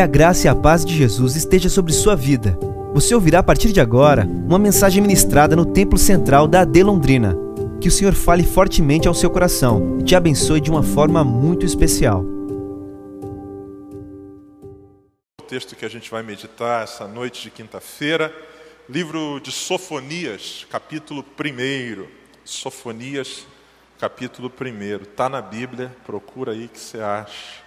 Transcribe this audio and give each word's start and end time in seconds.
Que 0.00 0.04
a 0.04 0.06
graça 0.06 0.46
e 0.46 0.48
a 0.48 0.54
paz 0.54 0.82
de 0.82 0.96
Jesus 0.96 1.36
esteja 1.36 1.68
sobre 1.68 1.92
sua 1.92 2.16
vida. 2.16 2.58
Você 2.94 3.14
ouvirá 3.14 3.40
a 3.40 3.42
partir 3.42 3.70
de 3.70 3.82
agora 3.82 4.24
uma 4.24 4.58
mensagem 4.58 5.02
ministrada 5.02 5.54
no 5.54 5.66
Templo 5.66 5.98
Central 5.98 6.48
da 6.48 6.62
AD 6.62 6.82
Londrina. 6.82 7.36
Que 7.82 7.88
o 7.88 7.90
Senhor 7.90 8.14
fale 8.14 8.42
fortemente 8.42 9.06
ao 9.06 9.12
seu 9.12 9.28
coração 9.28 9.98
e 10.00 10.02
te 10.02 10.16
abençoe 10.16 10.58
de 10.58 10.70
uma 10.70 10.82
forma 10.82 11.22
muito 11.22 11.66
especial. 11.66 12.24
O 15.38 15.42
texto 15.46 15.76
que 15.76 15.84
a 15.84 15.90
gente 15.90 16.10
vai 16.10 16.22
meditar 16.22 16.84
essa 16.84 17.06
noite 17.06 17.42
de 17.42 17.50
quinta-feira, 17.50 18.34
livro 18.88 19.38
de 19.38 19.52
Sofonias, 19.52 20.66
capítulo 20.70 21.22
1. 21.22 22.06
Sofonias, 22.42 23.46
capítulo 23.98 24.50
1. 24.50 25.02
Está 25.02 25.28
na 25.28 25.42
Bíblia, 25.42 25.94
procura 26.06 26.52
aí 26.52 26.68
que 26.68 26.80
você 26.80 27.00
acha 27.00 27.59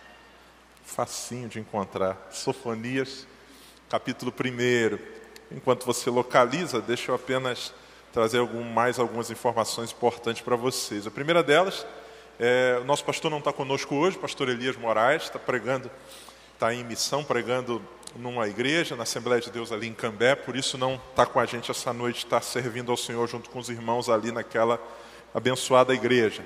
facinho 0.93 1.49
de 1.49 1.59
encontrar. 1.59 2.27
Sofonias, 2.29 3.25
capítulo 3.89 4.31
1. 4.31 4.99
Enquanto 5.57 5.85
você 5.85 6.07
localiza, 6.11 6.79
deixa 6.79 7.09
eu 7.11 7.15
apenas 7.15 7.73
trazer 8.11 8.37
algum, 8.37 8.63
mais 8.63 8.99
algumas 8.99 9.31
informações 9.31 9.91
importantes 9.91 10.43
para 10.43 10.55
vocês. 10.55 11.07
A 11.07 11.11
primeira 11.11 11.41
delas, 11.41 11.83
é, 12.39 12.77
o 12.79 12.85
nosso 12.85 13.03
pastor 13.03 13.31
não 13.31 13.39
está 13.39 13.51
conosco 13.51 13.95
hoje, 13.95 14.19
pastor 14.19 14.49
Elias 14.49 14.77
Moraes, 14.77 15.23
está 15.23 15.39
pregando, 15.39 15.89
está 16.53 16.71
em 16.71 16.83
missão, 16.83 17.23
pregando 17.23 17.81
numa 18.15 18.47
igreja, 18.47 18.95
na 18.95 19.01
Assembleia 19.01 19.41
de 19.41 19.49
Deus 19.49 19.71
ali 19.71 19.87
em 19.87 19.93
Cambé, 19.95 20.35
por 20.35 20.55
isso 20.55 20.77
não 20.77 21.01
está 21.09 21.25
com 21.25 21.39
a 21.39 21.45
gente 21.47 21.71
essa 21.71 21.91
noite, 21.91 22.17
está 22.17 22.39
servindo 22.39 22.91
ao 22.91 22.97
Senhor 22.97 23.27
junto 23.27 23.49
com 23.49 23.57
os 23.57 23.67
irmãos 23.67 24.09
ali 24.09 24.31
naquela 24.31 24.79
abençoada 25.33 25.91
igreja. 25.91 26.45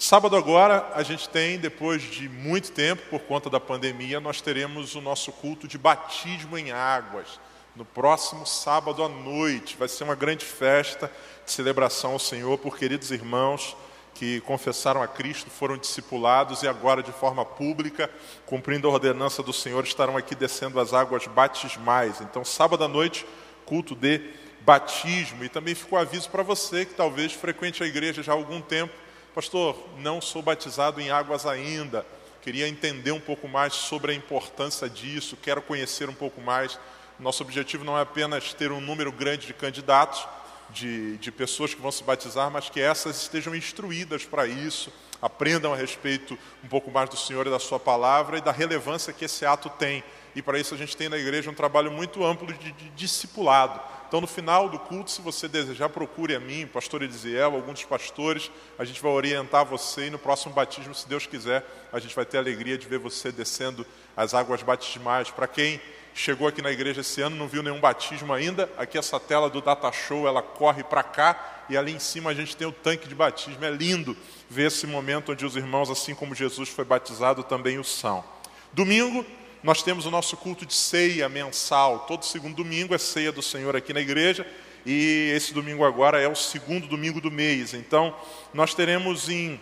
Sábado 0.00 0.36
agora, 0.36 0.92
a 0.94 1.02
gente 1.02 1.28
tem, 1.28 1.58
depois 1.58 2.00
de 2.00 2.28
muito 2.28 2.70
tempo, 2.70 3.02
por 3.10 3.18
conta 3.22 3.50
da 3.50 3.58
pandemia, 3.58 4.20
nós 4.20 4.40
teremos 4.40 4.94
o 4.94 5.00
nosso 5.00 5.32
culto 5.32 5.66
de 5.66 5.76
batismo 5.76 6.56
em 6.56 6.70
águas. 6.70 7.40
No 7.74 7.84
próximo 7.84 8.46
sábado 8.46 9.02
à 9.02 9.08
noite, 9.08 9.76
vai 9.76 9.88
ser 9.88 10.04
uma 10.04 10.14
grande 10.14 10.44
festa 10.44 11.10
de 11.44 11.50
celebração 11.50 12.12
ao 12.12 12.18
Senhor 12.20 12.56
por 12.58 12.78
queridos 12.78 13.10
irmãos 13.10 13.76
que 14.14 14.40
confessaram 14.42 15.02
a 15.02 15.08
Cristo, 15.08 15.50
foram 15.50 15.76
discipulados 15.76 16.62
e 16.62 16.68
agora, 16.68 17.02
de 17.02 17.10
forma 17.10 17.44
pública, 17.44 18.08
cumprindo 18.46 18.86
a 18.86 18.92
ordenança 18.92 19.42
do 19.42 19.52
Senhor, 19.52 19.82
estarão 19.82 20.16
aqui 20.16 20.36
descendo 20.36 20.78
as 20.78 20.94
águas 20.94 21.26
batismais. 21.26 22.20
Então, 22.20 22.44
sábado 22.44 22.84
à 22.84 22.88
noite, 22.88 23.26
culto 23.66 23.96
de 23.96 24.20
batismo. 24.60 25.42
E 25.42 25.48
também 25.48 25.74
ficou 25.74 25.98
aviso 25.98 26.30
para 26.30 26.44
você 26.44 26.84
que 26.84 26.94
talvez 26.94 27.32
frequente 27.32 27.82
a 27.82 27.86
igreja 27.86 28.22
já 28.22 28.30
há 28.30 28.36
algum 28.36 28.60
tempo 28.60 28.94
Pastor, 29.38 29.78
não 29.98 30.20
sou 30.20 30.42
batizado 30.42 31.00
em 31.00 31.10
águas 31.12 31.46
ainda. 31.46 32.04
Queria 32.42 32.66
entender 32.66 33.12
um 33.12 33.20
pouco 33.20 33.46
mais 33.46 33.72
sobre 33.72 34.10
a 34.10 34.14
importância 34.16 34.90
disso, 34.90 35.38
quero 35.40 35.62
conhecer 35.62 36.08
um 36.08 36.12
pouco 36.12 36.40
mais. 36.40 36.76
Nosso 37.20 37.44
objetivo 37.44 37.84
não 37.84 37.96
é 37.96 38.02
apenas 38.02 38.52
ter 38.52 38.72
um 38.72 38.80
número 38.80 39.12
grande 39.12 39.46
de 39.46 39.54
candidatos, 39.54 40.26
de, 40.70 41.18
de 41.18 41.30
pessoas 41.30 41.72
que 41.72 41.80
vão 41.80 41.92
se 41.92 42.02
batizar, 42.02 42.50
mas 42.50 42.68
que 42.68 42.80
essas 42.80 43.22
estejam 43.22 43.54
instruídas 43.54 44.24
para 44.24 44.44
isso, 44.44 44.92
aprendam 45.22 45.72
a 45.72 45.76
respeito 45.76 46.36
um 46.64 46.66
pouco 46.66 46.90
mais 46.90 47.08
do 47.08 47.16
Senhor 47.16 47.46
e 47.46 47.50
da 47.50 47.60
Sua 47.60 47.78
palavra 47.78 48.38
e 48.38 48.40
da 48.40 48.50
relevância 48.50 49.12
que 49.12 49.26
esse 49.26 49.46
ato 49.46 49.70
tem. 49.70 50.02
E 50.38 50.42
para 50.42 50.58
isso 50.58 50.74
a 50.74 50.78
gente 50.78 50.96
tem 50.96 51.08
na 51.08 51.18
igreja 51.18 51.50
um 51.50 51.54
trabalho 51.54 51.90
muito 51.90 52.24
amplo 52.24 52.52
de, 52.52 52.72
de 52.72 52.90
discipulado 52.90 53.80
então, 54.08 54.22
no 54.22 54.26
final 54.26 54.70
do 54.70 54.78
culto, 54.78 55.10
se 55.10 55.20
você 55.20 55.46
desejar, 55.46 55.90
procure 55.90 56.34
a 56.34 56.40
mim, 56.40 56.66
pastor 56.66 57.02
Elisiel, 57.02 57.54
alguns 57.54 57.84
pastores. 57.84 58.50
A 58.78 58.84
gente 58.86 59.02
vai 59.02 59.12
orientar 59.12 59.66
você 59.66 60.06
e 60.06 60.10
no 60.10 60.18
próximo 60.18 60.54
batismo, 60.54 60.94
se 60.94 61.06
Deus 61.06 61.26
quiser, 61.26 61.62
a 61.92 61.98
gente 61.98 62.16
vai 62.16 62.24
ter 62.24 62.38
a 62.38 62.40
alegria 62.40 62.78
de 62.78 62.88
ver 62.88 62.98
você 62.98 63.30
descendo 63.30 63.86
as 64.16 64.32
águas 64.32 64.62
batismais. 64.62 65.30
Para 65.30 65.46
quem 65.46 65.78
chegou 66.14 66.48
aqui 66.48 66.62
na 66.62 66.70
igreja 66.70 67.02
esse 67.02 67.20
ano, 67.20 67.36
não 67.36 67.46
viu 67.46 67.62
nenhum 67.62 67.80
batismo 67.80 68.32
ainda, 68.32 68.66
aqui 68.78 68.96
essa 68.96 69.20
tela 69.20 69.50
do 69.50 69.60
Data 69.60 69.92
Show, 69.92 70.26
ela 70.26 70.40
corre 70.40 70.82
para 70.82 71.02
cá 71.02 71.66
e 71.68 71.76
ali 71.76 71.92
em 71.92 71.98
cima 71.98 72.30
a 72.30 72.34
gente 72.34 72.56
tem 72.56 72.66
o 72.66 72.72
tanque 72.72 73.06
de 73.06 73.14
batismo. 73.14 73.62
É 73.62 73.70
lindo 73.70 74.16
ver 74.48 74.68
esse 74.68 74.86
momento 74.86 75.32
onde 75.32 75.44
os 75.44 75.54
irmãos, 75.54 75.90
assim 75.90 76.14
como 76.14 76.34
Jesus 76.34 76.70
foi 76.70 76.86
batizado, 76.86 77.42
também 77.42 77.78
o 77.78 77.84
são. 77.84 78.24
Domingo, 78.72 79.26
nós 79.62 79.82
temos 79.82 80.06
o 80.06 80.10
nosso 80.10 80.36
culto 80.36 80.64
de 80.64 80.74
ceia 80.74 81.28
mensal. 81.28 82.00
Todo 82.00 82.24
segundo 82.24 82.56
domingo 82.56 82.94
é 82.94 82.98
ceia 82.98 83.32
do 83.32 83.42
Senhor 83.42 83.74
aqui 83.74 83.92
na 83.92 84.00
igreja. 84.00 84.46
E 84.86 85.32
esse 85.34 85.52
domingo 85.52 85.84
agora 85.84 86.20
é 86.20 86.28
o 86.28 86.34
segundo 86.34 86.86
domingo 86.86 87.20
do 87.20 87.30
mês. 87.30 87.74
Então, 87.74 88.14
nós 88.54 88.74
teremos 88.74 89.28
em 89.28 89.60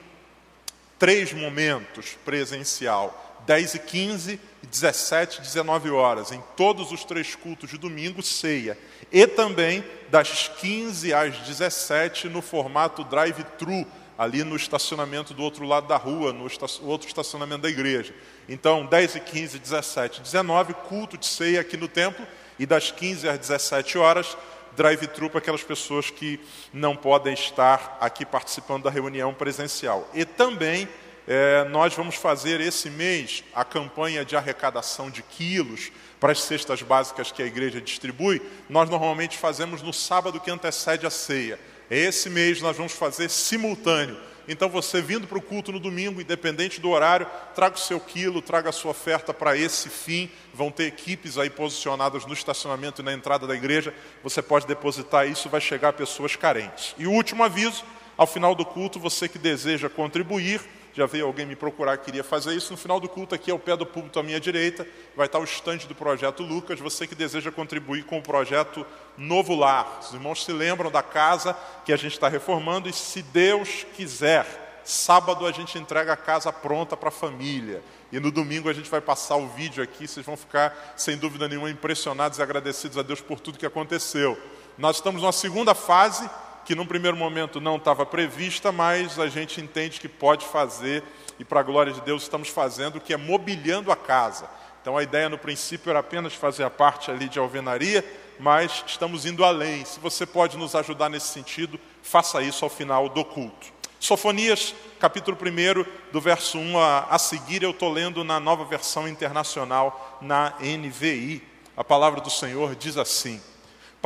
três 0.98 1.32
momentos 1.32 2.16
presencial. 2.24 3.22
10 3.46 3.74
e 3.74 3.78
15, 3.78 4.40
17 4.70 5.38
e 5.38 5.42
19 5.42 5.90
horas. 5.90 6.32
Em 6.32 6.42
todos 6.56 6.92
os 6.92 7.04
três 7.04 7.34
cultos 7.34 7.70
de 7.70 7.78
domingo, 7.78 8.22
ceia. 8.22 8.76
E 9.10 9.26
também 9.26 9.84
das 10.10 10.48
15 10.48 11.14
às 11.14 11.38
17 11.38 12.28
no 12.28 12.42
formato 12.42 13.04
drive-thru 13.04 13.86
ali 14.18 14.42
no 14.42 14.56
estacionamento 14.56 15.34
do 15.34 15.42
outro 15.42 15.64
lado 15.64 15.86
da 15.86 15.96
rua, 15.96 16.32
no 16.32 16.48
outro 16.82 17.06
estacionamento 17.06 17.62
da 17.62 17.68
igreja. 17.68 18.14
Então, 18.48 18.86
10 18.86 19.16
e 19.16 19.20
15, 19.20 19.58
17 19.58 20.22
19, 20.22 20.74
culto 20.74 21.18
de 21.18 21.26
ceia 21.26 21.60
aqui 21.60 21.76
no 21.76 21.88
templo, 21.88 22.26
e 22.58 22.64
das 22.64 22.90
15 22.90 23.28
às 23.28 23.38
17 23.38 23.98
horas, 23.98 24.36
drive-thru 24.74 25.28
para 25.28 25.38
aquelas 25.38 25.62
pessoas 25.62 26.10
que 26.10 26.40
não 26.72 26.96
podem 26.96 27.34
estar 27.34 27.98
aqui 28.00 28.24
participando 28.24 28.84
da 28.84 28.90
reunião 28.90 29.32
presencial. 29.34 30.08
E 30.14 30.24
também 30.24 30.88
é, 31.26 31.64
nós 31.64 31.92
vamos 31.94 32.14
fazer 32.14 32.60
esse 32.60 32.88
mês 32.88 33.42
a 33.54 33.64
campanha 33.64 34.24
de 34.24 34.36
arrecadação 34.36 35.10
de 35.10 35.22
quilos 35.22 35.90
para 36.20 36.32
as 36.32 36.42
cestas 36.42 36.82
básicas 36.82 37.32
que 37.32 37.42
a 37.42 37.46
igreja 37.46 37.80
distribui. 37.80 38.40
Nós 38.68 38.88
normalmente 38.88 39.36
fazemos 39.36 39.82
no 39.82 39.92
sábado 39.92 40.40
que 40.40 40.50
antecede 40.50 41.06
a 41.06 41.10
ceia. 41.10 41.58
Esse 41.90 42.28
mês 42.28 42.60
nós 42.60 42.76
vamos 42.76 42.92
fazer 42.92 43.30
simultâneo. 43.30 44.16
Então 44.48 44.68
você 44.68 45.00
vindo 45.00 45.26
para 45.26 45.38
o 45.38 45.42
culto 45.42 45.72
no 45.72 45.80
domingo, 45.80 46.20
independente 46.20 46.80
do 46.80 46.90
horário, 46.90 47.26
traga 47.54 47.74
o 47.74 47.80
seu 47.80 47.98
quilo, 47.98 48.40
traga 48.40 48.70
a 48.70 48.72
sua 48.72 48.92
oferta 48.92 49.34
para 49.34 49.56
esse 49.56 49.88
fim. 49.88 50.30
Vão 50.54 50.70
ter 50.70 50.84
equipes 50.84 51.36
aí 51.36 51.50
posicionadas 51.50 52.24
no 52.24 52.32
estacionamento 52.32 53.02
e 53.02 53.04
na 53.04 53.12
entrada 53.12 53.46
da 53.46 53.54
igreja. 53.54 53.92
Você 54.22 54.40
pode 54.40 54.66
depositar 54.66 55.28
isso, 55.28 55.48
vai 55.48 55.60
chegar 55.60 55.88
a 55.88 55.92
pessoas 55.92 56.36
carentes. 56.36 56.94
E 56.98 57.06
o 57.06 57.12
último 57.12 57.42
aviso, 57.42 57.84
ao 58.16 58.26
final 58.26 58.54
do 58.54 58.64
culto, 58.64 59.00
você 59.00 59.28
que 59.28 59.38
deseja 59.38 59.88
contribuir, 59.88 60.60
já 60.96 61.04
veio 61.04 61.26
alguém 61.26 61.44
me 61.44 61.54
procurar 61.54 61.98
que 61.98 62.06
queria 62.06 62.24
fazer 62.24 62.54
isso. 62.54 62.72
No 62.72 62.78
final 62.78 62.98
do 62.98 63.06
culto, 63.06 63.34
aqui 63.34 63.50
ao 63.50 63.58
pé 63.58 63.76
do 63.76 63.84
púlpito 63.84 64.18
à 64.18 64.22
minha 64.22 64.40
direita, 64.40 64.86
vai 65.14 65.26
estar 65.26 65.38
o 65.38 65.44
estande 65.44 65.86
do 65.86 65.94
projeto 65.94 66.42
Lucas. 66.42 66.80
Você 66.80 67.06
que 67.06 67.14
deseja 67.14 67.52
contribuir 67.52 68.04
com 68.04 68.18
o 68.18 68.22
projeto 68.22 68.86
Novo 69.14 69.54
Lar. 69.54 69.98
Os 70.00 70.14
irmãos 70.14 70.42
se 70.42 70.52
lembram 70.52 70.90
da 70.90 71.02
casa 71.02 71.54
que 71.84 71.92
a 71.92 71.98
gente 71.98 72.12
está 72.12 72.28
reformando 72.28 72.88
e, 72.88 72.94
se 72.94 73.20
Deus 73.20 73.84
quiser, 73.94 74.80
sábado 74.84 75.46
a 75.46 75.52
gente 75.52 75.78
entrega 75.78 76.14
a 76.14 76.16
casa 76.16 76.50
pronta 76.50 76.96
para 76.96 77.10
a 77.10 77.12
família. 77.12 77.82
E 78.10 78.18
no 78.18 78.30
domingo 78.30 78.70
a 78.70 78.72
gente 78.72 78.88
vai 78.88 79.02
passar 79.02 79.36
o 79.36 79.48
vídeo 79.48 79.84
aqui, 79.84 80.08
vocês 80.08 80.24
vão 80.24 80.36
ficar, 80.36 80.94
sem 80.96 81.18
dúvida 81.18 81.46
nenhuma, 81.46 81.68
impressionados 81.68 82.38
e 82.38 82.42
agradecidos 82.42 82.96
a 82.96 83.02
Deus 83.02 83.20
por 83.20 83.38
tudo 83.38 83.58
que 83.58 83.66
aconteceu. 83.66 84.40
Nós 84.78 84.96
estamos 84.96 85.20
numa 85.20 85.32
segunda 85.32 85.74
fase 85.74 86.26
que 86.66 86.74
num 86.74 86.84
primeiro 86.84 87.16
momento 87.16 87.60
não 87.60 87.76
estava 87.76 88.04
prevista, 88.04 88.72
mas 88.72 89.20
a 89.20 89.28
gente 89.28 89.60
entende 89.60 90.00
que 90.00 90.08
pode 90.08 90.44
fazer, 90.44 91.00
e 91.38 91.44
para 91.44 91.60
a 91.60 91.62
glória 91.62 91.92
de 91.92 92.00
Deus 92.00 92.24
estamos 92.24 92.48
fazendo, 92.48 93.00
que 93.00 93.14
é 93.14 93.16
mobiliando 93.16 93.92
a 93.92 93.96
casa. 93.96 94.50
Então 94.82 94.98
a 94.98 95.02
ideia 95.02 95.28
no 95.28 95.38
princípio 95.38 95.90
era 95.90 96.00
apenas 96.00 96.34
fazer 96.34 96.64
a 96.64 96.70
parte 96.70 97.08
ali 97.08 97.28
de 97.28 97.38
alvenaria, 97.38 98.04
mas 98.40 98.82
estamos 98.84 99.24
indo 99.24 99.44
além. 99.44 99.84
Se 99.84 100.00
você 100.00 100.26
pode 100.26 100.56
nos 100.56 100.74
ajudar 100.74 101.08
nesse 101.08 101.28
sentido, 101.28 101.78
faça 102.02 102.42
isso 102.42 102.64
ao 102.64 102.70
final 102.70 103.08
do 103.08 103.24
culto. 103.24 103.68
Sofonias, 104.00 104.74
capítulo 104.98 105.38
1, 105.40 106.10
do 106.12 106.20
verso 106.20 106.58
1 106.58 106.78
a, 106.78 107.06
a 107.10 107.18
seguir, 107.18 107.62
eu 107.62 107.70
estou 107.70 107.92
lendo 107.92 108.24
na 108.24 108.40
nova 108.40 108.64
versão 108.64 109.06
internacional, 109.06 110.18
na 110.20 110.54
NVI. 110.60 111.42
A 111.76 111.84
palavra 111.84 112.20
do 112.20 112.30
Senhor 112.30 112.74
diz 112.74 112.96
assim: 112.96 113.40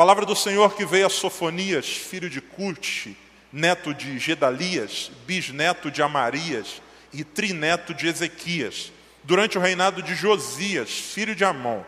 Palavra 0.01 0.25
do 0.25 0.35
Senhor 0.35 0.75
que 0.75 0.87
veio 0.87 1.07
a 1.07 1.11
Sofonias, 1.11 1.87
filho 1.87 2.31
de 2.31 2.41
Curte, 2.41 3.15
neto 3.53 3.93
de 3.93 4.19
Gedalias, 4.19 5.11
bisneto 5.27 5.91
de 5.91 6.01
Amarias 6.01 6.81
e 7.13 7.23
trineto 7.23 7.93
de 7.93 8.07
Ezequias, 8.07 8.91
durante 9.23 9.59
o 9.59 9.61
reinado 9.61 10.03
de 10.03 10.15
Josias, 10.15 10.89
filho 10.89 11.35
de 11.35 11.45
Amon, 11.45 11.83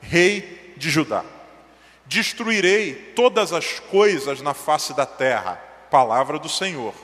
rei 0.00 0.72
de 0.78 0.88
Judá. 0.88 1.22
Destruirei 2.06 3.12
todas 3.14 3.52
as 3.52 3.78
coisas 3.78 4.40
na 4.40 4.54
face 4.54 4.94
da 4.94 5.04
terra, 5.04 5.56
palavra 5.90 6.38
do 6.38 6.48
Senhor. 6.48 6.94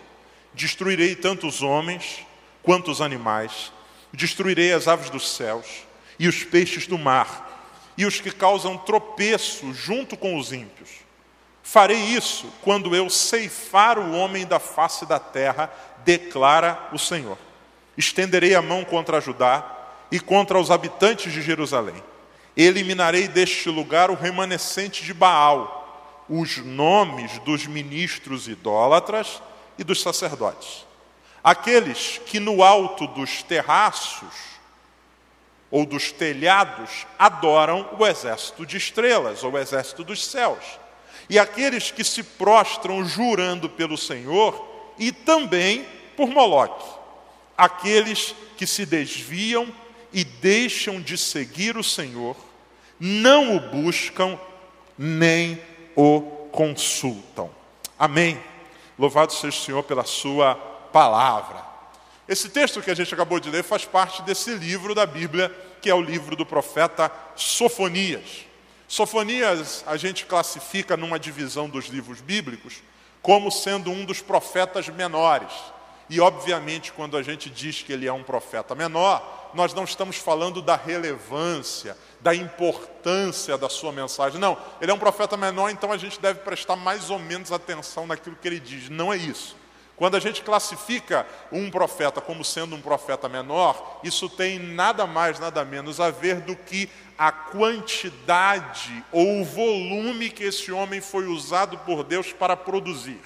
Destruirei 0.54 1.14
tanto 1.14 1.46
os 1.46 1.60
homens 1.60 2.24
quanto 2.62 2.90
os 2.90 3.02
animais, 3.02 3.70
destruirei 4.14 4.72
as 4.72 4.88
aves 4.88 5.10
dos 5.10 5.30
céus 5.30 5.84
e 6.18 6.26
os 6.26 6.42
peixes 6.42 6.86
do 6.86 6.96
mar 6.96 7.43
e 7.96 8.04
os 8.04 8.20
que 8.20 8.30
causam 8.30 8.76
tropeço 8.76 9.72
junto 9.72 10.16
com 10.16 10.36
os 10.36 10.52
ímpios. 10.52 10.90
Farei 11.62 11.98
isso 11.98 12.52
quando 12.62 12.94
eu 12.94 13.08
ceifar 13.08 13.98
o 13.98 14.12
homem 14.12 14.46
da 14.46 14.58
face 14.58 15.06
da 15.06 15.18
terra, 15.18 15.72
declara 16.04 16.90
o 16.92 16.98
Senhor. 16.98 17.38
Estenderei 17.96 18.54
a 18.54 18.60
mão 18.60 18.84
contra 18.84 19.20
Judá 19.20 19.64
e 20.10 20.20
contra 20.20 20.58
os 20.58 20.70
habitantes 20.70 21.32
de 21.32 21.40
Jerusalém. 21.40 22.02
Eliminarei 22.56 23.26
deste 23.26 23.68
lugar 23.68 24.10
o 24.10 24.14
remanescente 24.14 25.04
de 25.04 25.14
Baal, 25.14 26.24
os 26.28 26.58
nomes 26.58 27.38
dos 27.40 27.66
ministros 27.66 28.46
idólatras 28.46 29.42
e 29.78 29.84
dos 29.84 30.02
sacerdotes. 30.02 30.86
Aqueles 31.42 32.20
que 32.26 32.38
no 32.38 32.62
alto 32.62 33.06
dos 33.06 33.42
terraços 33.42 34.53
ou 35.74 35.84
dos 35.84 36.12
telhados 36.12 37.04
adoram 37.18 37.96
o 37.98 38.06
exército 38.06 38.64
de 38.64 38.76
estrelas, 38.76 39.42
ou 39.42 39.50
o 39.50 39.58
exército 39.58 40.04
dos 40.04 40.24
céus. 40.24 40.62
E 41.28 41.36
aqueles 41.36 41.90
que 41.90 42.04
se 42.04 42.22
prostram 42.22 43.04
jurando 43.04 43.68
pelo 43.68 43.98
Senhor 43.98 44.94
e 44.96 45.10
também 45.10 45.84
por 46.16 46.28
Moloque. 46.28 46.88
Aqueles 47.58 48.36
que 48.56 48.68
se 48.68 48.86
desviam 48.86 49.66
e 50.12 50.22
deixam 50.22 51.00
de 51.00 51.18
seguir 51.18 51.76
o 51.76 51.82
Senhor, 51.82 52.36
não 53.00 53.56
o 53.56 53.58
buscam 53.58 54.38
nem 54.96 55.60
o 55.96 56.20
consultam. 56.52 57.50
Amém. 57.98 58.40
Louvado 58.96 59.32
seja 59.32 59.58
o 59.58 59.60
Senhor 59.60 59.82
pela 59.82 60.04
sua 60.04 60.54
palavra. 60.54 61.73
Esse 62.28 62.48
texto 62.48 62.80
que 62.80 62.90
a 62.90 62.94
gente 62.94 63.12
acabou 63.12 63.38
de 63.38 63.50
ler 63.50 63.62
faz 63.62 63.84
parte 63.84 64.22
desse 64.22 64.54
livro 64.54 64.94
da 64.94 65.04
Bíblia, 65.04 65.54
que 65.82 65.90
é 65.90 65.94
o 65.94 66.00
livro 66.00 66.34
do 66.34 66.46
profeta 66.46 67.12
Sofonias. 67.36 68.46
Sofonias 68.88 69.84
a 69.86 69.96
gente 69.96 70.24
classifica 70.24 70.96
numa 70.96 71.18
divisão 71.18 71.68
dos 71.68 71.86
livros 71.86 72.20
bíblicos 72.20 72.82
como 73.20 73.50
sendo 73.50 73.90
um 73.90 74.04
dos 74.04 74.20
profetas 74.20 74.88
menores. 74.88 75.52
E, 76.08 76.20
obviamente, 76.20 76.92
quando 76.92 77.16
a 77.16 77.22
gente 77.22 77.48
diz 77.48 77.82
que 77.82 77.92
ele 77.92 78.06
é 78.06 78.12
um 78.12 78.22
profeta 78.22 78.74
menor, 78.74 79.50
nós 79.54 79.72
não 79.72 79.84
estamos 79.84 80.16
falando 80.16 80.60
da 80.60 80.76
relevância, 80.76 81.96
da 82.20 82.34
importância 82.34 83.56
da 83.56 83.68
sua 83.68 83.92
mensagem. 83.92 84.38
Não, 84.38 84.58
ele 84.80 84.90
é 84.90 84.94
um 84.94 84.98
profeta 84.98 85.36
menor, 85.36 85.70
então 85.70 85.90
a 85.90 85.96
gente 85.96 86.20
deve 86.20 86.40
prestar 86.40 86.76
mais 86.76 87.08
ou 87.08 87.18
menos 87.18 87.52
atenção 87.52 88.06
naquilo 88.06 88.36
que 88.36 88.46
ele 88.46 88.60
diz. 88.60 88.90
Não 88.90 89.12
é 89.12 89.16
isso. 89.16 89.56
Quando 89.96 90.16
a 90.16 90.20
gente 90.20 90.42
classifica 90.42 91.24
um 91.52 91.70
profeta 91.70 92.20
como 92.20 92.44
sendo 92.44 92.74
um 92.74 92.80
profeta 92.80 93.28
menor, 93.28 94.00
isso 94.02 94.28
tem 94.28 94.58
nada 94.58 95.06
mais, 95.06 95.38
nada 95.38 95.64
menos 95.64 96.00
a 96.00 96.10
ver 96.10 96.40
do 96.40 96.56
que 96.56 96.90
a 97.16 97.30
quantidade 97.30 99.04
ou 99.12 99.40
o 99.40 99.44
volume 99.44 100.30
que 100.30 100.42
esse 100.42 100.72
homem 100.72 101.00
foi 101.00 101.26
usado 101.26 101.78
por 101.78 102.02
Deus 102.02 102.32
para 102.32 102.56
produzir. 102.56 103.20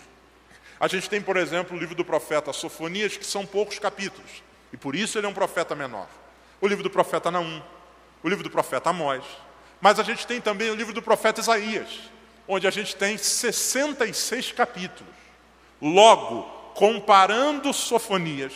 A 0.79 0.87
gente 0.87 1.09
tem, 1.09 1.23
por 1.23 1.37
exemplo, 1.39 1.77
o 1.77 1.81
livro 1.81 1.95
do 1.95 2.05
profeta 2.05 2.53
Sofonias, 2.53 3.17
que 3.17 3.25
são 3.25 3.47
poucos 3.47 3.79
capítulos, 3.79 4.43
e 4.73 4.77
por 4.77 4.95
isso 4.95 5.19
ele 5.19 5.27
é 5.27 5.31
um 5.31 5.35
profeta 5.35 5.75
menor. 5.75 6.07
O 6.61 6.67
livro 6.67 6.85
do 6.85 6.91
profeta 6.91 7.31
Naum, 7.31 7.63
o 8.23 8.29
livro 8.29 8.45
do 8.45 8.51
profeta 8.51 8.91
Amós, 8.91 9.25
mas 9.81 9.99
a 9.99 10.03
gente 10.03 10.27
tem 10.27 10.41
também 10.41 10.71
o 10.71 10.75
livro 10.75 10.93
do 10.93 11.01
profeta 11.01 11.41
Isaías, 11.41 11.89
onde 12.47 12.67
a 12.67 12.71
gente 12.71 12.95
tem 12.95 13.17
66 13.17 14.53
capítulos. 14.53 15.15
Logo, 15.81 16.58
comparando 16.79 17.73
Sofonias 17.73 18.53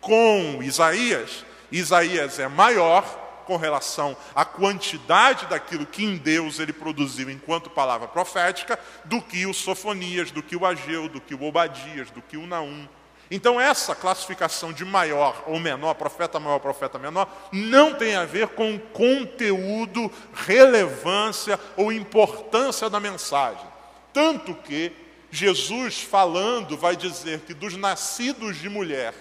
com 0.00 0.58
Isaías, 0.60 1.44
Isaías 1.70 2.40
é 2.40 2.48
maior 2.48 3.04
com 3.46 3.56
relação 3.56 4.16
à 4.34 4.44
quantidade 4.44 5.46
daquilo 5.46 5.86
que 5.86 6.04
em 6.04 6.16
Deus 6.16 6.58
ele 6.58 6.72
produziu 6.72 7.30
enquanto 7.30 7.70
palavra 7.70 8.08
profética, 8.08 8.76
do 9.04 9.22
que 9.22 9.46
o 9.46 9.54
Sofonias, 9.54 10.32
do 10.32 10.42
que 10.42 10.56
o 10.56 10.66
Ageu, 10.66 11.08
do 11.08 11.20
que 11.20 11.32
o 11.32 11.44
Obadias, 11.44 12.10
do 12.10 12.20
que 12.20 12.36
o 12.36 12.44
Naum. 12.44 12.88
Então, 13.30 13.60
essa 13.60 13.94
classificação 13.94 14.72
de 14.72 14.84
maior 14.84 15.44
ou 15.46 15.60
menor, 15.60 15.94
profeta 15.94 16.40
maior, 16.40 16.58
profeta 16.58 16.98
menor, 16.98 17.28
não 17.52 17.94
tem 17.94 18.16
a 18.16 18.24
ver 18.24 18.48
com 18.48 18.80
conteúdo, 18.80 20.10
relevância 20.34 21.56
ou 21.76 21.92
importância 21.92 22.90
da 22.90 22.98
mensagem. 22.98 23.64
Tanto 24.12 24.56
que 24.56 24.92
Jesus 25.30 26.00
falando 26.00 26.76
vai 26.76 26.96
dizer 26.96 27.40
que 27.40 27.54
dos 27.54 27.76
nascidos 27.76 28.58
de 28.58 28.68
mulher, 28.68 29.14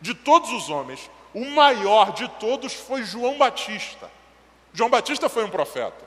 de 0.00 0.14
todos 0.14 0.50
os 0.52 0.68
homens, 0.68 1.10
o 1.34 1.44
maior 1.44 2.12
de 2.12 2.28
todos 2.28 2.72
foi 2.72 3.04
João 3.04 3.36
Batista. 3.36 4.10
João 4.72 4.90
Batista 4.90 5.28
foi 5.28 5.44
um 5.44 5.50
profeta. 5.50 6.06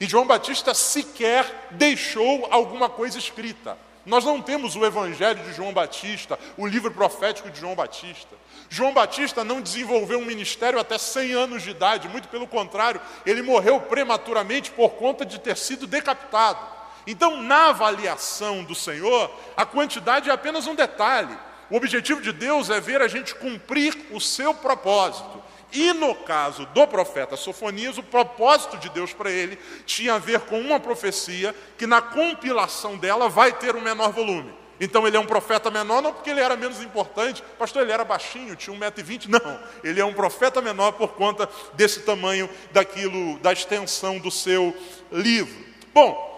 E 0.00 0.06
João 0.06 0.26
Batista 0.26 0.74
sequer 0.74 1.68
deixou 1.70 2.46
alguma 2.50 2.88
coisa 2.88 3.18
escrita. 3.18 3.78
Nós 4.04 4.24
não 4.24 4.40
temos 4.40 4.74
o 4.74 4.84
Evangelho 4.84 5.42
de 5.44 5.52
João 5.52 5.72
Batista, 5.72 6.38
o 6.56 6.66
livro 6.66 6.90
profético 6.90 7.50
de 7.50 7.60
João 7.60 7.74
Batista. 7.74 8.36
João 8.70 8.92
Batista 8.92 9.44
não 9.44 9.60
desenvolveu 9.60 10.18
um 10.18 10.24
ministério 10.24 10.78
até 10.78 10.96
100 10.96 11.32
anos 11.32 11.62
de 11.62 11.70
idade, 11.70 12.08
muito 12.08 12.28
pelo 12.28 12.46
contrário, 12.46 13.00
ele 13.26 13.42
morreu 13.42 13.80
prematuramente 13.80 14.70
por 14.70 14.90
conta 14.90 15.26
de 15.26 15.38
ter 15.38 15.56
sido 15.56 15.86
decapitado. 15.86 16.77
Então, 17.10 17.42
na 17.42 17.70
avaliação 17.70 18.62
do 18.62 18.74
Senhor, 18.74 19.30
a 19.56 19.64
quantidade 19.64 20.28
é 20.28 20.32
apenas 20.32 20.66
um 20.66 20.74
detalhe. 20.74 21.34
O 21.70 21.76
objetivo 21.76 22.20
de 22.20 22.32
Deus 22.32 22.68
é 22.68 22.78
ver 22.82 23.00
a 23.00 23.08
gente 23.08 23.34
cumprir 23.34 23.96
o 24.10 24.20
seu 24.20 24.52
propósito. 24.52 25.42
E 25.72 25.94
no 25.94 26.14
caso 26.14 26.66
do 26.66 26.86
profeta 26.86 27.34
Sofonias, 27.34 27.96
o 27.96 28.02
propósito 28.02 28.76
de 28.76 28.90
Deus 28.90 29.14
para 29.14 29.30
ele 29.30 29.58
tinha 29.86 30.16
a 30.16 30.18
ver 30.18 30.40
com 30.40 30.60
uma 30.60 30.78
profecia 30.78 31.54
que 31.78 31.86
na 31.86 32.02
compilação 32.02 32.98
dela 32.98 33.26
vai 33.26 33.54
ter 33.54 33.74
um 33.74 33.80
menor 33.80 34.12
volume. 34.12 34.52
Então 34.78 35.06
ele 35.06 35.16
é 35.16 35.20
um 35.20 35.26
profeta 35.26 35.70
menor, 35.70 36.02
não 36.02 36.12
porque 36.12 36.28
ele 36.28 36.40
era 36.40 36.56
menos 36.56 36.82
importante, 36.82 37.42
pastor, 37.58 37.82
ele 37.82 37.92
era 37.92 38.04
baixinho, 38.04 38.54
tinha 38.54 38.78
1,20m, 38.78 39.28
não. 39.28 39.60
Ele 39.82 39.98
é 39.98 40.04
um 40.04 40.12
profeta 40.12 40.60
menor 40.60 40.92
por 40.92 41.14
conta 41.14 41.48
desse 41.72 42.00
tamanho 42.00 42.50
daquilo, 42.70 43.38
da 43.38 43.50
extensão 43.50 44.18
do 44.18 44.30
seu 44.30 44.76
livro. 45.10 45.66
Bom, 45.94 46.28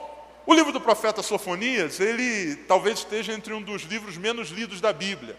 o 0.47 0.55
livro 0.55 0.73
do 0.73 0.81
profeta 0.81 1.23
Sofonias, 1.23 2.01
ele 2.01 2.57
talvez 2.67 2.99
esteja 2.99 3.33
entre 3.33 3.53
um 3.53 3.63
dos 3.63 3.83
livros 3.83 4.17
menos 4.17 4.49
lidos 4.49 4.81
da 4.81 4.93
Bíblia. 4.93 5.37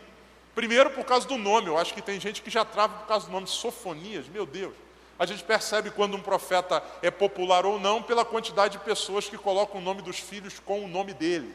Primeiro 0.54 0.90
por 0.92 1.06
causa 1.06 1.28
do 1.28 1.38
nome, 1.38 1.68
eu 1.68 1.78
acho 1.78 1.94
que 1.94 2.02
tem 2.02 2.20
gente 2.20 2.42
que 2.42 2.50
já 2.50 2.64
trava 2.64 3.00
por 3.00 3.08
causa 3.08 3.26
do 3.26 3.32
nome 3.32 3.48
Sofonias, 3.48 4.28
meu 4.28 4.46
Deus. 4.46 4.74
A 5.18 5.26
gente 5.26 5.44
percebe 5.44 5.92
quando 5.92 6.16
um 6.16 6.22
profeta 6.22 6.84
é 7.02 7.12
popular 7.12 7.66
ou 7.66 7.80
não 7.80 8.02
pela 8.02 8.26
quantidade 8.26 8.78
de 8.78 8.84
pessoas 8.84 9.30
que 9.30 9.38
colocam 9.38 9.80
o 9.80 9.84
nome 9.84 10.02
dos 10.02 10.18
filhos 10.20 10.60
com 10.60 10.84
o 10.84 10.88
nome 10.88 11.14
dele. 11.14 11.54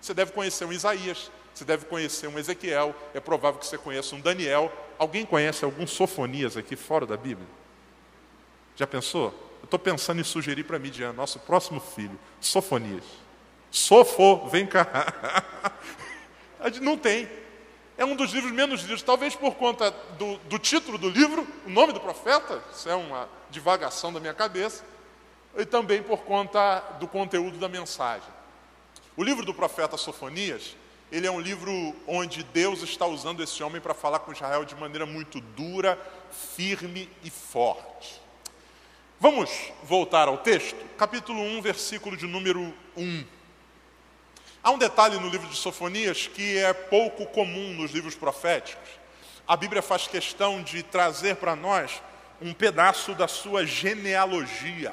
Você 0.00 0.14
deve 0.14 0.32
conhecer 0.32 0.64
um 0.64 0.72
Isaías, 0.72 1.30
você 1.54 1.64
deve 1.64 1.84
conhecer 1.84 2.26
um 2.26 2.38
Ezequiel, 2.38 2.94
é 3.12 3.20
provável 3.20 3.60
que 3.60 3.66
você 3.66 3.76
conheça 3.76 4.14
um 4.14 4.20
Daniel. 4.20 4.72
Alguém 4.98 5.26
conhece 5.26 5.64
algum 5.64 5.86
Sofonias 5.86 6.56
aqui 6.56 6.74
fora 6.74 7.04
da 7.04 7.16
Bíblia? 7.16 7.46
Já 8.74 8.86
pensou? 8.86 9.51
Eu 9.62 9.66
estou 9.66 9.78
pensando 9.78 10.20
em 10.20 10.24
sugerir 10.24 10.64
para 10.64 10.78
Midian, 10.78 11.12
nosso 11.12 11.38
próximo 11.38 11.80
filho, 11.80 12.18
Sofonias. 12.40 13.04
Sofo, 13.70 14.48
vem 14.48 14.66
cá. 14.66 14.86
Não 16.82 16.98
tem. 16.98 17.28
É 17.96 18.04
um 18.04 18.16
dos 18.16 18.32
livros 18.32 18.52
menos 18.52 18.82
lidos, 18.82 19.02
talvez 19.02 19.34
por 19.34 19.54
conta 19.54 19.90
do, 20.18 20.36
do, 20.48 20.58
título 20.58 20.98
do 20.98 21.08
livro, 21.08 21.46
o 21.66 21.70
nome 21.70 21.92
do 21.92 22.00
profeta, 22.00 22.62
isso 22.74 22.88
é 22.88 22.94
uma 22.94 23.28
divagação 23.50 24.12
da 24.12 24.18
minha 24.18 24.34
cabeça, 24.34 24.82
e 25.56 25.64
também 25.64 26.02
por 26.02 26.20
conta 26.20 26.80
do 26.98 27.06
conteúdo 27.06 27.58
da 27.58 27.68
mensagem. 27.68 28.28
O 29.16 29.22
livro 29.22 29.44
do 29.44 29.52
profeta 29.52 29.96
Sofonias, 29.96 30.74
ele 31.12 31.26
é 31.26 31.30
um 31.30 31.38
livro 31.38 31.94
onde 32.06 32.42
Deus 32.42 32.82
está 32.82 33.06
usando 33.06 33.42
esse 33.42 33.62
homem 33.62 33.80
para 33.80 33.92
falar 33.92 34.20
com 34.20 34.32
Israel 34.32 34.64
de 34.64 34.74
maneira 34.74 35.04
muito 35.04 35.40
dura, 35.40 35.98
firme 36.56 37.08
e 37.22 37.30
forte. 37.30 38.21
Vamos 39.22 39.50
voltar 39.84 40.26
ao 40.26 40.38
texto, 40.38 40.84
capítulo 40.98 41.40
1, 41.40 41.62
versículo 41.62 42.16
de 42.16 42.26
número 42.26 42.74
1. 42.96 43.24
Há 44.60 44.72
um 44.72 44.78
detalhe 44.78 45.16
no 45.16 45.28
livro 45.28 45.46
de 45.46 45.54
Sofonias 45.54 46.26
que 46.26 46.58
é 46.58 46.72
pouco 46.72 47.24
comum 47.26 47.72
nos 47.74 47.92
livros 47.92 48.16
proféticos. 48.16 48.88
A 49.46 49.56
Bíblia 49.56 49.80
faz 49.80 50.08
questão 50.08 50.60
de 50.60 50.82
trazer 50.82 51.36
para 51.36 51.54
nós 51.54 52.02
um 52.40 52.52
pedaço 52.52 53.14
da 53.14 53.28
sua 53.28 53.64
genealogia. 53.64 54.92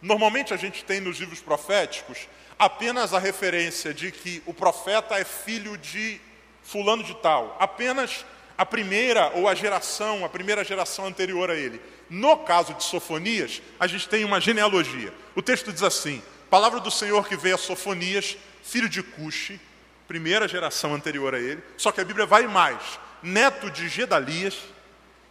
Normalmente 0.00 0.54
a 0.54 0.56
gente 0.56 0.84
tem 0.84 1.00
nos 1.00 1.18
livros 1.18 1.40
proféticos 1.40 2.28
apenas 2.56 3.12
a 3.12 3.18
referência 3.18 3.92
de 3.92 4.12
que 4.12 4.40
o 4.46 4.54
profeta 4.54 5.18
é 5.18 5.24
filho 5.24 5.76
de 5.76 6.20
fulano 6.62 7.02
de 7.02 7.14
tal, 7.16 7.56
apenas 7.58 8.24
a 8.58 8.66
primeira 8.66 9.30
ou 9.36 9.48
a 9.48 9.54
geração, 9.54 10.24
a 10.24 10.28
primeira 10.28 10.64
geração 10.64 11.06
anterior 11.06 11.48
a 11.48 11.54
ele. 11.54 11.80
No 12.10 12.36
caso 12.38 12.74
de 12.74 12.82
Sofonias, 12.82 13.62
a 13.78 13.86
gente 13.86 14.08
tem 14.08 14.24
uma 14.24 14.40
genealogia. 14.40 15.14
O 15.36 15.40
texto 15.40 15.72
diz 15.72 15.84
assim: 15.84 16.20
Palavra 16.50 16.80
do 16.80 16.90
Senhor 16.90 17.28
que 17.28 17.36
veio 17.36 17.54
a 17.54 17.58
Sofonias, 17.58 18.36
filho 18.64 18.88
de 18.88 19.00
Cuxi, 19.00 19.60
primeira 20.08 20.48
geração 20.48 20.92
anterior 20.92 21.36
a 21.36 21.38
ele. 21.38 21.62
Só 21.76 21.92
que 21.92 22.00
a 22.00 22.04
Bíblia 22.04 22.26
vai 22.26 22.48
mais: 22.48 22.98
neto 23.22 23.70
de 23.70 23.88
Gedalias, 23.88 24.58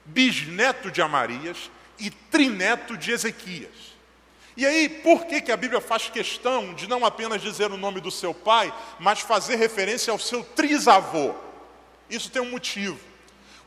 bisneto 0.05 0.89
de 0.89 1.01
Amarias 1.01 1.69
e 1.99 2.09
trineto 2.09 2.95
de 2.95 3.11
Ezequias. 3.11 3.97
E 4.55 4.65
aí, 4.65 4.89
por 4.89 5.25
que, 5.25 5.41
que 5.41 5.51
a 5.51 5.57
Bíblia 5.57 5.81
faz 5.81 6.09
questão 6.09 6.73
de 6.73 6.87
não 6.87 7.05
apenas 7.05 7.41
dizer 7.41 7.71
o 7.71 7.77
nome 7.77 7.99
do 7.99 8.09
seu 8.09 8.33
pai, 8.33 8.73
mas 8.99 9.19
fazer 9.19 9.55
referência 9.55 10.11
ao 10.11 10.17
seu 10.17 10.43
trisavô? 10.43 11.35
Isso 12.09 12.31
tem 12.31 12.41
um 12.41 12.49
motivo. 12.49 13.06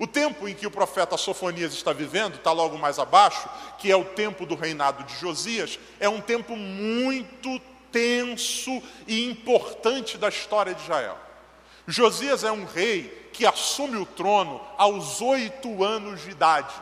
O 0.00 0.06
tempo 0.06 0.48
em 0.48 0.54
que 0.54 0.66
o 0.66 0.70
profeta 0.70 1.18
Sofonias 1.18 1.74
está 1.74 1.92
vivendo, 1.92 2.36
está 2.36 2.52
logo 2.52 2.78
mais 2.78 2.98
abaixo, 2.98 3.46
que 3.76 3.92
é 3.92 3.94
o 3.94 4.02
tempo 4.02 4.46
do 4.46 4.54
reinado 4.54 5.04
de 5.04 5.14
Josias, 5.18 5.78
é 6.00 6.08
um 6.08 6.22
tempo 6.22 6.56
muito 6.56 7.60
tenso 7.92 8.82
e 9.06 9.28
importante 9.28 10.16
da 10.16 10.30
história 10.30 10.72
de 10.72 10.80
Israel. 10.80 11.18
Josias 11.86 12.44
é 12.44 12.50
um 12.50 12.64
rei 12.64 13.28
que 13.34 13.44
assume 13.44 13.98
o 13.98 14.06
trono 14.06 14.58
aos 14.78 15.20
oito 15.20 15.84
anos 15.84 16.22
de 16.22 16.30
idade. 16.30 16.72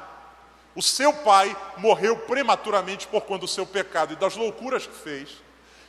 O 0.76 0.82
seu 0.82 1.12
pai 1.12 1.56
morreu 1.78 2.16
prematuramente 2.18 3.08
por 3.08 3.22
conta 3.22 3.40
do 3.40 3.48
seu 3.48 3.66
pecado 3.66 4.12
e 4.12 4.16
das 4.16 4.36
loucuras 4.36 4.86
que 4.86 4.94
fez. 4.94 5.42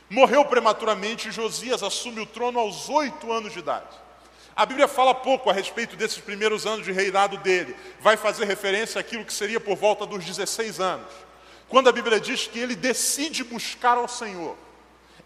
Morreu 0.08 0.44
prematuramente 0.46 1.28
e 1.28 1.32
Josias 1.32 1.80
assume 1.84 2.22
o 2.22 2.26
trono 2.26 2.58
aos 2.58 2.88
oito 2.88 3.30
anos 3.30 3.52
de 3.52 3.60
idade. 3.60 4.09
A 4.54 4.66
Bíblia 4.66 4.88
fala 4.88 5.14
pouco 5.14 5.48
a 5.48 5.52
respeito 5.52 5.96
desses 5.96 6.18
primeiros 6.18 6.66
anos 6.66 6.84
de 6.84 6.92
reinado 6.92 7.36
dele. 7.38 7.74
Vai 8.00 8.16
fazer 8.16 8.44
referência 8.44 9.00
àquilo 9.00 9.24
que 9.24 9.32
seria 9.32 9.60
por 9.60 9.76
volta 9.76 10.04
dos 10.04 10.24
16 10.24 10.80
anos. 10.80 11.12
Quando 11.68 11.88
a 11.88 11.92
Bíblia 11.92 12.20
diz 12.20 12.46
que 12.46 12.58
ele 12.58 12.74
decide 12.74 13.44
buscar 13.44 13.96
ao 13.96 14.08
Senhor. 14.08 14.56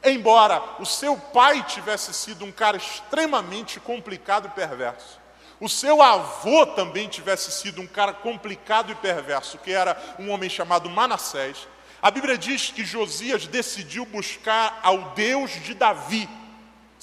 Embora 0.05 0.63
o 0.79 0.85
seu 0.85 1.17
pai 1.17 1.63
tivesse 1.63 2.13
sido 2.13 2.45
um 2.45 2.53
cara 2.53 2.77
extremamente 2.77 3.81
complicado 3.81 4.49
e 4.49 4.51
perverso, 4.51 5.19
o 5.59 5.69
seu 5.69 6.03
avô 6.03 6.67
também 6.67 7.09
tivesse 7.09 7.51
sido 7.51 7.81
um 7.81 7.87
cara 7.87 8.13
complicado 8.13 8.93
e 8.93 8.95
perverso, 8.95 9.57
que 9.57 9.73
era 9.73 9.97
um 10.19 10.29
homem 10.29 10.51
chamado 10.51 10.91
Manassés, 10.91 11.67
a 12.03 12.11
Bíblia 12.11 12.37
diz 12.37 12.71
que 12.71 12.85
Josias 12.85 13.47
decidiu 13.47 14.05
buscar 14.05 14.79
ao 14.83 15.15
Deus 15.15 15.53
de 15.63 15.73
Davi, 15.73 16.29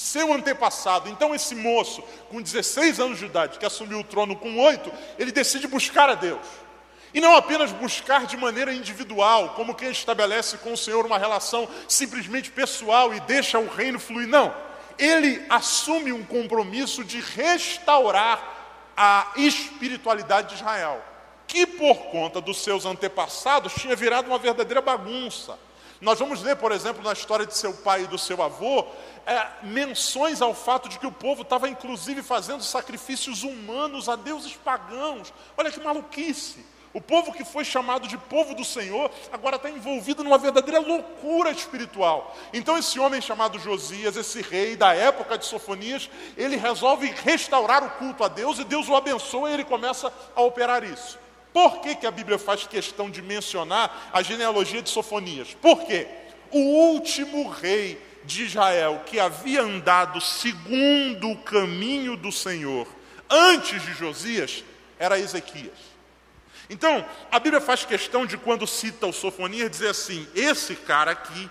seu 0.01 0.33
antepassado. 0.33 1.07
Então, 1.09 1.33
esse 1.33 1.53
moço, 1.53 2.03
com 2.29 2.41
16 2.41 2.99
anos 2.99 3.19
de 3.19 3.25
idade, 3.25 3.59
que 3.59 3.65
assumiu 3.65 3.99
o 3.99 4.03
trono 4.03 4.35
com 4.35 4.59
oito, 4.59 4.91
ele 5.17 5.31
decide 5.31 5.67
buscar 5.67 6.09
a 6.09 6.15
Deus. 6.15 6.45
E 7.13 7.21
não 7.21 7.35
apenas 7.35 7.71
buscar 7.71 8.25
de 8.25 8.35
maneira 8.37 8.73
individual, 8.73 9.49
como 9.49 9.75
quem 9.75 9.91
estabelece 9.91 10.57
com 10.57 10.73
o 10.73 10.77
Senhor 10.77 11.05
uma 11.05 11.17
relação 11.17 11.67
simplesmente 11.87 12.49
pessoal 12.49 13.13
e 13.13 13.19
deixa 13.21 13.59
o 13.59 13.67
reino 13.67 13.99
fluir. 13.99 14.27
Não. 14.27 14.53
Ele 14.97 15.45
assume 15.49 16.11
um 16.11 16.23
compromisso 16.23 17.03
de 17.03 17.19
restaurar 17.19 18.93
a 18.95 19.31
espiritualidade 19.35 20.49
de 20.49 20.55
Israel, 20.55 21.03
que 21.47 21.65
por 21.65 21.95
conta 22.11 22.39
dos 22.39 22.63
seus 22.63 22.85
antepassados 22.85 23.73
tinha 23.73 23.95
virado 23.95 24.27
uma 24.27 24.37
verdadeira 24.37 24.81
bagunça. 24.81 25.57
Nós 26.01 26.17
vamos 26.17 26.41
ler, 26.41 26.55
por 26.55 26.71
exemplo, 26.71 27.03
na 27.03 27.13
história 27.13 27.45
de 27.45 27.55
seu 27.55 27.73
pai 27.75 28.03
e 28.03 28.07
do 28.07 28.17
seu 28.17 28.41
avô, 28.41 28.87
é, 29.23 29.47
menções 29.61 30.41
ao 30.41 30.51
fato 30.51 30.89
de 30.89 30.97
que 30.97 31.05
o 31.05 31.11
povo 31.11 31.43
estava 31.43 31.69
inclusive 31.69 32.23
fazendo 32.23 32.63
sacrifícios 32.63 33.43
humanos 33.43 34.09
a 34.09 34.15
deuses 34.15 34.53
pagãos. 34.53 35.31
Olha 35.55 35.71
que 35.71 35.79
maluquice! 35.79 36.65
O 36.93 36.99
povo 36.99 37.31
que 37.31 37.45
foi 37.45 37.63
chamado 37.63 38.07
de 38.07 38.17
povo 38.17 38.53
do 38.53 38.65
Senhor 38.65 39.09
agora 39.31 39.55
está 39.55 39.69
envolvido 39.69 40.23
numa 40.23 40.37
verdadeira 40.37 40.79
loucura 40.79 41.51
espiritual. 41.51 42.35
Então, 42.51 42.77
esse 42.77 42.99
homem 42.99 43.21
chamado 43.21 43.57
Josias, 43.59 44.17
esse 44.17 44.41
rei 44.41 44.75
da 44.75 44.93
época 44.93 45.37
de 45.37 45.45
Sofonias, 45.45 46.09
ele 46.35 46.57
resolve 46.57 47.07
restaurar 47.23 47.83
o 47.83 47.91
culto 47.91 48.23
a 48.23 48.27
Deus 48.27 48.59
e 48.59 48.65
Deus 48.65 48.89
o 48.89 48.95
abençoa 48.95 49.49
e 49.49 49.53
ele 49.53 49.63
começa 49.63 50.11
a 50.35 50.41
operar 50.41 50.83
isso. 50.83 51.17
Por 51.53 51.81
que, 51.81 51.95
que 51.95 52.07
a 52.07 52.11
Bíblia 52.11 52.39
faz 52.39 52.65
questão 52.65 53.09
de 53.09 53.21
mencionar 53.21 54.09
a 54.13 54.21
genealogia 54.21 54.81
de 54.81 54.89
Sofonias? 54.89 55.55
Porque 55.61 56.07
o 56.49 56.59
último 56.59 57.49
rei 57.49 58.01
de 58.23 58.43
Israel 58.43 59.01
que 59.05 59.19
havia 59.19 59.61
andado 59.61 60.21
segundo 60.21 61.29
o 61.29 61.37
caminho 61.37 62.15
do 62.15 62.31
Senhor 62.31 62.87
antes 63.29 63.81
de 63.81 63.93
Josias 63.93 64.63
era 64.99 65.19
Ezequias. 65.19 65.91
Então, 66.69 67.05
a 67.29 67.39
Bíblia 67.39 67.59
faz 67.59 67.83
questão 67.83 68.25
de, 68.25 68.37
quando 68.37 68.65
cita 68.65 69.05
o 69.07 69.13
Sofonias, 69.13 69.69
dizer 69.69 69.89
assim: 69.89 70.25
esse 70.33 70.75
cara 70.75 71.11
aqui 71.11 71.49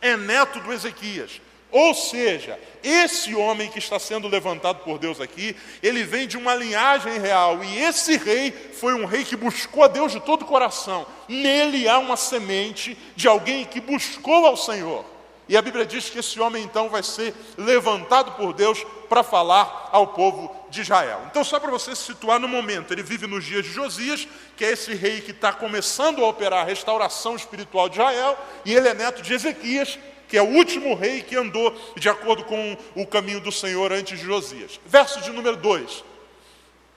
é 0.00 0.16
neto 0.16 0.60
do 0.60 0.72
Ezequias. 0.72 1.40
Ou 1.72 1.94
seja, 1.94 2.58
esse 2.82 3.34
homem 3.34 3.70
que 3.70 3.78
está 3.78 3.98
sendo 3.98 4.26
levantado 4.26 4.82
por 4.82 4.98
Deus 4.98 5.20
aqui, 5.20 5.54
ele 5.82 6.02
vem 6.02 6.26
de 6.26 6.36
uma 6.36 6.54
linhagem 6.54 7.18
real, 7.18 7.62
e 7.62 7.78
esse 7.78 8.16
rei 8.16 8.50
foi 8.50 8.94
um 8.94 9.04
rei 9.04 9.24
que 9.24 9.36
buscou 9.36 9.84
a 9.84 9.88
Deus 9.88 10.12
de 10.12 10.20
todo 10.20 10.42
o 10.42 10.46
coração. 10.46 11.06
Nele 11.28 11.88
há 11.88 11.98
uma 11.98 12.16
semente 12.16 12.98
de 13.14 13.28
alguém 13.28 13.64
que 13.64 13.80
buscou 13.80 14.46
ao 14.46 14.56
Senhor. 14.56 15.04
E 15.48 15.56
a 15.56 15.62
Bíblia 15.62 15.84
diz 15.84 16.08
que 16.08 16.20
esse 16.20 16.38
homem 16.38 16.62
então 16.62 16.88
vai 16.88 17.02
ser 17.02 17.34
levantado 17.58 18.36
por 18.36 18.52
Deus 18.52 18.86
para 19.08 19.24
falar 19.24 19.88
ao 19.90 20.06
povo 20.06 20.54
de 20.70 20.80
Israel. 20.80 21.22
Então, 21.28 21.42
só 21.42 21.58
para 21.58 21.72
você 21.72 21.94
se 21.96 22.04
situar 22.04 22.38
no 22.38 22.46
momento, 22.46 22.92
ele 22.92 23.02
vive 23.02 23.26
nos 23.26 23.44
dias 23.44 23.64
de 23.64 23.72
Josias, 23.72 24.28
que 24.56 24.64
é 24.64 24.70
esse 24.70 24.94
rei 24.94 25.20
que 25.20 25.32
está 25.32 25.52
começando 25.52 26.24
a 26.24 26.28
operar 26.28 26.60
a 26.60 26.68
restauração 26.68 27.34
espiritual 27.34 27.88
de 27.88 27.96
Israel, 27.96 28.38
e 28.64 28.72
ele 28.72 28.86
é 28.86 28.94
neto 28.94 29.22
de 29.22 29.34
Ezequias, 29.34 29.98
que 30.30 30.38
é 30.38 30.42
o 30.42 30.48
último 30.48 30.94
rei 30.94 31.22
que 31.22 31.36
andou 31.36 31.76
de 31.96 32.08
acordo 32.08 32.44
com 32.44 32.78
o 32.94 33.06
caminho 33.06 33.40
do 33.40 33.52
Senhor 33.52 33.92
antes 33.92 34.18
de 34.18 34.24
Josias. 34.24 34.80
Verso 34.86 35.20
de 35.20 35.30
número 35.30 35.56
2. 35.56 36.04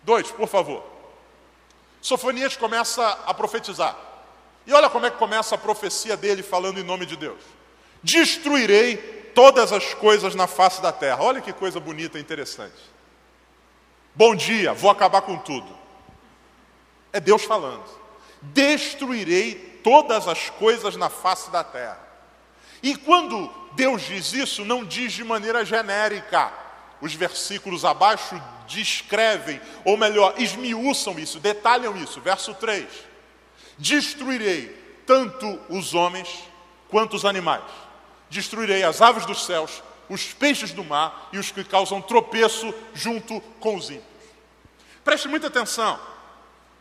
2, 0.03 0.31
por 0.31 0.47
favor. 0.47 0.83
Sofonias 1.99 2.55
começa 2.55 3.05
a 3.25 3.33
profetizar. 3.33 3.97
E 4.65 4.71
olha 4.71 4.89
como 4.89 5.05
é 5.05 5.11
que 5.11 5.17
começa 5.17 5.55
a 5.55 5.57
profecia 5.57 6.15
dele 6.15 6.41
falando 6.41 6.79
em 6.79 6.83
nome 6.83 7.05
de 7.05 7.17
Deus 7.17 7.41
destruirei 8.03 8.97
todas 9.33 9.71
as 9.71 9.93
coisas 9.93 10.35
na 10.35 10.45
face 10.45 10.81
da 10.81 10.91
terra. 10.91 11.23
Olha 11.23 11.41
que 11.41 11.53
coisa 11.53 11.79
bonita 11.79 12.17
e 12.17 12.21
interessante. 12.21 12.91
Bom 14.13 14.35
dia, 14.35 14.73
vou 14.73 14.91
acabar 14.91 15.21
com 15.21 15.37
tudo. 15.37 15.75
É 17.11 17.19
Deus 17.19 17.43
falando. 17.43 17.85
Destruirei 18.41 19.79
todas 19.83 20.27
as 20.27 20.49
coisas 20.49 20.95
na 20.95 21.09
face 21.09 21.49
da 21.49 21.63
terra. 21.63 21.99
E 22.83 22.95
quando 22.95 23.49
Deus 23.71 24.03
diz 24.03 24.33
isso, 24.33 24.63
não 24.63 24.85
diz 24.85 25.13
de 25.13 25.23
maneira 25.23 25.65
genérica. 25.65 26.51
Os 27.01 27.15
versículos 27.15 27.83
abaixo 27.83 28.39
descrevem, 28.67 29.59
ou 29.83 29.97
melhor, 29.97 30.35
esmiuçam 30.37 31.17
isso, 31.17 31.39
detalham 31.39 31.97
isso. 31.97 32.21
Verso 32.21 32.53
3: 32.53 32.85
Destruirei 33.77 34.67
tanto 35.05 35.59
os 35.69 35.93
homens 35.93 36.29
quanto 36.89 37.15
os 37.15 37.25
animais 37.25 37.63
destruirei 38.33 38.83
as 38.83 39.01
aves 39.01 39.25
dos 39.25 39.45
céus, 39.45 39.83
os 40.09 40.33
peixes 40.33 40.71
do 40.71 40.83
mar 40.83 41.29
e 41.31 41.37
os 41.37 41.51
que 41.51 41.63
causam 41.63 42.01
tropeço 42.01 42.73
junto 42.93 43.39
com 43.59 43.75
os 43.75 43.89
ímpios. 43.89 44.03
Preste 45.03 45.27
muita 45.27 45.47
atenção. 45.47 45.99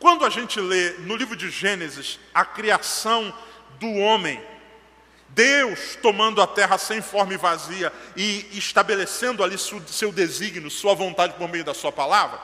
Quando 0.00 0.24
a 0.24 0.30
gente 0.30 0.58
lê 0.58 0.94
no 1.00 1.14
livro 1.14 1.36
de 1.36 1.50
Gênesis 1.50 2.18
a 2.34 2.44
criação 2.44 3.32
do 3.78 3.92
homem, 3.92 4.42
Deus 5.34 5.96
tomando 6.02 6.42
a 6.42 6.46
terra 6.46 6.76
sem 6.76 7.00
forma 7.00 7.32
e 7.32 7.38
vazia 7.38 7.92
e 8.14 8.46
estabelecendo 8.52 9.42
ali 9.42 9.56
seu 9.58 10.12
desígnio, 10.12 10.70
sua 10.70 10.94
vontade 10.94 11.34
por 11.34 11.48
meio 11.48 11.64
da 11.64 11.72
sua 11.72 11.90
palavra, 11.90 12.38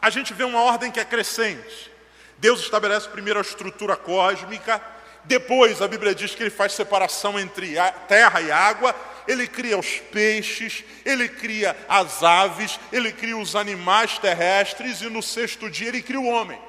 a 0.00 0.10
gente 0.10 0.34
vê 0.34 0.44
uma 0.44 0.60
ordem 0.60 0.90
que 0.90 1.00
é 1.00 1.04
crescente. 1.04 1.90
Deus 2.38 2.60
estabelece 2.60 3.08
primeiro 3.08 3.38
a 3.38 3.42
estrutura 3.42 3.96
cósmica, 3.96 4.82
depois 5.24 5.80
a 5.80 5.88
Bíblia 5.88 6.14
diz 6.14 6.34
que 6.34 6.42
ele 6.42 6.50
faz 6.50 6.72
separação 6.72 7.38
entre 7.40 7.78
a 7.78 7.90
terra 7.90 8.40
e 8.40 8.52
água, 8.52 8.94
ele 9.26 9.48
cria 9.48 9.78
os 9.78 9.98
peixes, 9.98 10.84
ele 11.04 11.28
cria 11.28 11.74
as 11.88 12.22
aves, 12.22 12.78
ele 12.92 13.10
cria 13.12 13.36
os 13.36 13.56
animais 13.56 14.18
terrestres 14.18 15.00
e 15.00 15.08
no 15.08 15.22
sexto 15.22 15.70
dia 15.70 15.88
ele 15.88 16.02
cria 16.02 16.20
o 16.20 16.28
homem. 16.28 16.60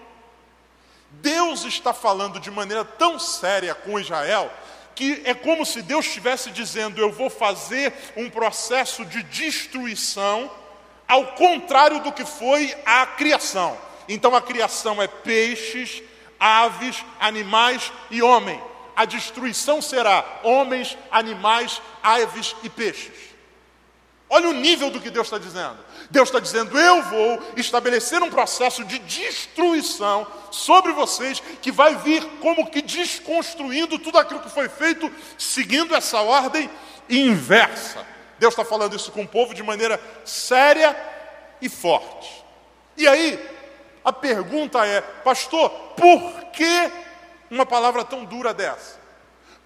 Deus 1.11 1.65
está 1.65 1.93
falando 1.93 2.39
de 2.39 2.49
maneira 2.49 2.85
tão 2.85 3.19
séria 3.19 3.75
com 3.75 3.99
Israel 3.99 4.51
que 4.97 5.21
é 5.25 5.33
como 5.35 5.63
se 5.63 5.83
Deus 5.83 6.07
estivesse 6.07 6.49
dizendo: 6.49 6.99
Eu 6.99 7.11
vou 7.11 7.29
fazer 7.29 7.93
um 8.15 8.31
processo 8.31 9.05
de 9.05 9.21
destruição, 9.21 10.49
ao 11.07 11.27
contrário 11.33 11.99
do 11.99 12.11
que 12.11 12.25
foi 12.25 12.75
a 12.83 13.05
criação. 13.05 13.77
Então 14.09 14.35
a 14.35 14.41
criação 14.41 14.99
é 14.99 15.07
peixes, 15.07 16.01
aves, 16.39 17.05
animais 17.19 17.91
e 18.09 18.23
homem. 18.23 18.59
A 18.95 19.05
destruição 19.05 19.83
será 19.83 20.25
homens, 20.43 20.97
animais, 21.11 21.79
aves 22.01 22.55
e 22.63 22.69
peixes. 22.69 23.13
Olha 24.29 24.49
o 24.49 24.53
nível 24.53 24.89
do 24.89 24.99
que 24.99 25.09
Deus 25.09 25.27
está 25.27 25.37
dizendo. 25.37 25.77
Deus 26.09 26.27
está 26.27 26.39
dizendo: 26.39 26.77
Eu 26.77 27.01
vou 27.03 27.41
estabelecer 27.55 28.21
um 28.21 28.29
processo 28.29 28.83
de 28.83 28.99
destruição 28.99 30.27
sobre 30.51 30.91
vocês, 30.91 31.41
que 31.61 31.71
vai 31.71 31.95
vir 31.95 32.25
como 32.41 32.69
que 32.69 32.81
desconstruindo 32.81 33.97
tudo 33.97 34.17
aquilo 34.17 34.41
que 34.41 34.49
foi 34.49 34.67
feito, 34.67 35.09
seguindo 35.37 35.95
essa 35.95 36.19
ordem 36.19 36.69
inversa. 37.09 38.05
Deus 38.37 38.53
está 38.53 38.65
falando 38.65 38.95
isso 38.95 39.11
com 39.11 39.23
o 39.23 39.27
povo 39.27 39.53
de 39.53 39.63
maneira 39.63 39.99
séria 40.25 40.95
e 41.61 41.69
forte. 41.69 42.43
E 42.97 43.07
aí, 43.07 43.39
a 44.03 44.11
pergunta 44.11 44.85
é, 44.85 45.01
pastor, 45.01 45.69
por 45.69 46.51
que 46.51 46.91
uma 47.49 47.65
palavra 47.65 48.03
tão 48.03 48.25
dura 48.25 48.53
dessa? 48.53 49.06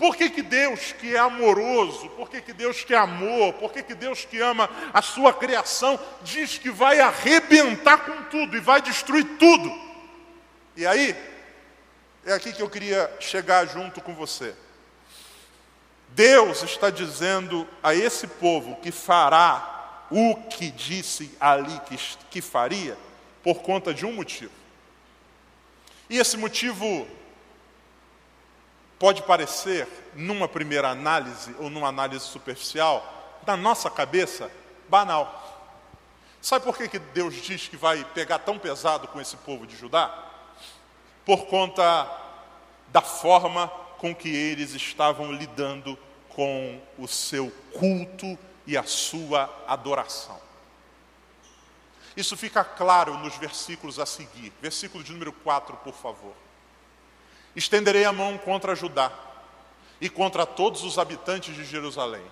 Por 0.01 0.15
que, 0.15 0.31
que 0.31 0.41
Deus 0.41 0.93
que 0.93 1.15
é 1.15 1.20
amoroso, 1.20 2.10
por 2.17 2.27
que, 2.27 2.41
que 2.41 2.53
Deus 2.53 2.84
que 2.84 2.91
é 2.91 2.98
amor, 2.98 3.53
por 3.53 3.72
que, 3.72 3.84
que 3.84 3.93
Deus 3.93 4.25
que 4.25 4.41
ama 4.41 4.67
a 4.91 5.00
sua 5.00 5.31
criação, 5.31 6.00
diz 6.24 6.58
que 6.58 6.72
vai 6.72 7.00
arrebentar 7.00 8.00
com 8.00 8.24
tudo 8.24 8.58
e 8.58 8.60
vai 8.60 8.81
destruir 8.81 9.38
tudo? 9.38 9.72
E 10.75 10.88
aí, 10.88 11.15
é 12.25 12.34
aqui 12.34 12.51
que 12.51 12.63
eu 12.63 12.67
queria 12.67 13.15
chegar 13.20 13.67
junto 13.67 14.01
com 14.01 14.15
você. 14.15 14.55
Deus 16.10 16.63
está 16.63 16.89
dizendo 16.89 17.67
a 17.84 17.93
esse 17.93 18.25
povo 18.25 18.77
que 18.77 18.91
fará 18.91 20.08
o 20.10 20.36
que 20.50 20.72
disse 20.72 21.31
ali 21.39 21.79
que, 21.81 21.96
que 22.31 22.41
faria, 22.41 22.98
por 23.43 23.62
conta 23.62 23.93
de 23.93 24.03
um 24.03 24.13
motivo. 24.13 24.51
E 26.10 26.17
esse 26.17 26.38
motivo 26.38 27.08
pode 29.01 29.24
parecer, 29.24 29.88
numa 30.13 30.48
primeira 30.48 30.89
análise 30.89 31.55
ou 31.58 31.72
numa 31.72 31.88
análise 31.88 32.24
superficial, 32.24 33.41
na 33.48 33.58
nossa 33.58 33.89
cabeça, 33.89 34.51
banal. 34.88 35.74
Sabe 36.39 36.63
por 36.63 36.77
que, 36.77 36.88
que 36.88 37.00
Deus 37.00 37.34
diz 37.41 37.67
que 37.67 37.75
vai 37.75 38.05
pegar 38.13 38.38
tão 38.38 38.60
pesado 38.60 39.08
com 39.08 39.20
esse 39.20 39.36
povo 39.38 39.65
de 39.65 39.75
Judá? 39.75 40.13
Por 41.25 41.48
conta 41.48 42.15
da 42.89 43.01
forma 43.01 43.70
com 43.98 44.13
que 44.13 44.29
eles 44.29 44.75
estavam 44.75 45.31
lidando 45.31 45.98
com 46.29 46.79
o 46.96 47.08
seu 47.08 47.51
culto 47.74 48.38
e 48.67 48.77
a 48.77 48.84
sua 48.84 49.51
adoração. 49.67 50.39
Isso 52.15 52.38
fica 52.38 52.63
claro 52.63 53.17
nos 53.17 53.36
versículos 53.38 53.98
a 53.98 54.05
seguir. 54.05 54.53
Versículo 54.62 55.03
de 55.03 55.12
número 55.12 55.34
4, 55.34 55.75
por 55.77 55.96
favor. 55.96 56.36
Estenderei 57.55 58.05
a 58.05 58.13
mão 58.13 58.38
contra 58.38 58.75
Judá 58.75 59.12
e 60.00 60.10
contra 60.10 60.46
todos 60.46 60.84
os 60.84 60.98
habitantes 60.98 61.55
de 61.55 61.65
Jerusalém. 61.65 62.24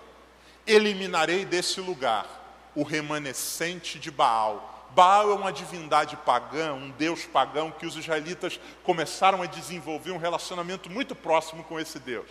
Eliminarei 0.66 1.44
desse 1.44 1.80
lugar 1.80 2.26
o 2.74 2.82
remanescente 2.82 3.98
de 3.98 4.10
Baal. 4.10 4.88
Baal 4.90 5.30
é 5.30 5.34
uma 5.34 5.52
divindade 5.52 6.16
pagã, 6.16 6.72
um 6.72 6.90
deus 6.90 7.24
pagão 7.24 7.70
que 7.70 7.86
os 7.86 7.96
israelitas 7.96 8.58
começaram 8.82 9.42
a 9.42 9.46
desenvolver 9.46 10.10
um 10.10 10.18
relacionamento 10.18 10.90
muito 10.90 11.14
próximo 11.14 11.62
com 11.64 11.78
esse 11.78 11.98
deus. 11.98 12.28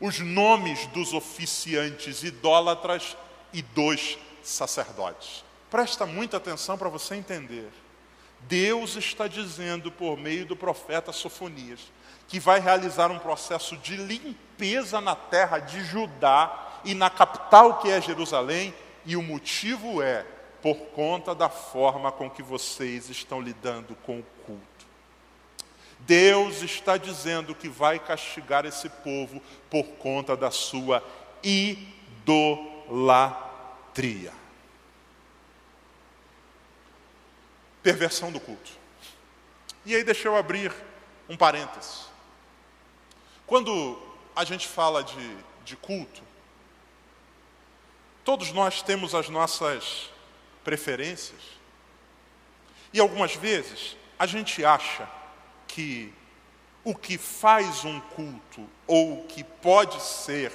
Os 0.00 0.18
nomes 0.18 0.86
dos 0.88 1.12
oficiantes 1.12 2.22
idólatras 2.22 3.16
e 3.52 3.62
dos 3.62 4.18
sacerdotes. 4.42 5.44
Presta 5.70 6.06
muita 6.06 6.38
atenção 6.38 6.78
para 6.78 6.88
você 6.88 7.14
entender. 7.14 7.70
Deus 8.40 8.96
está 8.96 9.28
dizendo 9.28 9.92
por 9.92 10.16
meio 10.16 10.44
do 10.44 10.56
profeta 10.56 11.12
Sofonias 11.12 11.80
que 12.28 12.40
vai 12.40 12.60
realizar 12.60 13.10
um 13.10 13.18
processo 13.18 13.76
de 13.76 13.96
limpeza 13.96 15.00
na 15.00 15.14
terra 15.14 15.58
de 15.58 15.84
Judá 15.84 16.80
e 16.84 16.94
na 16.94 17.10
capital 17.10 17.78
que 17.78 17.90
é 17.90 18.00
Jerusalém, 18.00 18.74
e 19.04 19.16
o 19.16 19.22
motivo 19.22 20.02
é 20.02 20.24
por 20.62 20.76
conta 20.94 21.34
da 21.34 21.48
forma 21.48 22.12
com 22.12 22.30
que 22.30 22.42
vocês 22.42 23.10
estão 23.10 23.40
lidando 23.40 23.96
com 23.96 24.20
o 24.20 24.26
culto. 24.46 24.62
Deus 26.00 26.62
está 26.62 26.96
dizendo 26.96 27.54
que 27.54 27.68
vai 27.68 27.98
castigar 27.98 28.64
esse 28.64 28.88
povo 28.88 29.42
por 29.68 29.84
conta 29.98 30.36
da 30.36 30.50
sua 30.50 31.02
idolatria. 31.42 32.32
Perversão 37.82 38.30
do 38.30 38.38
culto. 38.40 38.70
E 39.84 39.96
aí 39.96 40.04
deixa 40.04 40.28
eu 40.28 40.36
abrir 40.36 40.72
um 41.28 41.36
parênteses. 41.36 42.11
Quando 43.46 43.98
a 44.34 44.44
gente 44.44 44.66
fala 44.66 45.02
de, 45.02 45.36
de 45.64 45.76
culto, 45.76 46.22
todos 48.24 48.52
nós 48.52 48.82
temos 48.82 49.14
as 49.14 49.28
nossas 49.28 50.10
preferências. 50.64 51.40
E 52.92 53.00
algumas 53.00 53.34
vezes 53.34 53.96
a 54.18 54.26
gente 54.26 54.64
acha 54.64 55.08
que 55.66 56.12
o 56.84 56.94
que 56.94 57.16
faz 57.16 57.84
um 57.84 58.00
culto 58.00 58.68
ou 58.86 59.20
o 59.20 59.24
que 59.24 59.44
pode 59.44 60.00
ser 60.02 60.52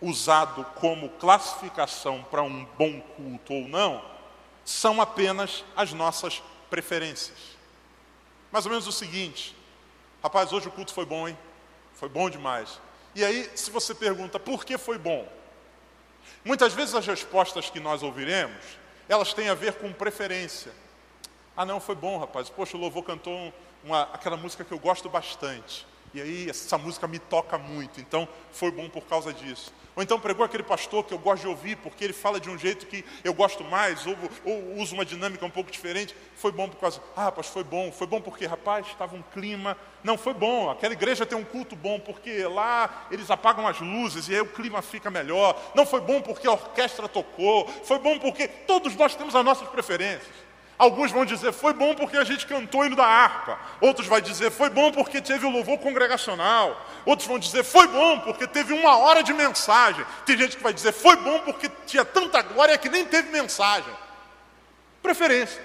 usado 0.00 0.64
como 0.76 1.10
classificação 1.10 2.24
para 2.30 2.42
um 2.42 2.64
bom 2.78 3.00
culto 3.00 3.52
ou 3.52 3.68
não, 3.68 4.02
são 4.64 5.00
apenas 5.00 5.64
as 5.76 5.92
nossas 5.92 6.42
preferências. 6.68 7.38
Mais 8.50 8.64
ou 8.64 8.70
menos 8.70 8.86
o 8.86 8.92
seguinte: 8.92 9.54
rapaz, 10.22 10.52
hoje 10.52 10.68
o 10.68 10.72
culto 10.72 10.94
foi 10.94 11.04
bom, 11.04 11.28
hein? 11.28 11.38
Foi 12.00 12.08
bom 12.08 12.30
demais. 12.30 12.80
E 13.14 13.22
aí, 13.22 13.50
se 13.54 13.70
você 13.70 13.94
pergunta 13.94 14.40
por 14.40 14.64
que 14.64 14.78
foi 14.78 14.96
bom? 14.96 15.30
Muitas 16.42 16.72
vezes 16.72 16.94
as 16.94 17.06
respostas 17.06 17.68
que 17.68 17.78
nós 17.78 18.02
ouviremos, 18.02 18.64
elas 19.06 19.34
têm 19.34 19.50
a 19.50 19.54
ver 19.54 19.74
com 19.74 19.92
preferência. 19.92 20.72
Ah, 21.54 21.66
não, 21.66 21.78
foi 21.78 21.94
bom, 21.94 22.16
rapaz. 22.16 22.48
Poxa, 22.48 22.74
o 22.74 22.80
louvor 22.80 23.04
cantou 23.04 23.52
uma, 23.84 24.04
aquela 24.14 24.38
música 24.38 24.64
que 24.64 24.72
eu 24.72 24.78
gosto 24.78 25.10
bastante. 25.10 25.86
E 26.12 26.20
aí, 26.20 26.50
essa 26.50 26.76
música 26.76 27.06
me 27.06 27.18
toca 27.18 27.56
muito. 27.56 28.00
Então, 28.00 28.28
foi 28.50 28.70
bom 28.70 28.88
por 28.88 29.04
causa 29.04 29.32
disso. 29.32 29.72
Ou 29.96 30.02
então 30.02 30.20
pregou 30.20 30.44
aquele 30.44 30.62
pastor 30.62 31.04
que 31.04 31.12
eu 31.12 31.18
gosto 31.18 31.42
de 31.42 31.48
ouvir, 31.48 31.76
porque 31.76 32.04
ele 32.04 32.12
fala 32.12 32.40
de 32.40 32.48
um 32.48 32.56
jeito 32.56 32.86
que 32.86 33.04
eu 33.24 33.34
gosto 33.34 33.64
mais, 33.64 34.06
ou, 34.06 34.16
ou 34.44 34.76
usa 34.76 34.94
uma 34.94 35.04
dinâmica 35.04 35.44
um 35.44 35.50
pouco 35.50 35.70
diferente. 35.70 36.14
Foi 36.36 36.52
bom 36.52 36.68
por 36.68 36.78
causa. 36.78 37.02
Ah, 37.16 37.24
rapaz, 37.24 37.48
foi 37.48 37.64
bom. 37.64 37.90
Foi 37.92 38.06
bom 38.06 38.20
porque, 38.20 38.46
rapaz, 38.46 38.86
estava 38.86 39.16
um 39.16 39.22
clima. 39.22 39.76
Não, 40.02 40.16
foi 40.16 40.32
bom. 40.32 40.70
Aquela 40.70 40.94
igreja 40.94 41.26
tem 41.26 41.36
um 41.36 41.44
culto 41.44 41.74
bom, 41.74 41.98
porque 41.98 42.44
lá 42.44 43.08
eles 43.10 43.30
apagam 43.30 43.66
as 43.66 43.80
luzes 43.80 44.28
e 44.28 44.34
aí 44.34 44.40
o 44.40 44.46
clima 44.46 44.80
fica 44.80 45.10
melhor. 45.10 45.60
Não 45.74 45.84
foi 45.84 46.00
bom 46.00 46.22
porque 46.22 46.46
a 46.46 46.52
orquestra 46.52 47.08
tocou. 47.08 47.68
Foi 47.84 47.98
bom 47.98 48.18
porque 48.18 48.48
todos 48.48 48.94
nós 48.96 49.14
temos 49.14 49.34
as 49.34 49.44
nossas 49.44 49.68
preferências. 49.68 50.49
Alguns 50.80 51.12
vão 51.12 51.26
dizer, 51.26 51.52
foi 51.52 51.74
bom 51.74 51.94
porque 51.94 52.16
a 52.16 52.24
gente 52.24 52.46
cantou 52.46 52.86
hino 52.86 52.96
da 52.96 53.04
harpa. 53.04 53.58
Outros 53.82 54.06
vão 54.06 54.18
dizer, 54.18 54.50
foi 54.50 54.70
bom 54.70 54.90
porque 54.90 55.20
teve 55.20 55.44
o 55.44 55.50
louvor 55.50 55.76
congregacional. 55.76 56.88
Outros 57.04 57.28
vão 57.28 57.38
dizer, 57.38 57.62
foi 57.64 57.86
bom 57.86 58.20
porque 58.20 58.46
teve 58.46 58.72
uma 58.72 58.96
hora 58.96 59.22
de 59.22 59.34
mensagem. 59.34 60.02
Tem 60.24 60.38
gente 60.38 60.56
que 60.56 60.62
vai 60.62 60.72
dizer, 60.72 60.92
foi 60.92 61.16
bom 61.16 61.40
porque 61.40 61.70
tinha 61.84 62.02
tanta 62.02 62.40
glória 62.40 62.78
que 62.78 62.88
nem 62.88 63.04
teve 63.04 63.30
mensagem. 63.30 63.92
Preferências. 65.02 65.62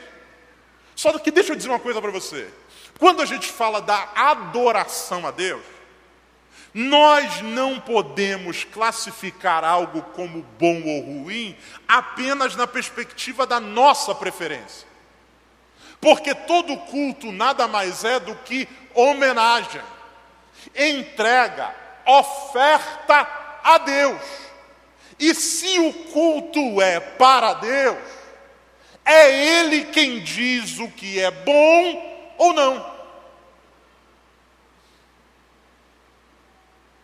Só 0.98 1.18
que 1.18 1.32
deixa 1.32 1.54
eu 1.54 1.56
dizer 1.56 1.70
uma 1.70 1.80
coisa 1.80 2.02
para 2.02 2.12
você. 2.12 2.54
Quando 3.00 3.22
a 3.22 3.26
gente 3.26 3.48
fala 3.48 3.82
da 3.82 4.10
adoração 4.18 5.26
a 5.26 5.32
Deus, 5.32 5.64
nós 6.74 7.40
não 7.40 7.80
podemos 7.80 8.66
classificar 8.66 9.64
algo 9.64 10.02
como 10.14 10.42
bom 10.60 10.84
ou 10.84 11.00
ruim 11.00 11.56
apenas 11.88 12.54
na 12.58 12.68
perspectiva 12.68 13.48
da 13.48 13.62
nossa 13.62 14.14
preferência. 14.14 14.95
Porque 16.00 16.36
todo 16.36 16.78
culto 16.78 17.32
nada 17.32 17.68
mais 17.68 18.04
é 18.04 18.20
do 18.20 18.36
que 18.36 18.68
homenagem, 18.94 19.82
entrega, 20.76 21.74
oferta 22.06 23.28
a 23.64 23.78
Deus. 23.80 24.22
E 25.20 25.34
se 25.34 25.80
o 25.80 25.94
culto 26.12 26.82
é 26.82 27.00
para 27.00 27.54
Deus, 27.54 27.98
é 29.04 29.60
Ele 29.60 29.86
quem 29.86 30.22
diz 30.22 30.80
o 30.80 30.90
que 30.90 31.20
é 31.20 31.32
bom 31.32 32.34
ou 32.38 32.54
não. 32.54 32.96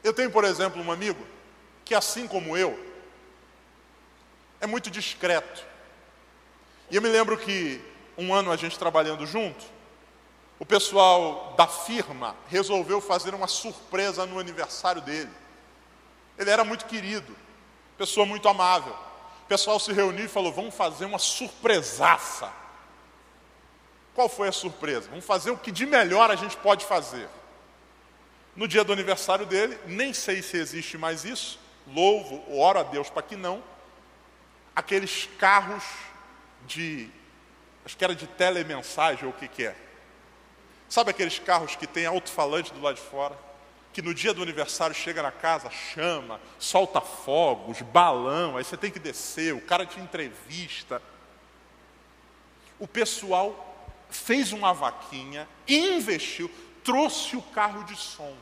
Eu 0.03 0.13
tenho, 0.13 0.31
por 0.31 0.43
exemplo, 0.43 0.81
um 0.81 0.91
amigo 0.91 1.25
que, 1.85 1.93
assim 1.93 2.27
como 2.27 2.57
eu, 2.57 2.77
é 4.59 4.65
muito 4.65 4.89
discreto. 4.89 5.63
E 6.89 6.95
eu 6.95 7.01
me 7.01 7.09
lembro 7.09 7.37
que 7.37 7.81
um 8.21 8.33
ano 8.33 8.51
a 8.51 8.55
gente 8.55 8.77
trabalhando 8.77 9.25
junto, 9.25 9.65
o 10.59 10.65
pessoal 10.65 11.55
da 11.57 11.67
firma 11.67 12.35
resolveu 12.47 13.01
fazer 13.01 13.33
uma 13.33 13.47
surpresa 13.47 14.25
no 14.25 14.39
aniversário 14.39 15.01
dele. 15.01 15.31
Ele 16.37 16.49
era 16.49 16.63
muito 16.63 16.85
querido, 16.85 17.35
pessoa 17.97 18.25
muito 18.25 18.47
amável. 18.47 18.93
O 19.43 19.47
pessoal 19.47 19.79
se 19.79 19.91
reuniu 19.91 20.25
e 20.25 20.29
falou: 20.29 20.53
vamos 20.53 20.75
fazer 20.75 21.05
uma 21.05 21.17
surpresaça. 21.17 22.51
Qual 24.13 24.29
foi 24.29 24.49
a 24.49 24.51
surpresa? 24.51 25.09
Vamos 25.09 25.25
fazer 25.25 25.49
o 25.49 25.57
que 25.57 25.71
de 25.71 25.85
melhor 25.85 26.29
a 26.29 26.35
gente 26.35 26.55
pode 26.57 26.85
fazer. 26.85 27.27
No 28.55 28.67
dia 28.67 28.83
do 28.83 28.93
aniversário 28.93 29.45
dele, 29.45 29.79
nem 29.87 30.13
sei 30.13 30.43
se 30.43 30.57
existe 30.57 30.97
mais 30.97 31.23
isso, 31.23 31.59
louvo, 31.87 32.43
oro 32.55 32.79
a 32.79 32.83
Deus 32.83 33.09
para 33.09 33.21
que 33.21 33.35
não, 33.35 33.63
aqueles 34.75 35.27
carros 35.39 35.83
de 36.67 37.09
acho 37.85 37.97
que 37.97 38.03
era 38.03 38.15
de 38.15 38.27
telemensagem 38.27 39.25
ou 39.25 39.31
o 39.31 39.33
que, 39.33 39.47
que 39.47 39.65
é. 39.65 39.75
Sabe 40.89 41.11
aqueles 41.11 41.39
carros 41.39 41.75
que 41.75 41.87
tem 41.87 42.05
alto-falante 42.05 42.73
do 42.73 42.81
lado 42.81 42.95
de 42.95 43.01
fora? 43.01 43.37
Que 43.93 44.01
no 44.01 44.13
dia 44.13 44.33
do 44.33 44.43
aniversário 44.43 44.95
chega 44.95 45.21
na 45.21 45.31
casa, 45.31 45.69
chama, 45.69 46.39
solta 46.59 46.99
fogos, 47.01 47.81
balão, 47.81 48.57
aí 48.57 48.63
você 48.63 48.75
tem 48.77 48.91
que 48.91 48.99
descer, 48.99 49.53
o 49.53 49.61
cara 49.61 49.85
te 49.85 49.99
entrevista. 49.99 51.01
O 52.79 52.87
pessoal 52.87 53.67
fez 54.09 54.51
uma 54.51 54.73
vaquinha, 54.73 55.47
investiu, 55.67 56.51
trouxe 56.83 57.37
o 57.37 57.41
carro 57.41 57.83
de 57.85 57.95
som. 57.95 58.35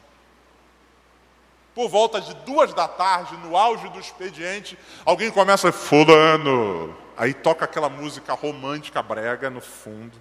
por 1.75 1.87
volta 1.87 2.19
de 2.19 2.33
duas 2.45 2.73
da 2.73 2.87
tarde, 2.87 3.37
no 3.37 3.55
auge 3.55 3.87
do 3.89 3.99
expediente, 3.99 4.77
alguém 5.05 5.31
começa, 5.31 5.71
fulano. 5.71 6.95
Aí 7.19 7.33
toca 7.33 7.65
aquela 7.65 7.89
música 7.89 8.33
romântica 8.33 9.03
brega 9.03 9.49
no 9.49 9.59
fundo. 9.59 10.17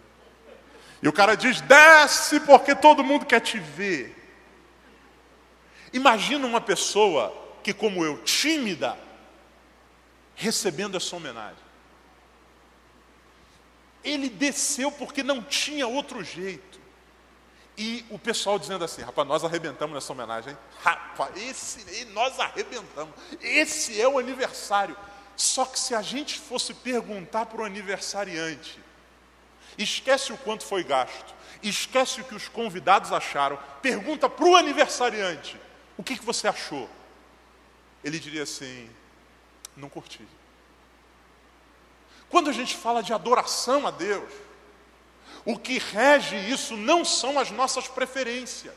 E 1.00 1.06
o 1.06 1.12
cara 1.12 1.36
diz, 1.36 1.60
desce 1.60 2.40
porque 2.40 2.74
todo 2.74 3.04
mundo 3.04 3.24
quer 3.24 3.38
te 3.38 3.56
ver. 3.56 4.16
Imagina 5.92 6.44
uma 6.44 6.60
pessoa 6.60 7.32
que, 7.62 7.72
como 7.72 8.04
eu, 8.04 8.20
tímida, 8.24 8.98
recebendo 10.34 10.96
essa 10.96 11.14
homenagem. 11.14 11.62
Ele 14.02 14.28
desceu 14.28 14.90
porque 14.90 15.22
não 15.22 15.40
tinha 15.40 15.86
outro 15.86 16.24
jeito. 16.24 16.80
E 17.76 18.04
o 18.10 18.18
pessoal 18.18 18.58
dizendo 18.58 18.84
assim, 18.84 19.02
rapaz, 19.02 19.28
nós 19.28 19.44
arrebentamos 19.44 19.94
nessa 19.94 20.12
homenagem. 20.12 20.58
Rapaz, 20.82 21.36
esse, 21.36 22.06
nós 22.06 22.40
arrebentamos. 22.40 23.14
Esse 23.40 24.00
é 24.00 24.08
o 24.08 24.18
aniversário. 24.18 24.96
Só 25.38 25.64
que 25.64 25.78
se 25.78 25.94
a 25.94 26.02
gente 26.02 26.36
fosse 26.36 26.74
perguntar 26.74 27.46
para 27.46 27.60
o 27.60 27.64
aniversariante, 27.64 28.76
esquece 29.78 30.32
o 30.32 30.36
quanto 30.36 30.64
foi 30.64 30.82
gasto, 30.82 31.32
esquece 31.62 32.20
o 32.20 32.24
que 32.24 32.34
os 32.34 32.48
convidados 32.48 33.12
acharam, 33.12 33.56
pergunta 33.80 34.28
para 34.28 34.44
o 34.44 34.56
aniversariante, 34.56 35.56
o 35.96 36.02
que, 36.02 36.18
que 36.18 36.24
você 36.24 36.48
achou? 36.48 36.90
Ele 38.02 38.18
diria 38.18 38.42
assim, 38.42 38.90
não 39.76 39.88
curti. 39.88 40.26
Quando 42.28 42.50
a 42.50 42.52
gente 42.52 42.76
fala 42.76 43.00
de 43.00 43.12
adoração 43.12 43.86
a 43.86 43.92
Deus, 43.92 44.32
o 45.44 45.56
que 45.56 45.78
rege 45.78 46.34
isso 46.50 46.76
não 46.76 47.04
são 47.04 47.38
as 47.38 47.52
nossas 47.52 47.86
preferências. 47.86 48.74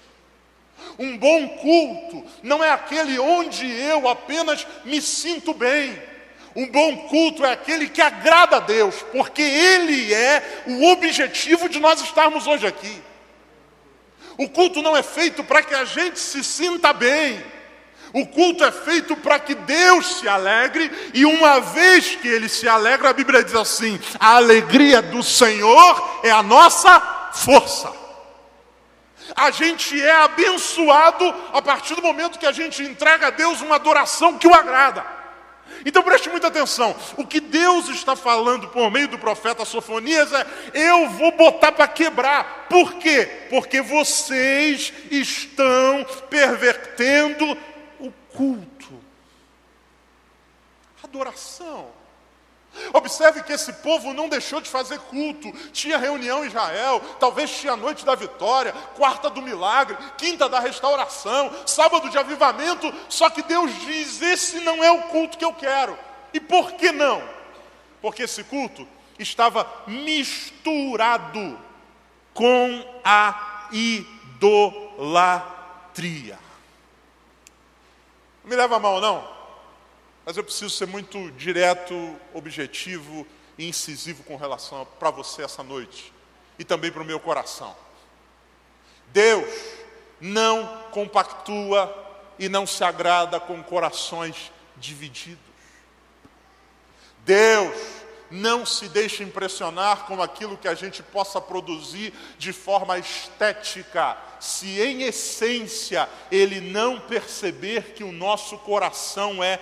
Um 1.00 1.17
bom 1.17 1.58
culto 1.58 2.24
não 2.43 2.63
é 2.63 2.69
aquele 2.69 3.17
onde 3.17 3.65
eu 3.65 4.08
apenas 4.08 4.67
me 4.86 5.02
sinto 5.02 5.56
bem. 5.56 6.11
Um 6.56 6.68
bom 6.68 6.98
culto 7.08 7.46
é 7.46 7.54
aquele 7.54 7.88
que 7.88 8.02
agrada 8.02 8.58
a 8.58 8.60
Deus, 8.60 9.04
porque 9.12 9.42
Ele 9.42 10.14
é 10.14 10.64
o 10.68 10.92
objetivo 10.92 11.70
de 11.70 11.80
nós 11.80 12.02
estarmos 12.02 12.46
hoje 12.46 12.68
aqui. 12.68 13.02
O 14.38 14.50
culto 14.50 14.82
não 14.82 14.96
é 14.96 15.04
feito 15.04 15.44
para 15.44 15.64
que 15.64 15.74
a 15.74 15.86
gente 15.86 16.20
se 16.20 16.44
sinta 16.44 16.92
bem. 16.92 17.42
O 18.14 18.28
culto 18.28 18.64
é 18.66 18.72
feito 18.72 19.16
para 19.16 19.40
que 19.40 19.56
Deus 19.56 20.20
se 20.20 20.28
alegre, 20.28 20.92
e 21.14 21.24
uma 21.26 21.62
vez 21.62 22.16
que 22.16 22.28
ele 22.28 22.50
se 22.50 22.68
alegra, 22.68 23.10
a 23.10 23.14
Bíblia 23.14 23.44
diz 23.44 23.56
assim: 23.56 23.98
a 24.20 24.36
alegria 24.36 25.02
do 25.02 25.24
Senhor 25.24 26.20
é 26.24 26.32
a 26.32 26.44
nossa 26.44 27.00
força. 27.34 27.94
A 29.34 29.50
gente 29.52 30.02
é 30.02 30.12
abençoado 30.12 31.34
a 31.54 31.62
partir 31.62 31.96
do 31.96 32.02
momento 32.02 32.38
que 32.38 32.46
a 32.46 32.52
gente 32.52 32.84
entrega 32.84 33.28
a 33.28 33.30
Deus 33.30 33.62
uma 33.62 33.76
adoração 33.76 34.38
que 34.38 34.48
o 34.48 34.54
agrada. 34.54 35.21
Então 35.86 36.04
preste 36.04 36.30
muita 36.30 36.48
atenção. 36.48 36.96
O 37.18 37.26
que 37.26 37.40
Deus 37.40 37.90
está 37.90 38.16
falando 38.16 38.68
por 38.70 38.90
meio 38.92 39.08
do 39.08 39.18
profeta 39.18 39.66
Sofonias 39.66 40.32
é: 40.34 40.46
eu 40.74 41.10
vou 41.10 41.32
botar 41.32 41.72
para 41.72 41.88
quebrar. 41.88 42.68
Por 42.70 42.94
quê? 42.96 43.48
Porque 43.50 43.82
vocês 43.82 44.94
estão 45.10 46.06
pervertendo 46.30 47.58
culto, 48.34 49.02
adoração. 51.04 52.01
Observe 52.94 53.44
que 53.44 53.52
esse 53.52 53.74
povo 53.74 54.14
não 54.14 54.30
deixou 54.30 54.62
de 54.62 54.70
fazer 54.70 54.98
culto. 55.00 55.52
Tinha 55.72 55.98
reunião 55.98 56.44
em 56.44 56.48
Israel, 56.48 57.02
talvez 57.20 57.52
tinha 57.52 57.76
noite 57.76 58.06
da 58.06 58.16
vitória, 58.16 58.72
quarta 58.96 59.30
do 59.30 59.42
milagre, 59.42 59.98
quinta 60.18 60.48
da 60.48 60.60
restauração, 60.60 61.52
sábado 61.66 62.10
de 62.10 62.18
avivamento. 62.18 62.94
Só 63.10 63.30
que 63.30 63.44
Deus 63.44 63.72
diz: 63.82 64.22
esse 64.22 64.62
não 64.62 64.84
é 64.84 64.92
o 64.92 65.04
culto 65.04 65.38
que 65.38 65.46
eu 65.46 65.54
quero. 65.54 65.98
E 66.34 66.40
por 66.40 66.72
que 66.74 66.92
não? 66.92 67.22
Porque 68.02 68.24
esse 68.24 68.44
culto 68.44 68.88
estava 69.20 69.68
misturado 69.86 71.60
com 72.34 73.02
a 73.04 73.68
idolatria. 73.72 74.80
Não 78.44 78.50
me 78.50 78.56
leva 78.56 78.78
a 78.78 78.80
mal, 78.80 79.02
não. 79.02 79.41
Mas 80.26 80.38
eu 80.38 80.44
preciso 80.44 80.70
ser 80.70 80.88
muito 80.88 81.32
direto, 81.32 81.94
objetivo 82.34 83.26
e 83.58 83.68
incisivo 83.68 84.24
com 84.24 84.36
relação 84.36 84.88
para 85.00 85.10
você 85.10 85.44
essa 85.44 85.64
noite. 85.64 86.14
E 86.60 86.64
também 86.64 86.92
para 86.92 87.02
o 87.02 87.06
meu 87.06 87.20
coração. 87.20 87.76
Deus 89.08 89.50
não 90.20 90.84
compactua 90.92 91.94
e 92.38 92.48
não 92.48 92.66
se 92.66 92.84
agrada 92.84 93.40
com 93.40 93.62
corações 93.64 94.52
divididos. 94.78 95.52
Deus 97.26 97.76
não 98.32 98.66
se 98.66 98.88
deixa 98.88 99.24
impressionar 99.24 100.06
com 100.06 100.22
aquilo 100.22 100.58
que 100.58 100.68
a 100.68 100.74
gente 100.74 101.04
possa 101.04 101.42
produzir 101.42 102.14
de 102.38 102.54
forma 102.54 102.98
estética, 102.98 104.18
se 104.40 104.80
em 104.80 105.04
essência 105.04 106.08
ele 106.32 106.62
não 106.62 107.00
perceber 107.00 107.94
que 107.94 108.04
o 108.04 108.12
nosso 108.12 108.58
coração 108.60 109.44
é 109.44 109.60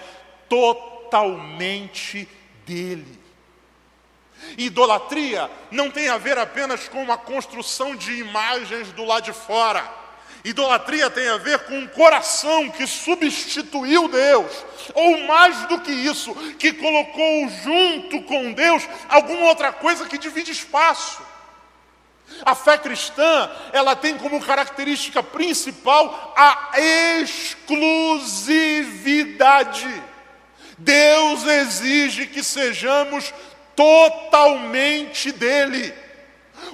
totalmente 0.50 2.28
dele. 2.66 3.20
Idolatria 4.58 5.50
não 5.70 5.92
tem 5.92 6.10
a 6.10 6.18
ver 6.18 6.38
apenas 6.38 6.88
com 6.88 7.12
a 7.12 7.18
construção 7.18 7.96
de 7.96 8.20
imagens 8.20 8.92
do 8.92 9.06
lado 9.06 9.26
de 9.26 9.34
fora. 9.34 10.00
Idolatria 10.44 11.10
tem 11.10 11.28
a 11.28 11.38
ver 11.38 11.60
com 11.66 11.78
um 11.78 11.88
coração 11.88 12.70
que 12.70 12.88
substituiu 12.88 14.08
Deus, 14.08 14.66
ou 14.94 15.28
mais 15.28 15.68
do 15.68 15.82
que 15.82 15.92
isso, 15.92 16.34
que 16.58 16.72
colocou 16.72 17.50
junto 17.50 18.22
com 18.22 18.54
Deus 18.54 18.88
alguma 19.10 19.48
outra 19.48 19.74
coisa 19.74 20.08
que 20.08 20.18
divide 20.18 20.52
espaço. 20.52 21.22
A 22.46 22.56
fé 22.56 22.78
cristã, 22.78 23.52
ela 23.74 23.96
tem 23.96 24.18
como 24.18 24.42
característica 24.42 25.22
principal 25.22 26.34
a 26.38 26.72
exclusividade. 27.22 30.09
Deus 30.80 31.46
exige 31.46 32.28
que 32.28 32.44
sejamos 32.44 33.34
totalmente 33.76 35.32
dele. 35.32 35.94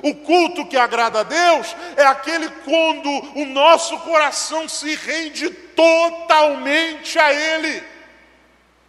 O 0.03 0.15
culto 0.15 0.65
que 0.65 0.77
agrada 0.77 1.19
a 1.19 1.23
Deus 1.23 1.75
é 1.95 2.03
aquele 2.03 2.49
quando 2.49 3.09
o 3.39 3.45
nosso 3.45 3.97
coração 3.99 4.67
se 4.67 4.95
rende 4.95 5.49
totalmente 5.49 7.17
a 7.19 7.33
Ele. 7.33 7.83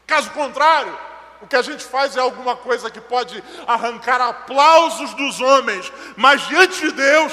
Caso 0.07 0.31
contrário, 0.31 0.97
o 1.43 1.47
que 1.47 1.57
a 1.57 1.63
gente 1.63 1.85
faz 1.85 2.17
é 2.17 2.21
alguma 2.21 2.57
coisa 2.57 2.91
que 2.91 3.01
pode 3.01 3.43
arrancar 3.67 4.21
aplausos 4.21 5.13
dos 5.15 5.41
homens, 5.41 5.93
mas 6.17 6.47
diante 6.47 6.81
de 6.81 6.93
Deus, 6.93 7.33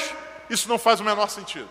isso 0.49 0.67
não 0.67 0.77
faz 0.77 0.99
o 0.99 1.03
menor 1.03 1.29
sentido. 1.29 1.69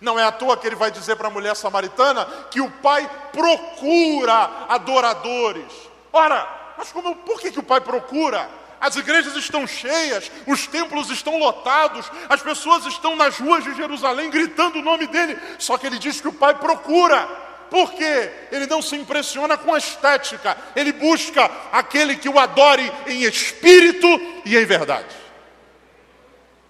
Não 0.00 0.18
é 0.18 0.24
à 0.24 0.32
toa 0.32 0.56
que 0.56 0.66
ele 0.66 0.76
vai 0.76 0.90
dizer 0.90 1.16
para 1.16 1.28
a 1.28 1.30
mulher 1.30 1.54
samaritana 1.56 2.24
que 2.50 2.60
o 2.60 2.70
pai 2.70 3.08
procura 3.32 4.66
adoradores. 4.68 5.72
Ora, 6.12 6.46
mas 6.76 6.92
como, 6.92 7.16
por 7.16 7.40
que, 7.40 7.50
que 7.50 7.60
o 7.60 7.62
pai 7.62 7.80
procura? 7.80 8.48
As 8.80 8.96
igrejas 8.96 9.34
estão 9.36 9.66
cheias, 9.66 10.30
os 10.46 10.66
templos 10.66 11.08
estão 11.08 11.38
lotados, 11.38 12.10
as 12.28 12.42
pessoas 12.42 12.84
estão 12.84 13.16
nas 13.16 13.38
ruas 13.38 13.64
de 13.64 13.74
Jerusalém 13.74 14.28
gritando 14.28 14.78
o 14.78 14.82
nome 14.82 15.06
dele. 15.06 15.38
Só 15.58 15.78
que 15.78 15.86
ele 15.86 15.98
diz 15.98 16.20
que 16.20 16.28
o 16.28 16.32
Pai 16.32 16.54
procura. 16.54 17.26
Por 17.70 17.92
quê? 17.94 18.30
Ele 18.52 18.66
não 18.66 18.82
se 18.82 18.94
impressiona 18.94 19.56
com 19.56 19.72
a 19.72 19.78
estética, 19.78 20.56
ele 20.76 20.92
busca 20.92 21.50
aquele 21.72 22.16
que 22.16 22.28
o 22.28 22.38
adore 22.38 22.92
em 23.06 23.22
espírito 23.22 24.06
e 24.44 24.54
em 24.54 24.66
verdade. 24.66 25.16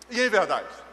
E 0.08 0.20
em 0.20 0.28
verdade. 0.28 0.83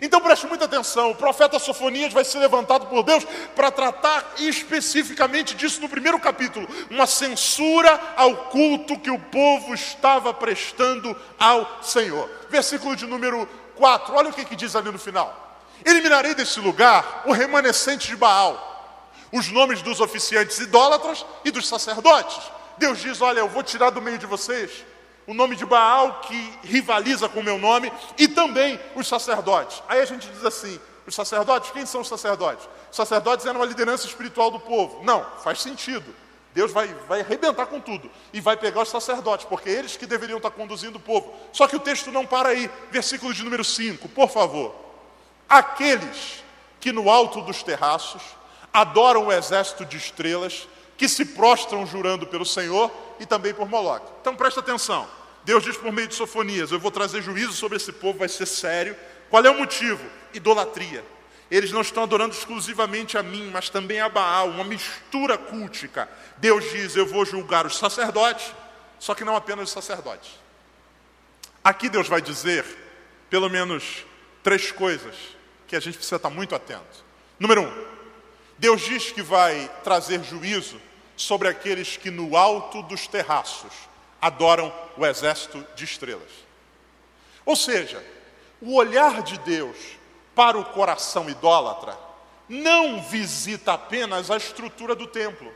Então 0.00 0.20
preste 0.20 0.46
muita 0.46 0.64
atenção: 0.64 1.10
o 1.10 1.14
profeta 1.14 1.58
Sofonias 1.58 2.12
vai 2.12 2.24
ser 2.24 2.38
levantado 2.38 2.86
por 2.86 3.02
Deus 3.02 3.24
para 3.54 3.70
tratar 3.70 4.34
especificamente 4.38 5.54
disso 5.54 5.80
no 5.80 5.88
primeiro 5.88 6.18
capítulo 6.18 6.68
uma 6.90 7.06
censura 7.06 7.98
ao 8.16 8.34
culto 8.48 8.98
que 8.98 9.10
o 9.10 9.18
povo 9.18 9.74
estava 9.74 10.32
prestando 10.32 11.16
ao 11.38 11.82
Senhor. 11.82 12.28
Versículo 12.48 12.96
de 12.96 13.06
número 13.06 13.48
4, 13.76 14.14
olha 14.14 14.30
o 14.30 14.32
que, 14.32 14.44
que 14.44 14.56
diz 14.56 14.74
ali 14.74 14.90
no 14.90 14.98
final: 14.98 15.58
Eliminarei 15.84 16.34
desse 16.34 16.60
lugar 16.60 17.22
o 17.26 17.32
remanescente 17.32 18.08
de 18.08 18.16
Baal, 18.16 19.02
os 19.32 19.48
nomes 19.50 19.82
dos 19.82 20.00
oficiantes 20.00 20.58
idólatras 20.58 21.24
e 21.44 21.50
dos 21.50 21.66
sacerdotes. 21.68 22.38
Deus 22.76 22.98
diz: 22.98 23.20
Olha, 23.20 23.40
eu 23.40 23.48
vou 23.48 23.62
tirar 23.62 23.90
do 23.90 24.02
meio 24.02 24.18
de 24.18 24.26
vocês 24.26 24.84
o 25.28 25.34
nome 25.34 25.54
de 25.54 25.66
Baal 25.66 26.22
que 26.22 26.58
rivaliza 26.64 27.28
com 27.28 27.40
o 27.40 27.44
meu 27.44 27.58
nome 27.58 27.92
e 28.16 28.26
também 28.26 28.80
os 28.96 29.06
sacerdotes. 29.06 29.82
Aí 29.86 30.00
a 30.00 30.04
gente 30.06 30.26
diz 30.26 30.42
assim: 30.42 30.80
os 31.06 31.14
sacerdotes, 31.14 31.70
quem 31.70 31.84
são 31.84 32.00
os 32.00 32.08
sacerdotes? 32.08 32.66
Os 32.90 32.96
sacerdotes 32.96 33.44
eram 33.44 33.60
a 33.60 33.66
liderança 33.66 34.06
espiritual 34.06 34.50
do 34.50 34.58
povo. 34.58 35.04
Não, 35.04 35.24
faz 35.44 35.60
sentido. 35.60 36.14
Deus 36.54 36.72
vai, 36.72 36.88
vai 37.06 37.20
arrebentar 37.20 37.66
com 37.66 37.78
tudo 37.78 38.10
e 38.32 38.40
vai 38.40 38.56
pegar 38.56 38.80
os 38.80 38.88
sacerdotes, 38.88 39.44
porque 39.44 39.68
eles 39.68 39.98
que 39.98 40.06
deveriam 40.06 40.38
estar 40.38 40.50
conduzindo 40.50 40.96
o 40.96 41.00
povo. 41.00 41.30
Só 41.52 41.68
que 41.68 41.76
o 41.76 41.80
texto 41.80 42.10
não 42.10 42.24
para 42.24 42.48
aí. 42.48 42.70
Versículo 42.90 43.34
de 43.34 43.44
número 43.44 43.62
5, 43.62 44.08
por 44.08 44.30
favor. 44.30 44.74
Aqueles 45.46 46.42
que 46.80 46.90
no 46.90 47.10
alto 47.10 47.42
dos 47.42 47.62
terraços 47.62 48.22
adoram 48.72 49.26
o 49.26 49.32
exército 49.32 49.84
de 49.84 49.98
estrelas, 49.98 50.66
que 50.96 51.06
se 51.06 51.24
prostram 51.26 51.86
jurando 51.86 52.26
pelo 52.26 52.46
Senhor 52.46 52.90
e 53.20 53.26
também 53.26 53.52
por 53.52 53.68
Moloque. 53.68 54.10
Então 54.22 54.34
presta 54.34 54.60
atenção. 54.60 55.17
Deus 55.44 55.64
diz 55.64 55.76
por 55.76 55.92
meio 55.92 56.08
de 56.08 56.14
Sofonias: 56.14 56.70
Eu 56.70 56.78
vou 56.78 56.90
trazer 56.90 57.22
juízo 57.22 57.52
sobre 57.52 57.76
esse 57.76 57.92
povo, 57.92 58.18
vai 58.18 58.28
ser 58.28 58.46
sério. 58.46 58.96
Qual 59.30 59.44
é 59.44 59.50
o 59.50 59.58
motivo? 59.58 60.04
Idolatria. 60.34 61.04
Eles 61.50 61.72
não 61.72 61.80
estão 61.80 62.02
adorando 62.02 62.34
exclusivamente 62.34 63.16
a 63.16 63.22
mim, 63.22 63.50
mas 63.50 63.70
também 63.70 64.00
a 64.00 64.08
Baal, 64.08 64.48
uma 64.48 64.64
mistura 64.64 65.38
cultica. 65.38 66.08
Deus 66.36 66.70
diz: 66.70 66.96
Eu 66.96 67.06
vou 67.06 67.24
julgar 67.24 67.66
os 67.66 67.76
sacerdotes, 67.76 68.52
só 68.98 69.14
que 69.14 69.24
não 69.24 69.36
apenas 69.36 69.68
os 69.68 69.72
sacerdotes. 69.72 70.30
Aqui 71.64 71.88
Deus 71.88 72.08
vai 72.08 72.20
dizer, 72.20 72.64
pelo 73.28 73.48
menos, 73.48 74.04
três 74.42 74.70
coisas 74.70 75.14
que 75.66 75.76
a 75.76 75.80
gente 75.80 75.94
precisa 75.94 76.16
estar 76.16 76.30
muito 76.30 76.54
atento. 76.54 77.04
Número 77.38 77.62
um, 77.62 77.84
Deus 78.58 78.80
diz 78.80 79.10
que 79.10 79.22
vai 79.22 79.70
trazer 79.82 80.22
juízo 80.24 80.80
sobre 81.16 81.48
aqueles 81.48 81.96
que 81.96 82.10
no 82.10 82.36
alto 82.36 82.82
dos 82.82 83.06
terraços 83.06 83.72
adoram 84.20 84.72
o 84.96 85.06
exército 85.06 85.64
de 85.74 85.84
estrelas. 85.84 86.30
Ou 87.44 87.56
seja, 87.56 88.04
o 88.60 88.74
olhar 88.74 89.22
de 89.22 89.38
Deus 89.38 89.76
para 90.34 90.58
o 90.58 90.64
coração 90.64 91.28
idólatra 91.28 91.98
não 92.48 93.02
visita 93.02 93.74
apenas 93.74 94.30
a 94.30 94.36
estrutura 94.36 94.94
do 94.94 95.06
templo. 95.06 95.52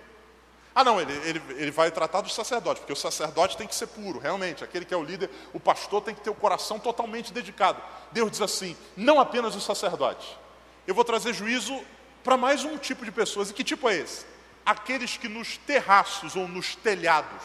Ah, 0.75 0.83
não, 0.83 1.01
ele, 1.01 1.13
ele, 1.29 1.43
ele 1.51 1.71
vai 1.71 1.91
tratar 1.91 2.23
dos 2.23 2.35
sacerdotes, 2.35 2.81
porque 2.81 2.93
o 2.93 2.97
sacerdote 2.97 3.57
tem 3.57 3.67
que 3.67 3.75
ser 3.75 3.89
puro, 3.89 4.19
realmente. 4.19 4.65
Aquele 4.65 4.85
que 4.85 4.95
é 4.95 4.97
o 4.97 5.03
líder, 5.03 5.29
o 5.53 5.61
pastor 5.61 6.01
tem 6.01 6.15
que 6.15 6.23
ter 6.23 6.31
o 6.31 6.35
coração 6.35 6.79
totalmente 6.79 7.33
dedicado. 7.33 7.83
Deus 8.11 8.31
diz 8.31 8.41
assim: 8.41 8.77
não 8.97 9.21
apenas 9.21 9.55
os 9.55 9.65
sacerdotes. 9.65 10.27
Eu 10.87 10.95
vou 10.95 11.05
trazer 11.05 11.35
juízo 11.35 11.79
para 12.25 12.37
mais 12.37 12.65
um 12.65 12.79
tipo 12.79 13.05
de 13.05 13.13
pessoas. 13.13 13.51
E 13.51 13.55
que 13.55 13.63
tipo 13.63 13.89
é 13.89 13.97
esse? 13.99 14.25
Aqueles 14.65 15.17
que 15.17 15.29
nos 15.29 15.59
terraços 15.59 16.37
ou 16.37 16.49
nos 16.49 16.75
telhados 16.75 17.43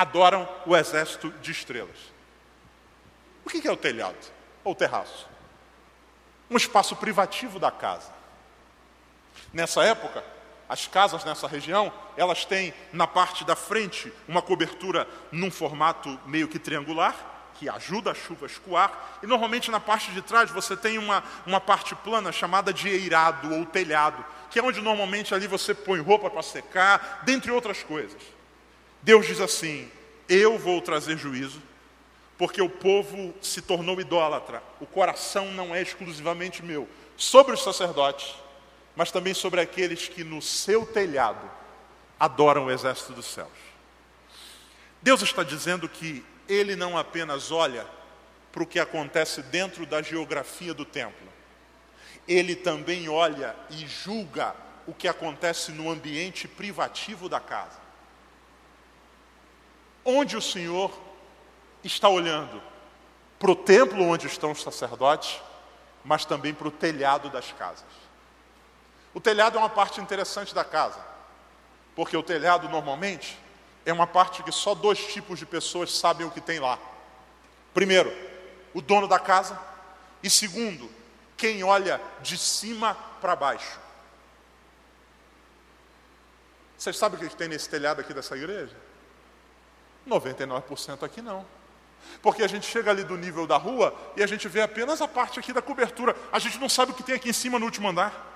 adoram 0.00 0.48
o 0.64 0.74
exército 0.74 1.30
de 1.42 1.52
estrelas. 1.52 1.98
O 3.44 3.50
que 3.50 3.68
é 3.68 3.70
o 3.70 3.76
telhado 3.76 4.16
ou 4.64 4.74
terraço? 4.74 5.28
Um 6.50 6.56
espaço 6.56 6.96
privativo 6.96 7.58
da 7.58 7.70
casa. 7.70 8.10
Nessa 9.52 9.84
época, 9.84 10.24
as 10.66 10.86
casas 10.86 11.22
nessa 11.22 11.46
região, 11.46 11.92
elas 12.16 12.46
têm 12.46 12.72
na 12.94 13.06
parte 13.06 13.44
da 13.44 13.54
frente 13.54 14.10
uma 14.26 14.40
cobertura 14.40 15.06
num 15.30 15.50
formato 15.50 16.18
meio 16.24 16.48
que 16.48 16.58
triangular, 16.58 17.50
que 17.56 17.68
ajuda 17.68 18.12
a 18.12 18.14
chuva 18.14 18.46
a 18.46 18.48
escoar, 18.48 19.18
e 19.22 19.26
normalmente 19.26 19.70
na 19.70 19.80
parte 19.80 20.10
de 20.12 20.22
trás 20.22 20.50
você 20.50 20.74
tem 20.74 20.96
uma, 20.96 21.22
uma 21.44 21.60
parte 21.60 21.94
plana 21.94 22.32
chamada 22.32 22.72
de 22.72 22.88
eirado 22.88 23.54
ou 23.54 23.66
telhado, 23.66 24.24
que 24.48 24.58
é 24.58 24.62
onde 24.62 24.80
normalmente 24.80 25.34
ali 25.34 25.46
você 25.46 25.74
põe 25.74 26.00
roupa 26.00 26.30
para 26.30 26.42
secar, 26.42 27.20
dentre 27.22 27.50
outras 27.50 27.82
coisas. 27.82 28.39
Deus 29.02 29.26
diz 29.26 29.40
assim: 29.40 29.90
Eu 30.28 30.58
vou 30.58 30.80
trazer 30.80 31.16
juízo, 31.16 31.62
porque 32.36 32.60
o 32.60 32.68
povo 32.68 33.34
se 33.40 33.60
tornou 33.60 34.00
idólatra, 34.00 34.62
o 34.80 34.86
coração 34.86 35.50
não 35.52 35.74
é 35.74 35.82
exclusivamente 35.82 36.62
meu, 36.62 36.88
sobre 37.16 37.54
os 37.54 37.62
sacerdotes, 37.62 38.34
mas 38.96 39.10
também 39.10 39.34
sobre 39.34 39.60
aqueles 39.60 40.08
que 40.08 40.24
no 40.24 40.42
seu 40.42 40.84
telhado 40.86 41.50
adoram 42.18 42.66
o 42.66 42.70
exército 42.70 43.12
dos 43.12 43.26
céus. 43.26 43.48
Deus 45.02 45.22
está 45.22 45.42
dizendo 45.42 45.88
que 45.88 46.24
Ele 46.48 46.76
não 46.76 46.98
apenas 46.98 47.50
olha 47.50 47.86
para 48.52 48.62
o 48.62 48.66
que 48.66 48.78
acontece 48.78 49.42
dentro 49.42 49.86
da 49.86 50.02
geografia 50.02 50.74
do 50.74 50.84
templo, 50.84 51.28
Ele 52.28 52.54
também 52.54 53.08
olha 53.08 53.56
e 53.70 53.86
julga 53.86 54.54
o 54.86 54.92
que 54.92 55.08
acontece 55.08 55.72
no 55.72 55.90
ambiente 55.90 56.46
privativo 56.46 57.28
da 57.28 57.40
casa. 57.40 57.79
Onde 60.04 60.36
o 60.36 60.42
Senhor 60.42 60.90
está 61.84 62.08
olhando? 62.08 62.62
Para 63.38 63.50
o 63.50 63.56
templo 63.56 64.02
onde 64.02 64.26
estão 64.26 64.52
os 64.52 64.62
sacerdotes, 64.62 65.40
mas 66.04 66.24
também 66.24 66.54
para 66.54 66.68
o 66.68 66.70
telhado 66.70 67.30
das 67.30 67.52
casas. 67.52 67.84
O 69.12 69.20
telhado 69.20 69.56
é 69.56 69.60
uma 69.60 69.68
parte 69.68 70.00
interessante 70.00 70.54
da 70.54 70.64
casa, 70.64 71.00
porque 71.96 72.16
o 72.16 72.22
telhado 72.22 72.68
normalmente 72.68 73.38
é 73.84 73.92
uma 73.92 74.06
parte 74.06 74.42
que 74.42 74.52
só 74.52 74.74
dois 74.74 74.98
tipos 75.12 75.38
de 75.38 75.46
pessoas 75.46 75.96
sabem 75.96 76.26
o 76.26 76.30
que 76.30 76.40
tem 76.40 76.60
lá. 76.60 76.78
Primeiro, 77.74 78.12
o 78.72 78.80
dono 78.80 79.08
da 79.08 79.18
casa, 79.18 79.58
e 80.22 80.30
segundo, 80.30 80.90
quem 81.36 81.64
olha 81.64 82.00
de 82.20 82.36
cima 82.36 82.94
para 83.20 83.34
baixo. 83.34 83.78
Vocês 86.76 86.96
sabem 86.96 87.18
o 87.18 87.28
que 87.28 87.36
tem 87.36 87.48
nesse 87.48 87.68
telhado 87.68 88.00
aqui 88.00 88.14
dessa 88.14 88.36
igreja? 88.36 88.74
99% 90.08 91.02
aqui 91.02 91.20
não. 91.22 91.44
Porque 92.22 92.42
a 92.42 92.48
gente 92.48 92.66
chega 92.66 92.90
ali 92.90 93.04
do 93.04 93.16
nível 93.16 93.46
da 93.46 93.56
rua 93.56 93.94
e 94.16 94.22
a 94.22 94.26
gente 94.26 94.48
vê 94.48 94.62
apenas 94.62 95.00
a 95.00 95.08
parte 95.08 95.38
aqui 95.38 95.52
da 95.52 95.62
cobertura. 95.62 96.14
A 96.32 96.38
gente 96.38 96.58
não 96.58 96.68
sabe 96.68 96.92
o 96.92 96.94
que 96.94 97.02
tem 97.02 97.14
aqui 97.14 97.30
em 97.30 97.32
cima 97.32 97.58
no 97.58 97.64
último 97.64 97.88
andar. 97.88 98.28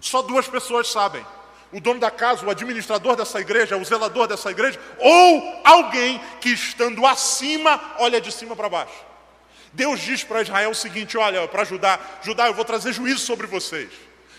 Só 0.00 0.22
duas 0.22 0.46
pessoas 0.46 0.90
sabem: 0.90 1.24
o 1.72 1.80
dono 1.80 2.00
da 2.00 2.10
casa, 2.10 2.44
o 2.44 2.50
administrador 2.50 3.16
dessa 3.16 3.40
igreja, 3.40 3.76
o 3.76 3.84
zelador 3.84 4.26
dessa 4.26 4.50
igreja, 4.50 4.80
ou 4.98 5.60
alguém 5.64 6.20
que 6.40 6.50
estando 6.50 7.06
acima 7.06 7.80
olha 7.98 8.20
de 8.20 8.30
cima 8.30 8.54
para 8.54 8.68
baixo. 8.68 9.04
Deus 9.72 10.00
diz 10.00 10.22
para 10.22 10.42
Israel 10.42 10.70
o 10.70 10.74
seguinte: 10.74 11.16
olha, 11.16 11.46
para 11.48 11.64
Judá, 11.64 11.98
Judá, 12.22 12.46
eu 12.46 12.54
vou 12.54 12.64
trazer 12.64 12.92
juízo 12.92 13.20
sobre 13.20 13.46
vocês. 13.46 13.90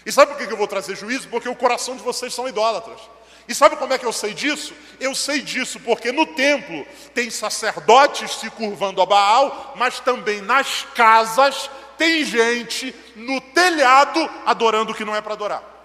E 0.06 0.12
sabe 0.12 0.34
por 0.34 0.47
que 0.47 0.54
eu 0.54 0.58
vou 0.58 0.67
trazer 0.67 0.95
juízo? 0.95 1.28
Porque 1.30 1.49
o 1.49 1.56
coração 1.56 1.95
de 1.95 2.04
vocês 2.04 2.34
são 2.34 2.47
idólatras. 2.47 3.01
E 3.47 3.53
sabe 3.53 3.75
como 3.75 3.93
é 3.93 3.97
que 3.97 4.05
eu 4.05 4.13
sei 4.13 4.34
disso? 4.34 4.73
Eu 4.99 5.13
sei 5.13 5.41
disso 5.41 5.79
porque 5.79 6.12
no 6.12 6.25
templo 6.25 6.86
tem 7.13 7.29
sacerdotes 7.29 8.36
se 8.36 8.49
curvando 8.49 9.01
a 9.01 9.05
Baal, 9.05 9.73
mas 9.75 9.99
também 9.99 10.41
nas 10.41 10.84
casas 10.95 11.69
tem 11.97 12.23
gente 12.23 12.93
no 13.15 13.39
telhado 13.39 14.29
adorando 14.45 14.91
o 14.91 14.95
que 14.95 15.05
não 15.05 15.15
é 15.15 15.21
para 15.21 15.34
adorar. 15.34 15.75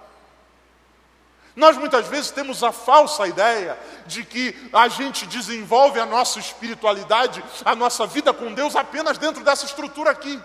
Nós 1.55 1.77
muitas 1.77 2.07
vezes 2.07 2.31
temos 2.31 2.63
a 2.63 2.71
falsa 2.71 3.27
ideia 3.27 3.77
de 4.07 4.23
que 4.23 4.55
a 4.71 4.87
gente 4.87 5.27
desenvolve 5.27 5.99
a 5.99 6.05
nossa 6.05 6.39
espiritualidade, 6.39 7.43
a 7.65 7.75
nossa 7.75 8.07
vida 8.07 8.33
com 8.33 8.53
Deus 8.53 8.75
apenas 8.75 9.17
dentro 9.17 9.43
dessa 9.43 9.65
estrutura 9.65 10.11
aqui. 10.11 10.41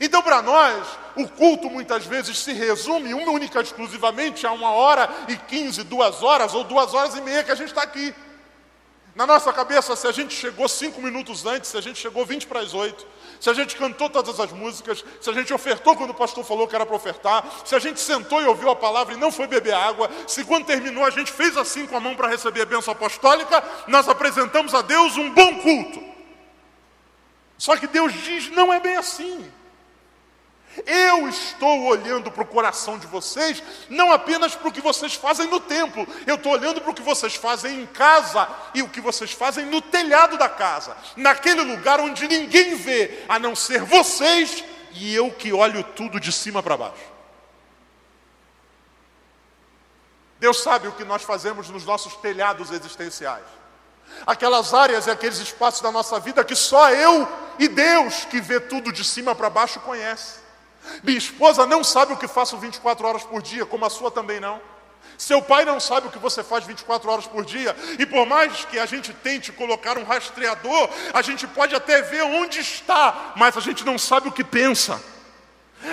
Então, 0.00 0.22
para 0.22 0.42
nós, 0.42 0.86
o 1.16 1.26
culto 1.28 1.70
muitas 1.70 2.04
vezes 2.04 2.38
se 2.38 2.52
resume 2.52 3.14
única 3.14 3.60
exclusivamente 3.60 4.46
a 4.46 4.52
uma 4.52 4.70
hora 4.70 5.08
e 5.28 5.36
quinze, 5.36 5.82
duas 5.82 6.22
horas 6.22 6.54
ou 6.54 6.64
duas 6.64 6.92
horas 6.92 7.14
e 7.14 7.20
meia 7.20 7.42
que 7.42 7.50
a 7.50 7.54
gente 7.54 7.68
está 7.68 7.82
aqui. 7.82 8.14
Na 9.14 9.26
nossa 9.26 9.50
cabeça, 9.50 9.96
se 9.96 10.06
a 10.06 10.12
gente 10.12 10.34
chegou 10.34 10.68
cinco 10.68 11.00
minutos 11.00 11.46
antes, 11.46 11.70
se 11.70 11.78
a 11.78 11.80
gente 11.80 11.98
chegou 11.98 12.26
vinte 12.26 12.46
para 12.46 12.60
as 12.60 12.74
oito, 12.74 13.06
se 13.40 13.48
a 13.48 13.54
gente 13.54 13.74
cantou 13.74 14.10
todas 14.10 14.38
as 14.38 14.52
músicas, 14.52 15.02
se 15.22 15.30
a 15.30 15.32
gente 15.32 15.54
ofertou 15.54 15.96
quando 15.96 16.10
o 16.10 16.14
pastor 16.14 16.44
falou 16.44 16.68
que 16.68 16.74
era 16.74 16.84
para 16.84 16.94
ofertar, 16.94 17.42
se 17.64 17.74
a 17.74 17.78
gente 17.78 17.98
sentou 17.98 18.42
e 18.42 18.44
ouviu 18.44 18.68
a 18.68 18.76
palavra 18.76 19.14
e 19.14 19.16
não 19.16 19.32
foi 19.32 19.46
beber 19.46 19.72
água, 19.72 20.10
se 20.26 20.44
quando 20.44 20.66
terminou 20.66 21.02
a 21.02 21.08
gente 21.08 21.32
fez 21.32 21.56
assim 21.56 21.86
com 21.86 21.96
a 21.96 22.00
mão 22.00 22.14
para 22.14 22.28
receber 22.28 22.60
a 22.60 22.66
bênção 22.66 22.92
apostólica, 22.92 23.64
nós 23.86 24.06
apresentamos 24.06 24.74
a 24.74 24.82
Deus 24.82 25.16
um 25.16 25.30
bom 25.30 25.60
culto. 25.60 26.04
Só 27.56 27.74
que 27.74 27.86
Deus 27.86 28.12
diz: 28.12 28.50
não 28.50 28.70
é 28.70 28.78
bem 28.78 28.98
assim. 28.98 29.50
Eu 30.84 31.28
estou 31.28 31.84
olhando 31.84 32.30
para 32.30 32.42
o 32.42 32.46
coração 32.46 32.98
de 32.98 33.06
vocês, 33.06 33.62
não 33.88 34.12
apenas 34.12 34.54
para 34.54 34.68
o 34.68 34.72
que 34.72 34.80
vocês 34.80 35.14
fazem 35.14 35.48
no 35.48 35.60
templo, 35.60 36.06
eu 36.26 36.34
estou 36.34 36.52
olhando 36.52 36.80
para 36.80 36.90
o 36.90 36.94
que 36.94 37.02
vocês 37.02 37.34
fazem 37.34 37.82
em 37.82 37.86
casa 37.86 38.48
e 38.74 38.82
o 38.82 38.88
que 38.88 39.00
vocês 39.00 39.32
fazem 39.32 39.64
no 39.66 39.80
telhado 39.80 40.36
da 40.36 40.48
casa, 40.48 40.96
naquele 41.16 41.62
lugar 41.62 42.00
onde 42.00 42.28
ninguém 42.28 42.74
vê, 42.74 43.24
a 43.28 43.38
não 43.38 43.54
ser 43.54 43.82
vocês 43.82 44.62
e 44.92 45.14
eu 45.14 45.30
que 45.30 45.52
olho 45.52 45.82
tudo 45.82 46.20
de 46.20 46.32
cima 46.32 46.62
para 46.62 46.76
baixo. 46.76 47.16
Deus 50.38 50.62
sabe 50.62 50.88
o 50.88 50.92
que 50.92 51.04
nós 51.04 51.22
fazemos 51.22 51.70
nos 51.70 51.84
nossos 51.84 52.14
telhados 52.16 52.70
existenciais. 52.70 53.44
Aquelas 54.26 54.72
áreas 54.72 55.06
e 55.06 55.10
aqueles 55.10 55.38
espaços 55.38 55.80
da 55.80 55.90
nossa 55.90 56.20
vida 56.20 56.44
que 56.44 56.54
só 56.54 56.90
eu 56.90 57.26
e 57.58 57.68
Deus, 57.68 58.24
que 58.26 58.40
vê 58.40 58.60
tudo 58.60 58.92
de 58.92 59.02
cima 59.02 59.34
para 59.34 59.50
baixo, 59.50 59.80
conhece. 59.80 60.45
Minha 61.02 61.18
esposa 61.18 61.66
não 61.66 61.82
sabe 61.84 62.12
o 62.12 62.16
que 62.16 62.28
faço 62.28 62.56
24 62.56 63.06
horas 63.06 63.22
por 63.22 63.42
dia, 63.42 63.66
como 63.66 63.84
a 63.84 63.90
sua 63.90 64.10
também 64.10 64.40
não. 64.40 64.60
Seu 65.18 65.40
pai 65.40 65.64
não 65.64 65.80
sabe 65.80 66.08
o 66.08 66.10
que 66.10 66.18
você 66.18 66.42
faz 66.44 66.64
24 66.64 67.10
horas 67.10 67.26
por 67.26 67.44
dia, 67.44 67.74
e 67.98 68.04
por 68.04 68.26
mais 68.26 68.64
que 68.66 68.78
a 68.78 68.86
gente 68.86 69.12
tente 69.14 69.50
colocar 69.52 69.96
um 69.96 70.04
rastreador, 70.04 70.90
a 71.14 71.22
gente 71.22 71.46
pode 71.46 71.74
até 71.74 72.02
ver 72.02 72.22
onde 72.22 72.60
está, 72.60 73.32
mas 73.36 73.56
a 73.56 73.60
gente 73.60 73.84
não 73.84 73.98
sabe 73.98 74.28
o 74.28 74.32
que 74.32 74.44
pensa, 74.44 75.02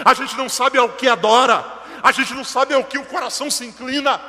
a 0.04 0.14
gente 0.14 0.36
não 0.36 0.50
sabe 0.50 0.78
ao 0.78 0.90
que 0.90 1.08
adora, 1.08 1.64
a 2.02 2.12
gente 2.12 2.34
não 2.34 2.44
sabe 2.44 2.74
ao 2.74 2.84
que 2.84 2.98
o 2.98 3.06
coração 3.06 3.50
se 3.50 3.66
inclina. 3.66 4.20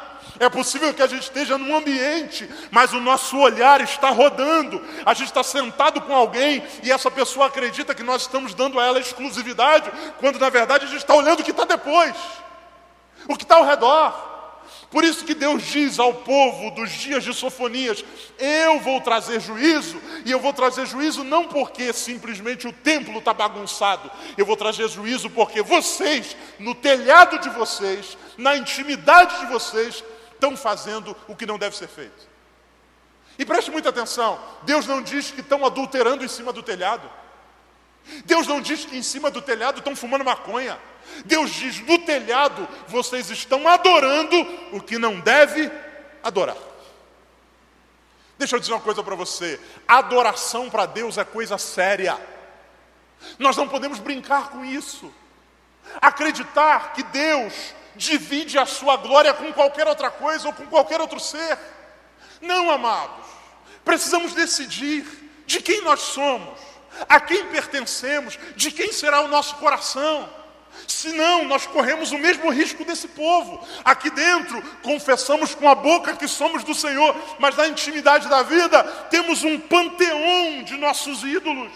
É 0.45 0.51
possível 0.51 0.93
que 0.93 1.03
a 1.03 1.07
gente 1.07 1.23
esteja 1.23 1.57
num 1.57 1.75
ambiente, 1.75 2.47
mas 2.71 2.93
o 2.93 3.01
nosso 3.01 3.39
olhar 3.39 3.81
está 3.81 4.11
rodando. 4.11 4.85
A 5.07 5.15
gente 5.15 5.29
está 5.29 5.43
sentado 5.43 6.03
com 6.03 6.15
alguém 6.15 6.63
e 6.83 6.93
essa 6.93 7.11
pessoa 7.11 7.47
acredita 7.47 7.95
que 7.95 8.03
nós 8.03 8.23
estamos 8.23 8.53
dando 8.53 8.79
a 8.79 8.85
ela 8.85 9.01
exclusividade, 9.01 9.91
quando 10.21 10.39
na 10.39 10.51
verdade 10.51 10.85
a 10.85 10.89
gente 10.89 10.99
está 10.99 11.15
olhando 11.15 11.41
o 11.41 11.43
que 11.43 11.51
está 11.51 11.65
depois. 11.65 12.15
o 13.27 13.37
que 13.37 13.45
está 13.45 13.57
ao 13.57 13.65
redor. 13.65 14.35
Por 14.91 15.03
isso 15.03 15.25
que 15.25 15.35
Deus 15.35 15.63
diz 15.63 15.99
ao 15.99 16.13
povo 16.13 16.71
dos 16.73 16.91
dias 16.91 17.25
de 17.25 17.33
Sofonias: 17.33 18.05
Eu 18.39 18.81
vou 18.81 19.01
trazer 19.01 19.41
juízo, 19.41 19.99
e 20.27 20.31
eu 20.31 20.39
vou 20.39 20.53
trazer 20.53 20.87
juízo 20.87 21.25
não 21.25 21.49
porque 21.49 21.91
simplesmente 21.93 22.69
o 22.69 22.73
templo 22.73 23.19
está 23.19 23.33
bagunçado, 23.33 24.11
eu 24.37 24.45
vou 24.45 24.57
trazer 24.57 24.89
juízo 24.89 25.31
porque 25.31 25.63
vocês, 25.63 26.37
no 26.59 26.75
telhado 26.75 27.39
de 27.39 27.49
vocês, 27.49 28.17
na 28.37 28.57
intimidade 28.57 29.41
de 29.41 29.47
vocês, 29.47 30.05
estão 30.45 30.57
fazendo 30.57 31.17
o 31.27 31.35
que 31.35 31.47
não 31.47 31.59
deve 31.59 31.77
ser 31.77 31.89
feito. 31.89 32.29
E 33.39 33.45
preste 33.45 33.71
muita 33.71 33.89
atenção: 33.89 34.39
Deus 34.63 34.87
não 34.87 35.03
diz 35.03 35.31
que 35.31 35.41
estão 35.41 35.65
adulterando 35.65 36.25
em 36.25 36.29
cima 36.29 36.53
do 36.53 36.63
telhado. 36.63 37.11
Deus 38.27 38.47
não 38.47 38.61
diz 38.61 38.85
que 38.85 38.97
em 38.97 39.03
cima 39.03 39.31
do 39.31 39.41
telhado 39.41 39.79
estão 39.79 39.97
fumando 39.97 40.25
maconha. 40.25 40.79
Deus 41.25 41.51
diz: 41.51 41.81
no 41.81 41.99
telhado 41.99 42.69
vocês 42.87 43.31
estão 43.31 43.67
adorando 43.67 44.37
o 44.73 44.81
que 44.81 44.99
não 44.99 45.21
deve 45.21 45.71
adorar. 46.23 46.57
Deixa 48.37 48.57
eu 48.57 48.61
dizer 48.61 48.73
uma 48.73 48.81
coisa 48.81 49.03
para 49.03 49.15
você: 49.15 49.59
adoração 49.89 50.69
para 50.69 50.87
Deus 50.87 51.17
é 51.19 51.25
coisa 51.25 51.57
séria. 51.57 52.19
Nós 53.39 53.57
não 53.57 53.67
podemos 53.67 53.99
brincar 53.99 54.51
com 54.51 54.65
isso. 54.65 55.13
Acreditar 56.01 56.93
que 56.93 57.03
Deus 57.05 57.75
divide 57.97 58.59
a 58.59 58.67
sua 58.67 58.97
glória 58.97 59.33
com 59.35 59.53
qualquer 59.53 59.87
outra 59.87 60.11
coisa 60.11 60.49
ou 60.49 60.53
com 60.53 60.67
qualquer 60.67 61.01
outro 61.01 61.21
ser. 61.21 61.59
Não, 62.41 62.71
amados. 62.71 63.27
Precisamos 63.85 64.33
decidir 64.33 65.05
de 65.47 65.61
quem 65.61 65.83
nós 65.83 66.01
somos, 66.01 66.59
a 67.09 67.21
quem 67.21 67.47
pertencemos, 67.47 68.39
de 68.57 68.71
quem 68.71 68.93
será 68.93 69.21
o 69.21 69.29
nosso 69.29 69.57
coração. 69.57 70.29
Senão, 70.89 71.45
nós 71.45 71.67
corremos 71.67 72.11
o 72.11 72.19
mesmo 72.19 72.51
risco 72.51 72.85
desse 72.85 73.09
povo. 73.09 73.65
Aqui 73.85 74.11
dentro, 74.11 74.61
confessamos 74.83 75.55
com 75.55 75.69
a 75.69 75.75
boca 75.75 76.17
que 76.17 76.27
somos 76.27 76.65
do 76.65 76.75
Senhor, 76.75 77.15
mas 77.39 77.57
na 77.57 77.69
intimidade 77.69 78.29
da 78.29 78.43
vida, 78.43 78.83
temos 79.11 79.45
um 79.45 79.59
panteão 79.59 80.63
de 80.65 80.77
nossos 80.77 81.23
ídolos. 81.23 81.73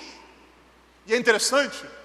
E 1.07 1.14
é 1.14 1.16
interessante 1.16 1.97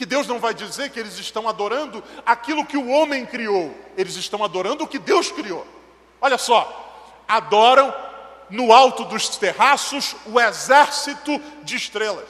que 0.00 0.06
Deus 0.06 0.26
não 0.26 0.38
vai 0.38 0.54
dizer 0.54 0.88
que 0.88 0.98
eles 0.98 1.18
estão 1.18 1.46
adorando 1.46 2.02
aquilo 2.24 2.64
que 2.64 2.78
o 2.78 2.88
homem 2.88 3.26
criou, 3.26 3.76
eles 3.98 4.16
estão 4.16 4.42
adorando 4.42 4.82
o 4.82 4.88
que 4.88 4.98
Deus 4.98 5.30
criou. 5.30 5.66
Olha 6.22 6.38
só, 6.38 7.22
adoram 7.28 7.94
no 8.48 8.72
alto 8.72 9.04
dos 9.04 9.36
terraços 9.36 10.16
o 10.24 10.40
exército 10.40 11.38
de 11.62 11.76
estrelas. 11.76 12.26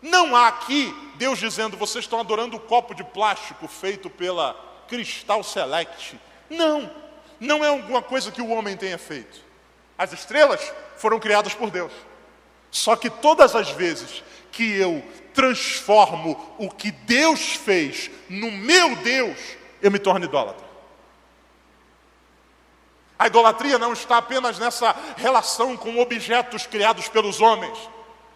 Não 0.00 0.34
há 0.34 0.48
aqui 0.48 0.90
Deus 1.16 1.38
dizendo, 1.38 1.76
vocês 1.76 2.06
estão 2.06 2.18
adorando 2.18 2.56
o 2.56 2.60
copo 2.60 2.94
de 2.94 3.04
plástico 3.04 3.68
feito 3.68 4.08
pela 4.08 4.54
Cristal 4.88 5.44
Select. 5.44 6.18
Não, 6.48 6.90
não 7.38 7.62
é 7.62 7.68
alguma 7.68 8.00
coisa 8.00 8.32
que 8.32 8.40
o 8.40 8.48
homem 8.48 8.74
tenha 8.74 8.96
feito. 8.96 9.38
As 9.98 10.14
estrelas 10.14 10.72
foram 10.96 11.20
criadas 11.20 11.52
por 11.52 11.70
Deus. 11.70 11.92
Só 12.70 12.96
que 12.96 13.10
todas 13.10 13.54
as 13.54 13.68
vezes 13.68 14.22
que 14.50 14.76
eu 14.76 15.02
transformo 15.34 16.54
o 16.58 16.68
que 16.70 16.90
Deus 16.90 17.52
fez 17.54 18.10
no 18.28 18.50
meu 18.50 18.96
Deus, 18.96 19.38
eu 19.80 19.90
me 19.90 19.98
torno 19.98 20.24
idólatra. 20.24 20.68
A 23.18 23.26
idolatria 23.26 23.78
não 23.78 23.92
está 23.92 24.16
apenas 24.16 24.58
nessa 24.58 24.96
relação 25.16 25.76
com 25.76 25.98
objetos 25.98 26.66
criados 26.66 27.06
pelos 27.08 27.40
homens. 27.40 27.78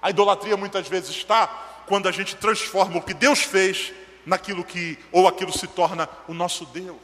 A 0.02 0.10
idolatria 0.10 0.58
muitas 0.58 0.86
vezes 0.86 1.08
está 1.10 1.46
quando 1.86 2.06
a 2.06 2.12
gente 2.12 2.36
transforma 2.36 2.98
o 2.98 3.02
que 3.02 3.14
Deus 3.14 3.40
fez 3.40 3.94
naquilo 4.26 4.62
que, 4.62 4.98
ou 5.10 5.26
aquilo 5.26 5.56
se 5.56 5.66
torna 5.66 6.08
o 6.28 6.34
nosso 6.34 6.66
Deus. 6.66 7.00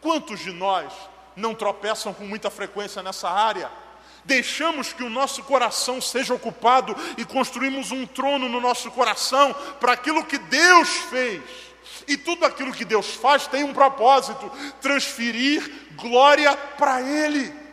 Quantos 0.00 0.40
de 0.40 0.52
nós 0.52 0.92
não 1.34 1.54
tropeçam 1.54 2.14
com 2.14 2.24
muita 2.24 2.50
frequência 2.50 3.02
nessa 3.02 3.28
área? 3.28 3.70
Deixamos 4.24 4.92
que 4.92 5.02
o 5.02 5.10
nosso 5.10 5.42
coração 5.42 6.00
seja 6.00 6.32
ocupado 6.32 6.96
e 7.18 7.24
construímos 7.24 7.90
um 7.90 8.06
trono 8.06 8.48
no 8.48 8.60
nosso 8.60 8.90
coração 8.90 9.54
para 9.78 9.92
aquilo 9.92 10.24
que 10.24 10.38
Deus 10.38 10.88
fez. 11.10 11.42
E 12.08 12.16
tudo 12.16 12.44
aquilo 12.44 12.72
que 12.72 12.84
Deus 12.84 13.14
faz 13.14 13.46
tem 13.46 13.64
um 13.64 13.74
propósito: 13.74 14.50
transferir 14.80 15.70
glória 15.96 16.56
para 16.56 17.02
Ele. 17.02 17.64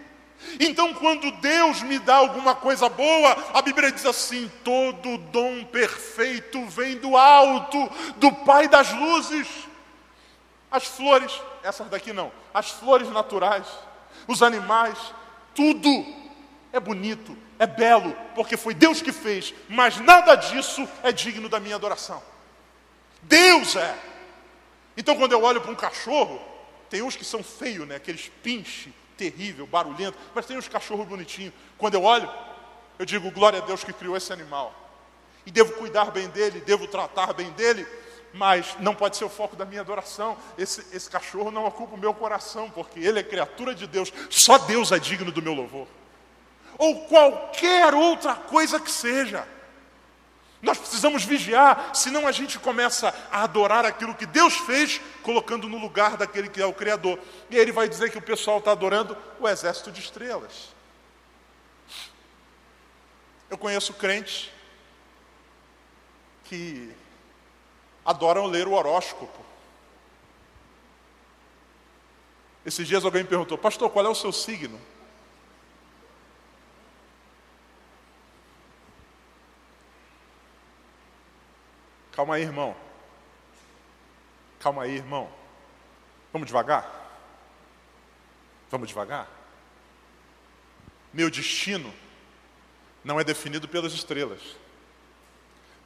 Então, 0.60 0.94
quando 0.94 1.32
Deus 1.34 1.82
me 1.84 2.00
dá 2.00 2.16
alguma 2.16 2.56
coisa 2.56 2.90
boa, 2.90 3.38
a 3.54 3.62
Bíblia 3.62 3.92
diz 3.92 4.06
assim: 4.06 4.52
todo 4.64 5.18
dom 5.18 5.64
perfeito 5.66 6.66
vem 6.66 6.98
do 6.98 7.16
alto, 7.16 7.90
do 8.18 8.32
Pai 8.32 8.68
das 8.68 8.92
luzes. 8.92 9.48
As 10.70 10.86
flores, 10.86 11.32
essas 11.64 11.88
daqui 11.90 12.14
não, 12.14 12.32
as 12.54 12.70
flores 12.70 13.10
naturais, 13.10 13.68
os 14.28 14.42
animais, 14.42 14.98
tudo 15.54 16.21
é 16.74 16.80
bonito, 16.80 17.38
é 17.60 17.68
belo, 17.68 18.16
porque 18.34 18.56
foi 18.56 18.74
Deus 18.74 19.02
que 19.02 19.12
fez, 19.12 19.54
mas 19.68 19.98
nada 19.98 20.36
disso 20.36 20.88
é 21.04 21.12
digno 21.12 21.50
da 21.50 21.60
minha 21.60 21.76
adoração. 21.76 22.22
Deus 23.22 23.76
é. 23.76 23.96
Então, 24.96 25.16
quando 25.16 25.34
eu 25.34 25.44
olho 25.44 25.62
para 25.62 25.72
um 25.72 25.76
cachorro, 25.76 26.42
tem 26.90 27.02
uns 27.02 27.16
que 27.16 27.26
são 27.26 27.44
feios, 27.44 27.88
né? 27.88 27.96
Aqueles 27.96 28.32
pinche 28.42 28.94
terrível, 29.18 29.68
barulhento, 29.68 30.18
mas 30.34 30.46
tem 30.46 30.58
uns 30.58 30.68
cachorros 30.68 31.08
bonitinhos. 31.08 31.54
Quando 31.78 31.94
eu 31.94 32.04
olho, 32.04 32.30
eu 32.98 33.06
digo, 33.06 33.32
glória 33.32 33.62
a 33.62 33.66
Deus 33.66 33.84
que 33.84 33.94
criou 33.94 34.18
esse 34.18 34.34
animal. 34.34 34.74
E 35.46 35.52
devo 35.52 35.74
cuidar 35.74 36.12
bem 36.12 36.28
dele, 36.30 36.62
devo 36.62 36.88
tratar 36.88 37.34
bem 37.34 37.50
dele, 37.52 37.86
mas 38.34 38.76
não 38.80 38.96
pode 38.96 39.18
ser 39.18 39.26
o 39.26 39.30
foco 39.30 39.56
da 39.56 39.66
minha 39.66 39.82
adoração. 39.82 40.38
Esse, 40.58 40.86
esse 40.96 41.10
cachorro 41.10 41.52
não 41.52 41.66
ocupa 41.66 41.96
o 41.96 42.00
meu 42.00 42.14
coração, 42.14 42.70
porque 42.70 43.00
ele 43.00 43.20
é 43.20 43.24
criatura 43.24 43.76
de 43.76 43.88
Deus. 43.88 44.12
Só 44.30 44.58
Deus 44.58 44.92
é 44.92 45.00
digno 45.00 45.32
do 45.32 45.42
meu 45.42 45.54
louvor. 45.54 45.88
Ou 46.78 47.06
qualquer 47.06 47.94
outra 47.94 48.36
coisa 48.36 48.80
que 48.80 48.92
seja. 48.92 49.48
Nós 50.62 50.78
precisamos 50.78 51.24
vigiar, 51.24 51.96
senão 51.96 52.28
a 52.28 52.32
gente 52.32 52.60
começa 52.60 53.14
a 53.32 53.44
adorar 53.44 53.84
aquilo 53.84 54.14
que 54.14 54.28
Deus 54.28 54.56
fez, 54.58 55.02
colocando 55.24 55.68
no 55.68 55.80
lugar 55.80 56.16
daquele 56.16 56.50
que 56.50 56.62
é 56.62 56.66
o 56.66 56.74
Criador. 56.74 57.18
E 57.50 57.56
aí 57.56 57.62
ele 57.62 57.72
vai 57.72 57.90
dizer 57.90 58.12
que 58.12 58.18
o 58.18 58.22
pessoal 58.22 58.60
está 58.60 58.72
adorando 58.72 59.18
o 59.40 59.48
exército 59.48 59.92
de 59.92 60.00
estrelas. 60.00 60.70
Eu 63.50 63.58
conheço 63.58 63.94
crentes 63.96 64.52
que 66.44 66.94
adoram 68.06 68.46
ler 68.46 68.68
o 68.68 68.74
horóscopo. 68.74 69.40
Esses 72.64 72.88
dias 72.88 73.04
alguém 73.04 73.24
me 73.24 73.30
perguntou, 73.30 73.58
pastor, 73.58 73.90
qual 73.90 74.06
é 74.06 74.10
o 74.10 74.16
seu 74.16 74.32
signo? 74.32 74.80
Calma 82.12 82.36
aí, 82.36 82.44
irmão. 82.44 82.76
Calma 84.60 84.84
aí, 84.84 84.96
irmão. 84.96 85.30
Vamos 86.32 86.48
devagar? 86.48 86.90
Vamos 88.70 88.88
devagar? 88.88 89.28
Meu 91.14 91.30
destino 91.30 91.94
não 93.04 93.20
é 93.20 93.24
definido 93.24 93.68
pelas 93.68 93.94
estrelas. 93.94 94.42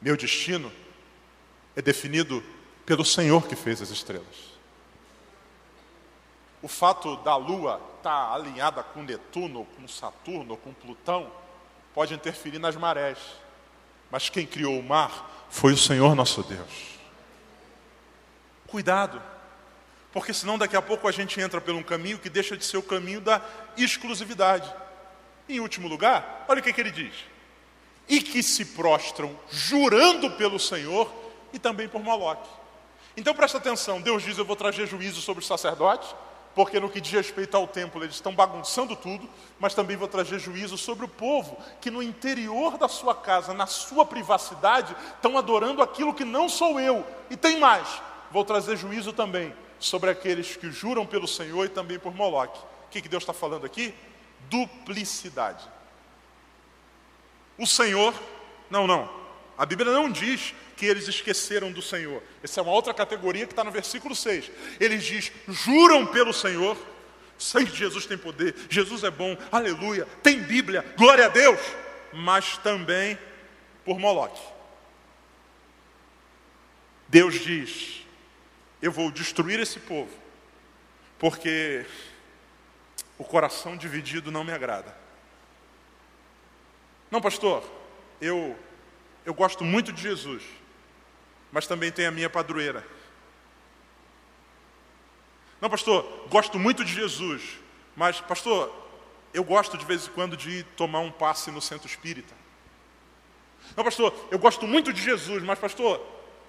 Meu 0.02 0.18
destino 0.18 0.72
é 1.76 1.82
definido 1.82 2.44
pelo 2.86 3.04
Senhor 3.04 3.48
que 3.48 3.56
fez 3.56 3.82
as 3.82 3.90
estrelas. 3.90 4.56
O 6.62 6.68
fato 6.68 7.18
da 7.18 7.36
Lua 7.36 7.82
estar 7.98 8.28
tá 8.28 8.34
alinhada 8.34 8.84
com 8.84 9.04
Netuno, 9.04 9.66
com 9.76 9.88
Saturno, 9.88 10.58
com 10.58 10.74
Plutão, 10.74 11.32
pode 11.94 12.14
interferir 12.14 12.60
nas 12.60 12.76
marés. 12.76 13.18
Mas 14.12 14.30
quem 14.30 14.46
criou 14.46 14.80
o 14.80 14.84
mar 14.84 15.48
foi 15.50 15.74
o 15.74 15.78
Senhor 15.78 16.15
nosso 16.15 16.44
Deus. 16.44 16.96
Cuidado, 18.68 19.22
porque 20.12 20.34
senão 20.34 20.58
daqui 20.58 20.76
a 20.76 20.82
pouco 20.82 21.08
a 21.08 21.12
gente 21.12 21.39
entra 21.39 21.60
por 21.60 21.74
um 21.74 21.84
caminho 21.84 22.20
que 22.20 22.30
deixa 22.30 22.56
de 22.56 22.65
ser 22.65 22.78
o 22.78 22.84
caminho 22.84 23.22
da 23.22 23.41
exclusividade. 23.78 24.74
Em 25.48 25.60
último 25.60 25.88
lugar, 25.88 26.46
olha 26.48 26.60
o 26.60 26.63
que, 26.63 26.74
que 26.74 26.82
ele 26.82 26.91
diz: 26.91 27.13
e 28.08 28.22
que 28.22 28.41
se 28.43 28.66
prostram 28.66 29.38
jurando 29.49 30.32
pelo 30.32 30.60
Senhor 30.60 31.12
e 31.53 31.60
também 31.60 31.88
por 31.88 32.03
Moloque. 32.03 32.49
Então 33.18 33.34
presta 33.34 33.58
atenção, 33.58 34.01
Deus 34.01 34.24
diz: 34.24 34.38
Eu 34.38 34.45
vou 34.45 34.56
trazer 34.56 34.88
juízo 34.88 35.22
sobre 35.22 35.41
os 35.41 35.47
sacerdotes, 35.47 36.14
porque 36.56 36.80
no 36.80 36.89
que 36.89 37.01
diz 37.01 37.12
respeito 37.12 37.56
ao 37.56 37.68
templo 37.68 38.01
eles 38.01 38.16
estão 38.16 38.34
bagunçando 38.34 38.95
tudo, 38.95 39.30
mas 39.60 39.76
também 39.76 39.97
vou 39.97 40.08
trazer 40.08 40.39
juízo 40.39 40.78
sobre 40.78 41.03
o 41.03 41.10
povo 41.10 41.58
que 41.82 41.91
no 41.91 42.01
interior 42.01 42.78
da 42.78 42.88
sua 42.88 43.14
casa, 43.14 43.53
na 43.53 43.68
sua 43.68 44.06
privacidade, 44.06 44.95
estão 45.16 45.38
adorando 45.38 45.84
aquilo 45.84 46.14
que 46.14 46.24
não 46.24 46.47
sou 46.47 46.80
eu. 46.80 47.06
E 47.30 47.36
tem 47.36 47.60
mais, 47.60 48.01
vou 48.32 48.45
trazer 48.45 48.78
juízo 48.78 49.12
também 49.12 49.53
sobre 49.78 50.10
aqueles 50.10 50.56
que 50.56 50.72
juram 50.72 51.06
pelo 51.06 51.28
Senhor 51.28 51.66
e 51.66 51.70
também 51.70 51.99
por 51.99 52.16
Moloque. 52.16 52.58
O 52.86 52.89
que, 52.89 53.01
que 53.01 53.10
Deus 53.10 53.24
está 53.24 53.34
falando 53.34 53.66
aqui? 53.66 53.93
Duplicidade. 54.49 55.68
O 57.58 57.68
Senhor, 57.68 58.14
não, 58.70 58.88
não, 58.88 59.10
A 59.58 59.66
Bíblia 59.66 59.91
não 59.91 60.12
diz 60.12 60.53
que 60.76 60.86
eles 60.86 61.08
esqueceram 61.08 61.72
do 61.72 61.82
Senhor. 61.82 62.22
Essa 62.43 62.60
é 62.60 62.64
uma 62.64 62.74
outra 62.74 62.93
categoria 62.93 63.45
que 63.45 63.53
está 63.53 63.64
no 63.64 63.72
versículo 63.72 64.16
6. 64.16 64.51
Eles 64.80 65.03
diz, 65.03 65.32
juram 65.47 66.06
pelo 66.06 66.34
Senhor. 66.34 66.78
Sangue 67.38 67.72
de 67.72 67.78
Jesus 67.78 68.06
tem 68.06 68.18
poder, 68.18 68.56
Jesus 68.70 69.03
é 69.03 69.12
bom, 69.12 69.38
aleluia, 69.51 70.08
tem 70.24 70.41
Bíblia, 70.41 70.86
glória 70.97 71.26
a 71.26 71.30
Deus. 71.30 71.60
Mas 72.14 72.58
também 72.58 73.20
por 73.84 73.99
Moloque. 73.99 74.41
Deus 77.08 77.36
diz: 77.36 78.06
Eu 78.82 78.91
vou 78.91 79.12
destruir 79.12 79.60
esse 79.60 79.80
povo, 79.80 80.12
porque 81.20 81.86
o 83.18 83.24
coração 83.24 83.78
dividido 83.78 84.32
não 84.32 84.43
me 84.43 84.51
agrada. 84.51 84.95
Não, 87.12 87.22
pastor, 87.22 87.64
eu, 88.20 88.58
eu 89.26 89.34
gosto 89.34 89.63
muito 89.63 89.91
de 89.91 90.01
Jesus, 90.01 90.43
mas 91.51 91.65
também 91.65 91.91
tenho 91.91 92.09
a 92.09 92.11
minha 92.11 92.30
padroeira. 92.30 92.86
Não, 95.59 95.69
pastor, 95.69 96.28
gosto 96.30 96.59
muito 96.59 96.86
de 96.86 96.93
Jesus, 96.93 97.41
mas, 97.95 98.21
pastor, 98.21 98.71
eu 99.34 99.43
gosto 99.43 99.78
de 99.78 99.86
vez 99.86 100.05
em 100.07 100.11
quando 100.11 100.38
de 100.38 100.63
tomar 100.78 100.99
um 100.99 101.11
passe 101.11 101.49
no 101.49 101.61
centro 101.61 101.88
espírita. 101.88 102.36
Não, 103.76 103.84
pastor, 103.84 104.13
eu 104.30 104.38
gosto 104.38 104.67
muito 104.67 104.93
de 104.93 105.01
Jesus, 105.01 105.41
mas, 105.41 105.57
pastor, 105.57 105.99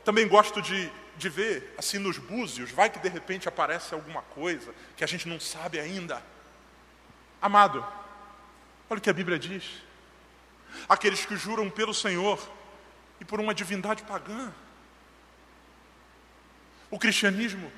também 0.05 0.29
gosto 0.29 0.61
de, 0.61 0.91
de 1.17 1.29
ver, 1.29 1.75
assim, 1.79 1.99
nos 1.99 2.19
búzios, 2.19 2.71
vai 2.71 2.91
que 2.91 2.99
de 2.99 3.09
repente 3.09 3.49
aparece 3.49 3.95
alguma 3.95 4.23
coisa 4.23 4.75
que 4.97 5.03
a 5.03 5.07
gente 5.07 5.27
não 5.27 5.41
sabe 5.41 5.81
ainda. 5.81 6.23
Amado, 7.41 7.85
olha 8.91 8.99
o 8.99 9.01
que 9.01 9.11
a 9.11 9.15
Bíblia 9.15 9.39
diz. 9.39 9.65
Aqueles 10.89 11.25
que 11.25 11.37
juram 11.37 11.71
pelo 11.71 11.95
Senhor 11.95 12.39
e 13.21 13.25
por 13.25 13.41
uma 13.41 13.55
divindade 13.55 14.03
pagã. 14.03 14.53
O 16.91 16.99
cristianismo, 16.99 17.71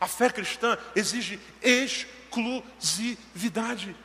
a 0.00 0.06
fé 0.06 0.30
cristã 0.30 0.78
exige 0.94 1.40
exclusividade. 1.62 3.96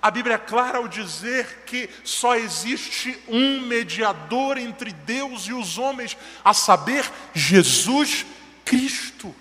A 0.00 0.10
Bíblia 0.10 0.34
é 0.34 0.38
clara 0.38 0.78
ao 0.78 0.88
dizer 0.88 1.62
que 1.64 1.88
só 2.04 2.36
existe 2.36 3.18
um 3.28 3.60
mediador 3.62 4.58
entre 4.58 4.92
Deus 4.92 5.46
e 5.46 5.52
os 5.52 5.78
homens, 5.78 6.16
a 6.44 6.52
saber, 6.52 7.10
Jesus 7.34 8.26
Cristo. 8.64 9.34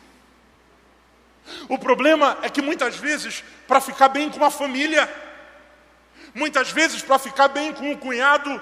O 1.67 1.77
problema 1.77 2.37
é 2.41 2.49
que 2.49 2.61
muitas 2.61 2.95
vezes, 2.95 3.43
para 3.67 3.81
ficar 3.81 4.09
bem 4.09 4.29
com 4.29 4.43
a 4.43 4.51
família, 4.51 5.13
muitas 6.33 6.71
vezes 6.71 7.01
para 7.01 7.19
ficar 7.19 7.49
bem 7.49 7.73
com 7.73 7.91
o 7.91 7.97
cunhado, 7.97 8.61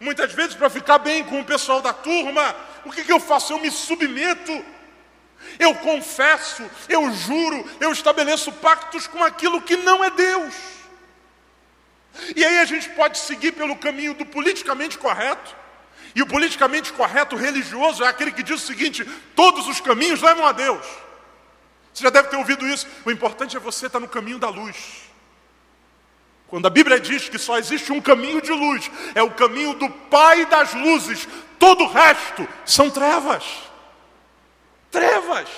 muitas 0.00 0.32
vezes 0.32 0.54
para 0.54 0.70
ficar 0.70 0.98
bem 0.98 1.24
com 1.24 1.40
o 1.40 1.44
pessoal 1.44 1.80
da 1.80 1.92
turma, 1.92 2.54
o 2.84 2.90
que, 2.90 3.04
que 3.04 3.12
eu 3.12 3.20
faço? 3.20 3.52
Eu 3.52 3.58
me 3.58 3.70
submeto, 3.70 4.64
eu 5.58 5.74
confesso, 5.74 6.68
eu 6.88 7.10
juro, 7.12 7.68
eu 7.80 7.92
estabeleço 7.92 8.52
pactos 8.52 9.06
com 9.06 9.22
aquilo 9.22 9.60
que 9.60 9.76
não 9.76 10.04
é 10.04 10.10
Deus. 10.10 10.54
E 12.34 12.44
aí 12.44 12.58
a 12.58 12.64
gente 12.64 12.88
pode 12.90 13.18
seguir 13.18 13.52
pelo 13.52 13.76
caminho 13.76 14.14
do 14.14 14.24
politicamente 14.24 14.98
correto. 14.98 15.54
E 16.14 16.22
o 16.22 16.26
politicamente 16.26 16.92
correto 16.94 17.36
religioso 17.36 18.02
é 18.02 18.08
aquele 18.08 18.32
que 18.32 18.42
diz 18.42 18.62
o 18.62 18.66
seguinte: 18.66 19.04
todos 19.34 19.68
os 19.68 19.80
caminhos 19.80 20.22
levam 20.22 20.46
a 20.46 20.52
Deus. 20.52 20.86
Você 21.92 22.02
já 22.02 22.10
deve 22.10 22.28
ter 22.28 22.36
ouvido 22.36 22.66
isso. 22.66 22.86
O 23.04 23.10
importante 23.10 23.56
é 23.56 23.60
você 23.60 23.86
estar 23.86 24.00
no 24.00 24.08
caminho 24.08 24.38
da 24.38 24.48
luz. 24.48 25.05
Quando 26.48 26.66
a 26.66 26.70
Bíblia 26.70 27.00
diz 27.00 27.28
que 27.28 27.38
só 27.38 27.58
existe 27.58 27.92
um 27.92 28.00
caminho 28.00 28.40
de 28.40 28.52
luz, 28.52 28.90
é 29.14 29.22
o 29.22 29.30
caminho 29.30 29.74
do 29.74 29.90
Pai 29.90 30.46
das 30.46 30.74
luzes, 30.74 31.26
todo 31.58 31.84
o 31.84 31.88
resto 31.88 32.46
são 32.64 32.88
trevas. 32.88 33.44
Trevas. 34.90 35.48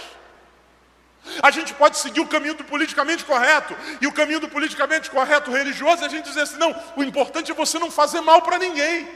A 1.42 1.50
gente 1.50 1.74
pode 1.74 1.98
seguir 1.98 2.20
o 2.20 2.26
caminho 2.26 2.54
do 2.54 2.64
politicamente 2.64 3.22
correto, 3.24 3.76
e 4.00 4.06
o 4.06 4.12
caminho 4.12 4.40
do 4.40 4.48
politicamente 4.48 5.10
correto 5.10 5.50
religioso, 5.50 6.04
a 6.04 6.08
gente 6.08 6.24
dizer 6.24 6.42
assim: 6.42 6.56
não, 6.56 6.74
o 6.96 7.02
importante 7.02 7.50
é 7.50 7.54
você 7.54 7.78
não 7.78 7.90
fazer 7.90 8.22
mal 8.22 8.40
para 8.40 8.58
ninguém. 8.58 9.06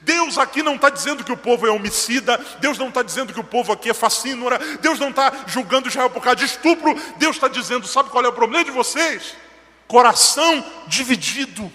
Deus 0.00 0.38
aqui 0.38 0.62
não 0.62 0.74
está 0.74 0.90
dizendo 0.90 1.22
que 1.22 1.30
o 1.30 1.36
povo 1.36 1.66
é 1.66 1.70
homicida, 1.70 2.40
Deus 2.60 2.78
não 2.78 2.88
está 2.88 3.02
dizendo 3.02 3.32
que 3.32 3.38
o 3.38 3.44
povo 3.44 3.72
aqui 3.72 3.90
é 3.90 3.94
facínora, 3.94 4.58
Deus 4.80 4.98
não 4.98 5.10
está 5.10 5.32
julgando 5.46 5.86
Israel 5.86 6.10
por 6.10 6.22
causa 6.22 6.36
de 6.36 6.46
estupro, 6.46 6.94
Deus 7.18 7.36
está 7.36 7.46
dizendo: 7.46 7.86
sabe 7.86 8.08
qual 8.08 8.24
é 8.24 8.28
o 8.28 8.32
problema 8.32 8.64
de 8.64 8.70
vocês? 8.70 9.36
Coração 9.88 10.64
dividido, 10.86 11.72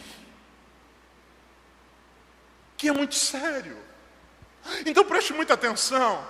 que 2.78 2.88
é 2.88 2.92
muito 2.94 3.16
sério. 3.16 3.78
Então 4.86 5.04
preste 5.04 5.34
muita 5.34 5.56
atenção. 5.56 6.26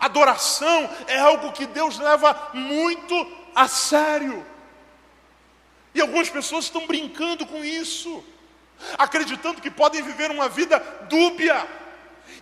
Adoração 0.00 0.90
é 1.06 1.18
algo 1.18 1.52
que 1.52 1.66
Deus 1.66 1.98
leva 1.98 2.50
muito 2.54 3.14
a 3.54 3.68
sério. 3.68 4.44
E 5.94 6.00
algumas 6.00 6.30
pessoas 6.30 6.64
estão 6.64 6.86
brincando 6.86 7.44
com 7.44 7.64
isso, 7.64 8.24
acreditando 8.96 9.60
que 9.60 9.70
podem 9.70 10.02
viver 10.02 10.30
uma 10.30 10.48
vida 10.48 10.78
dúbia, 11.08 11.66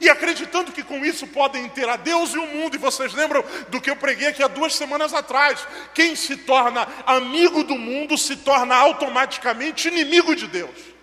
e 0.00 0.08
acreditando 0.08 0.72
que 0.72 0.82
com 0.82 1.04
isso 1.04 1.26
podem 1.26 1.68
ter 1.68 1.88
a 1.88 1.96
Deus 1.96 2.34
e 2.34 2.38
o 2.38 2.46
mundo. 2.46 2.74
E 2.74 2.78
vocês 2.78 3.12
lembram 3.12 3.44
do 3.68 3.80
que 3.80 3.90
eu 3.90 3.96
preguei 3.96 4.28
aqui 4.28 4.42
há 4.42 4.48
duas 4.48 4.74
semanas 4.74 5.14
atrás? 5.14 5.66
Quem 5.94 6.14
se 6.14 6.36
torna 6.36 6.86
amigo 7.06 7.64
do 7.64 7.76
mundo 7.76 8.16
se 8.16 8.36
torna 8.36 8.74
automaticamente 8.74 9.88
inimigo 9.88 10.34
de 10.34 10.46
Deus. 10.46 10.96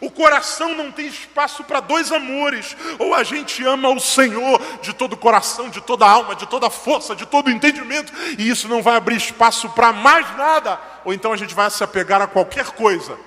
O 0.00 0.10
coração 0.10 0.74
não 0.74 0.92
tem 0.92 1.06
espaço 1.06 1.64
para 1.64 1.80
dois 1.80 2.12
amores. 2.12 2.76
Ou 2.98 3.14
a 3.14 3.24
gente 3.24 3.64
ama 3.64 3.88
o 3.88 4.00
Senhor 4.00 4.60
de 4.80 4.92
todo 4.92 5.14
o 5.14 5.16
coração, 5.16 5.68
de 5.68 5.80
toda 5.80 6.06
a 6.06 6.10
alma, 6.10 6.36
de 6.36 6.46
toda 6.46 6.68
a 6.68 6.70
força, 6.70 7.16
de 7.16 7.26
todo 7.26 7.48
o 7.48 7.50
entendimento, 7.50 8.12
e 8.38 8.48
isso 8.48 8.68
não 8.68 8.82
vai 8.82 8.96
abrir 8.96 9.16
espaço 9.16 9.68
para 9.70 9.92
mais 9.92 10.36
nada. 10.36 10.80
Ou 11.04 11.12
então 11.12 11.32
a 11.32 11.36
gente 11.36 11.54
vai 11.54 11.70
se 11.70 11.82
apegar 11.82 12.22
a 12.22 12.26
qualquer 12.26 12.66
coisa 12.70 13.18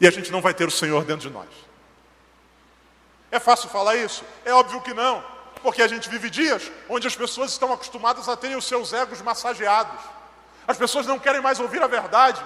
e 0.00 0.06
a 0.06 0.10
gente 0.10 0.32
não 0.32 0.40
vai 0.40 0.54
ter 0.54 0.66
o 0.66 0.70
Senhor 0.70 1.04
dentro 1.04 1.28
de 1.28 1.34
nós. 1.34 1.69
É 3.30 3.38
fácil 3.38 3.68
falar 3.68 3.96
isso? 3.96 4.24
É 4.44 4.52
óbvio 4.52 4.80
que 4.80 4.92
não, 4.92 5.24
porque 5.62 5.82
a 5.82 5.88
gente 5.88 6.08
vive 6.08 6.28
dias 6.28 6.70
onde 6.88 7.06
as 7.06 7.14
pessoas 7.14 7.52
estão 7.52 7.72
acostumadas 7.72 8.28
a 8.28 8.36
terem 8.36 8.56
os 8.56 8.64
seus 8.64 8.92
egos 8.92 9.22
massageados. 9.22 10.00
As 10.66 10.76
pessoas 10.76 11.06
não 11.06 11.18
querem 11.18 11.40
mais 11.40 11.60
ouvir 11.60 11.82
a 11.82 11.86
verdade. 11.86 12.42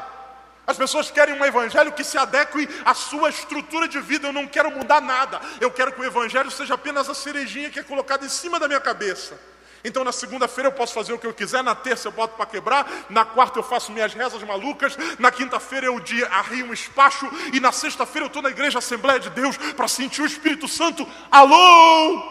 As 0.67 0.77
pessoas 0.77 1.11
querem 1.11 1.35
um 1.35 1.45
evangelho 1.45 1.93
que 1.93 2.03
se 2.03 2.17
adeque 2.17 2.69
à 2.85 2.95
sua 2.95 3.29
estrutura 3.29 3.87
de 3.87 4.01
vida. 4.01 4.29
Eu 4.29 4.33
não 4.33 4.47
quero 4.47 4.71
mudar 4.71 5.01
nada. 5.01 5.41
Eu 5.61 5.71
quero 5.71 5.93
que 5.93 6.01
o 6.01 6.05
evangelho 6.05 6.51
seja 6.51 6.75
apenas 6.75 7.09
a 7.09 7.15
cerejinha 7.15 7.71
que 7.71 7.79
é 7.79 7.83
colocada 7.83 8.25
em 8.25 8.31
cima 8.31 8.59
da 8.59 8.67
minha 8.67 8.81
cabeça. 8.81 9.39
Então 9.85 10.03
na 10.03 10.13
segunda-feira 10.13 10.69
eu 10.69 10.73
posso 10.73 10.95
fazer 10.95 11.13
o 11.13 11.19
que 11.19 11.27
eu 11.27 11.35
quiser, 11.35 11.63
na 11.63 11.75
terça 11.75 12.09
eu 12.09 12.13
boto 12.13 12.35
para 12.37 12.47
quebrar, 12.47 12.91
na 13.11 13.23
quarta 13.23 13.59
eu 13.59 13.63
faço 13.63 13.93
minhas 13.93 14.15
rezas 14.15 14.43
malucas, 14.43 14.97
na 15.19 15.31
quinta-feira 15.31 15.87
eu 15.87 16.01
dia 16.01 16.27
arrio 16.29 16.67
um 16.67 16.73
espaço 16.73 17.29
e 17.53 17.61
na 17.61 17.71
sexta-feira 17.71 18.25
eu 18.25 18.29
estou 18.29 18.41
na 18.41 18.49
igreja 18.49 18.79
Assembleia 18.79 19.21
de 19.21 19.29
Deus 19.29 19.59
para 19.59 19.87
sentir 19.87 20.23
o 20.23 20.27
Espírito 20.27 20.67
Santo. 20.67 21.07
Alô! 21.31 22.23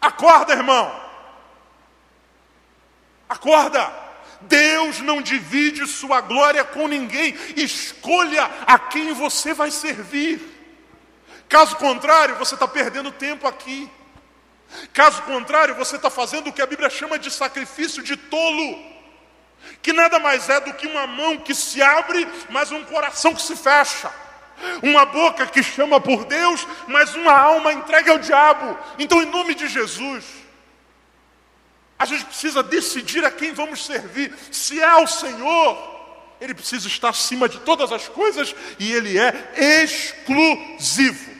Acorda, 0.00 0.54
irmão! 0.54 0.92
Acorda! 3.28 4.06
Deus 4.40 5.00
não 5.00 5.22
divide 5.22 5.86
sua 5.86 6.20
glória 6.20 6.64
com 6.64 6.88
ninguém. 6.88 7.36
Escolha 7.56 8.44
a 8.66 8.78
quem 8.78 9.12
você 9.12 9.54
vai 9.54 9.70
servir. 9.70 10.40
Caso 11.48 11.76
contrário, 11.76 12.36
você 12.36 12.54
está 12.54 12.66
perdendo 12.66 13.10
tempo 13.12 13.46
aqui. 13.46 13.90
Caso 14.92 15.22
contrário, 15.22 15.74
você 15.74 15.96
está 15.96 16.10
fazendo 16.10 16.48
o 16.48 16.52
que 16.52 16.62
a 16.62 16.66
Bíblia 16.66 16.90
chama 16.90 17.18
de 17.18 17.30
sacrifício 17.30 18.02
de 18.02 18.16
tolo, 18.16 18.78
que 19.82 19.92
nada 19.92 20.18
mais 20.18 20.48
é 20.48 20.60
do 20.60 20.74
que 20.74 20.86
uma 20.86 21.06
mão 21.06 21.38
que 21.38 21.54
se 21.54 21.82
abre, 21.82 22.26
mas 22.50 22.70
um 22.72 22.84
coração 22.84 23.34
que 23.34 23.42
se 23.42 23.56
fecha. 23.56 24.10
Uma 24.82 25.04
boca 25.04 25.46
que 25.46 25.62
chama 25.62 26.00
por 26.00 26.24
Deus, 26.24 26.66
mas 26.88 27.14
uma 27.14 27.32
alma 27.32 27.72
entregue 27.72 28.10
ao 28.10 28.18
diabo. 28.18 28.78
Então, 28.98 29.22
em 29.22 29.26
nome 29.26 29.54
de 29.54 29.68
Jesus, 29.68 30.24
a 31.98 32.04
gente 32.04 32.24
precisa 32.24 32.62
decidir 32.62 33.24
a 33.24 33.30
quem 33.30 33.52
vamos 33.52 33.84
servir. 33.84 34.34
Se 34.50 34.80
é 34.80 34.84
ao 34.84 35.06
Senhor, 35.06 36.36
Ele 36.40 36.54
precisa 36.54 36.86
estar 36.88 37.10
acima 37.10 37.48
de 37.48 37.60
todas 37.60 37.92
as 37.92 38.08
coisas 38.08 38.54
e 38.78 38.92
Ele 38.92 39.18
é 39.18 39.82
exclusivo. 39.82 41.36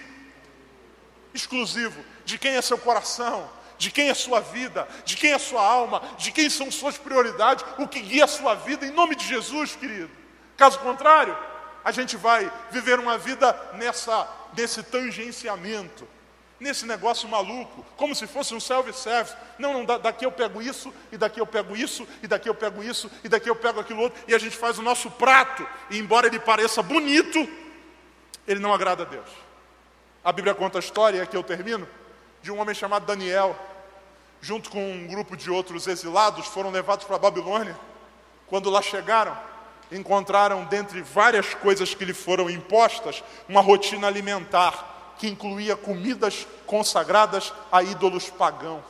Exclusivo. 1.32 2.04
De 2.26 2.36
quem 2.36 2.56
é 2.56 2.60
seu 2.60 2.76
coração, 2.76 3.48
de 3.78 3.90
quem 3.90 4.10
é 4.10 4.14
sua 4.14 4.40
vida, 4.40 4.86
de 5.06 5.16
quem 5.16 5.32
é 5.32 5.38
sua 5.38 5.64
alma, 5.64 6.02
de 6.18 6.30
quem 6.30 6.50
são 6.50 6.70
suas 6.70 6.98
prioridades, 6.98 7.64
o 7.78 7.88
que 7.88 8.00
guia 8.00 8.24
a 8.24 8.28
sua 8.28 8.54
vida, 8.54 8.84
em 8.84 8.90
nome 8.90 9.16
de 9.16 9.26
Jesus, 9.26 9.74
querido. 9.74 10.10
Caso 10.58 10.78
contrário, 10.80 11.34
a 11.82 11.90
gente 11.90 12.18
vai 12.18 12.52
viver 12.70 12.98
uma 12.98 13.16
vida 13.16 13.58
nessa, 13.72 14.28
nesse 14.54 14.82
tangenciamento 14.82 16.06
nesse 16.58 16.86
negócio 16.86 17.28
maluco, 17.28 17.84
como 17.96 18.14
se 18.14 18.26
fosse 18.26 18.54
um 18.54 18.60
self-service. 18.60 19.36
Não, 19.58 19.72
não, 19.72 19.98
daqui 19.98 20.24
eu 20.24 20.32
pego 20.32 20.62
isso, 20.62 20.92
e 21.12 21.16
daqui 21.16 21.40
eu 21.40 21.46
pego 21.46 21.76
isso, 21.76 22.06
e 22.22 22.26
daqui 22.26 22.48
eu 22.48 22.54
pego 22.54 22.82
isso, 22.82 23.10
e 23.22 23.28
daqui 23.28 23.48
eu 23.48 23.56
pego 23.56 23.80
aquilo 23.80 24.02
outro, 24.02 24.22
e 24.26 24.34
a 24.34 24.38
gente 24.38 24.56
faz 24.56 24.78
o 24.78 24.82
nosso 24.82 25.10
prato, 25.10 25.66
e 25.90 25.98
embora 25.98 26.26
ele 26.26 26.40
pareça 26.40 26.82
bonito, 26.82 27.46
ele 28.46 28.60
não 28.60 28.72
agrada 28.72 29.02
a 29.02 29.06
Deus. 29.06 29.28
A 30.24 30.32
Bíblia 30.32 30.54
conta 30.54 30.78
a 30.78 30.80
história, 30.80 31.18
e 31.18 31.20
aqui 31.20 31.36
eu 31.36 31.42
termino, 31.42 31.86
de 32.46 32.52
um 32.52 32.60
homem 32.60 32.76
chamado 32.76 33.04
Daniel, 33.04 33.56
junto 34.40 34.70
com 34.70 34.78
um 34.78 35.08
grupo 35.08 35.36
de 35.36 35.50
outros 35.50 35.88
exilados, 35.88 36.46
foram 36.46 36.70
levados 36.70 37.04
para 37.04 37.16
a 37.16 37.18
Babilônia. 37.18 37.76
Quando 38.46 38.70
lá 38.70 38.80
chegaram, 38.80 39.36
encontraram, 39.90 40.64
dentre 40.66 41.02
várias 41.02 41.54
coisas 41.54 41.92
que 41.92 42.04
lhe 42.04 42.14
foram 42.14 42.48
impostas, 42.48 43.24
uma 43.48 43.60
rotina 43.60 44.06
alimentar 44.06 45.14
que 45.18 45.26
incluía 45.26 45.76
comidas 45.76 46.46
consagradas 46.66 47.52
a 47.72 47.82
ídolos 47.82 48.30
pagãos. 48.30 48.84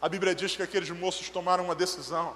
A 0.00 0.08
Bíblia 0.08 0.34
diz 0.34 0.56
que 0.56 0.62
aqueles 0.64 0.90
moços 0.90 1.28
tomaram 1.28 1.66
uma 1.66 1.74
decisão. 1.76 2.34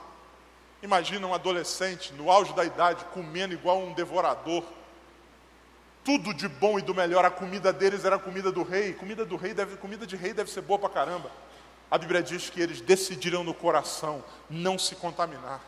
Imagina 0.81 1.27
um 1.27 1.35
adolescente 1.35 2.12
no 2.12 2.31
auge 2.31 2.53
da 2.53 2.64
idade 2.64 3.05
comendo 3.07 3.53
igual 3.53 3.81
um 3.81 3.93
devorador. 3.95 4.62
Tudo 6.07 6.32
de 6.32 6.46
bom 6.46 6.78
e 6.78 6.82
do 6.82 6.94
melhor, 6.94 7.24
a 7.24 7.30
comida 7.32 7.72
deles 7.72 8.04
era 8.04 8.14
a 8.14 8.18
comida 8.20 8.52
do 8.52 8.62
rei. 8.62 8.92
Comida 8.92 9.24
do 9.24 9.34
rei 9.34 9.52
deve, 9.52 9.76
comida 9.76 10.07
de 10.07 10.14
rei 10.14 10.32
deve 10.32 10.48
ser 10.48 10.61
boa 10.61 10.78
pra 10.78 10.88
caramba. 10.88 11.28
A 11.90 11.98
Bíblia 11.98 12.22
diz 12.22 12.48
que 12.48 12.61
eles 12.61 12.80
decidiram 12.80 13.42
no 13.42 13.52
coração 13.52 14.22
não 14.48 14.78
se 14.78 14.94
contaminar. 14.94 15.59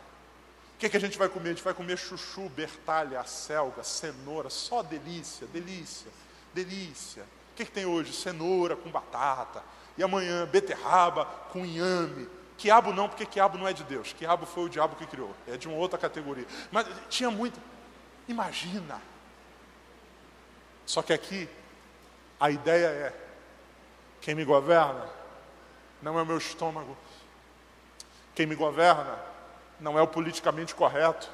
O 0.76 0.78
que, 0.78 0.86
é 0.86 0.88
que 0.88 0.96
a 0.96 1.00
gente 1.00 1.18
vai 1.18 1.28
comer? 1.28 1.48
A 1.48 1.52
gente 1.54 1.64
vai 1.64 1.74
comer 1.74 1.98
chuchu, 1.98 2.48
bertalha, 2.50 3.18
acelga, 3.18 3.82
cenoura, 3.82 4.48
só 4.48 4.80
delícia, 4.80 5.44
delícia, 5.48 6.08
delícia. 6.54 7.24
O 7.24 7.56
que, 7.56 7.64
é 7.64 7.66
que 7.66 7.72
tem 7.72 7.84
hoje? 7.84 8.12
Cenoura 8.12 8.76
com 8.76 8.88
batata. 8.92 9.60
E 9.96 10.04
amanhã, 10.04 10.46
beterraba 10.46 11.24
com 11.50 11.66
inhame. 11.66 12.28
Quiabo 12.56 12.92
não, 12.92 13.08
porque 13.08 13.26
quiabo 13.26 13.58
não 13.58 13.66
é 13.66 13.72
de 13.72 13.82
Deus. 13.82 14.12
Quiabo 14.12 14.46
foi 14.46 14.66
o 14.66 14.68
diabo 14.68 14.94
que 14.94 15.04
criou. 15.04 15.34
É 15.48 15.56
de 15.56 15.66
uma 15.66 15.76
outra 15.76 15.98
categoria. 15.98 16.46
Mas 16.70 16.86
tinha 17.08 17.28
muito. 17.28 17.60
Imagina. 18.28 19.02
Só 20.88 21.02
que 21.02 21.12
aqui, 21.12 21.46
a 22.40 22.50
ideia 22.50 22.86
é: 22.86 23.12
quem 24.22 24.34
me 24.34 24.42
governa 24.42 25.06
não 26.00 26.18
é 26.18 26.22
o 26.22 26.26
meu 26.26 26.38
estômago. 26.38 26.96
Quem 28.34 28.46
me 28.46 28.54
governa 28.54 29.18
não 29.78 29.98
é 29.98 30.02
o 30.02 30.08
politicamente 30.08 30.74
correto. 30.74 31.30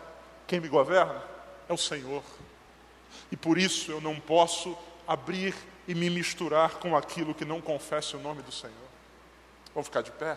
Quem 0.49 0.59
me 0.59 0.67
governa 0.67 1.23
é 1.69 1.73
o 1.73 1.79
Senhor. 1.79 2.25
E 3.31 3.37
por 3.37 3.57
isso 3.57 3.93
eu 3.93 4.01
não 4.01 4.19
posso 4.19 4.77
abrir 5.07 5.55
e 5.87 5.95
me 5.95 6.11
misturar 6.11 6.73
com 6.81 6.97
aquilo 6.97 7.33
que 7.33 7.45
não 7.45 7.61
confesse 7.61 8.17
o 8.17 8.19
nome 8.19 8.43
do 8.43 8.51
Senhor. 8.51 8.75
Vamos 9.73 9.87
ficar 9.87 10.03
de 10.03 10.11
pé? 10.11 10.37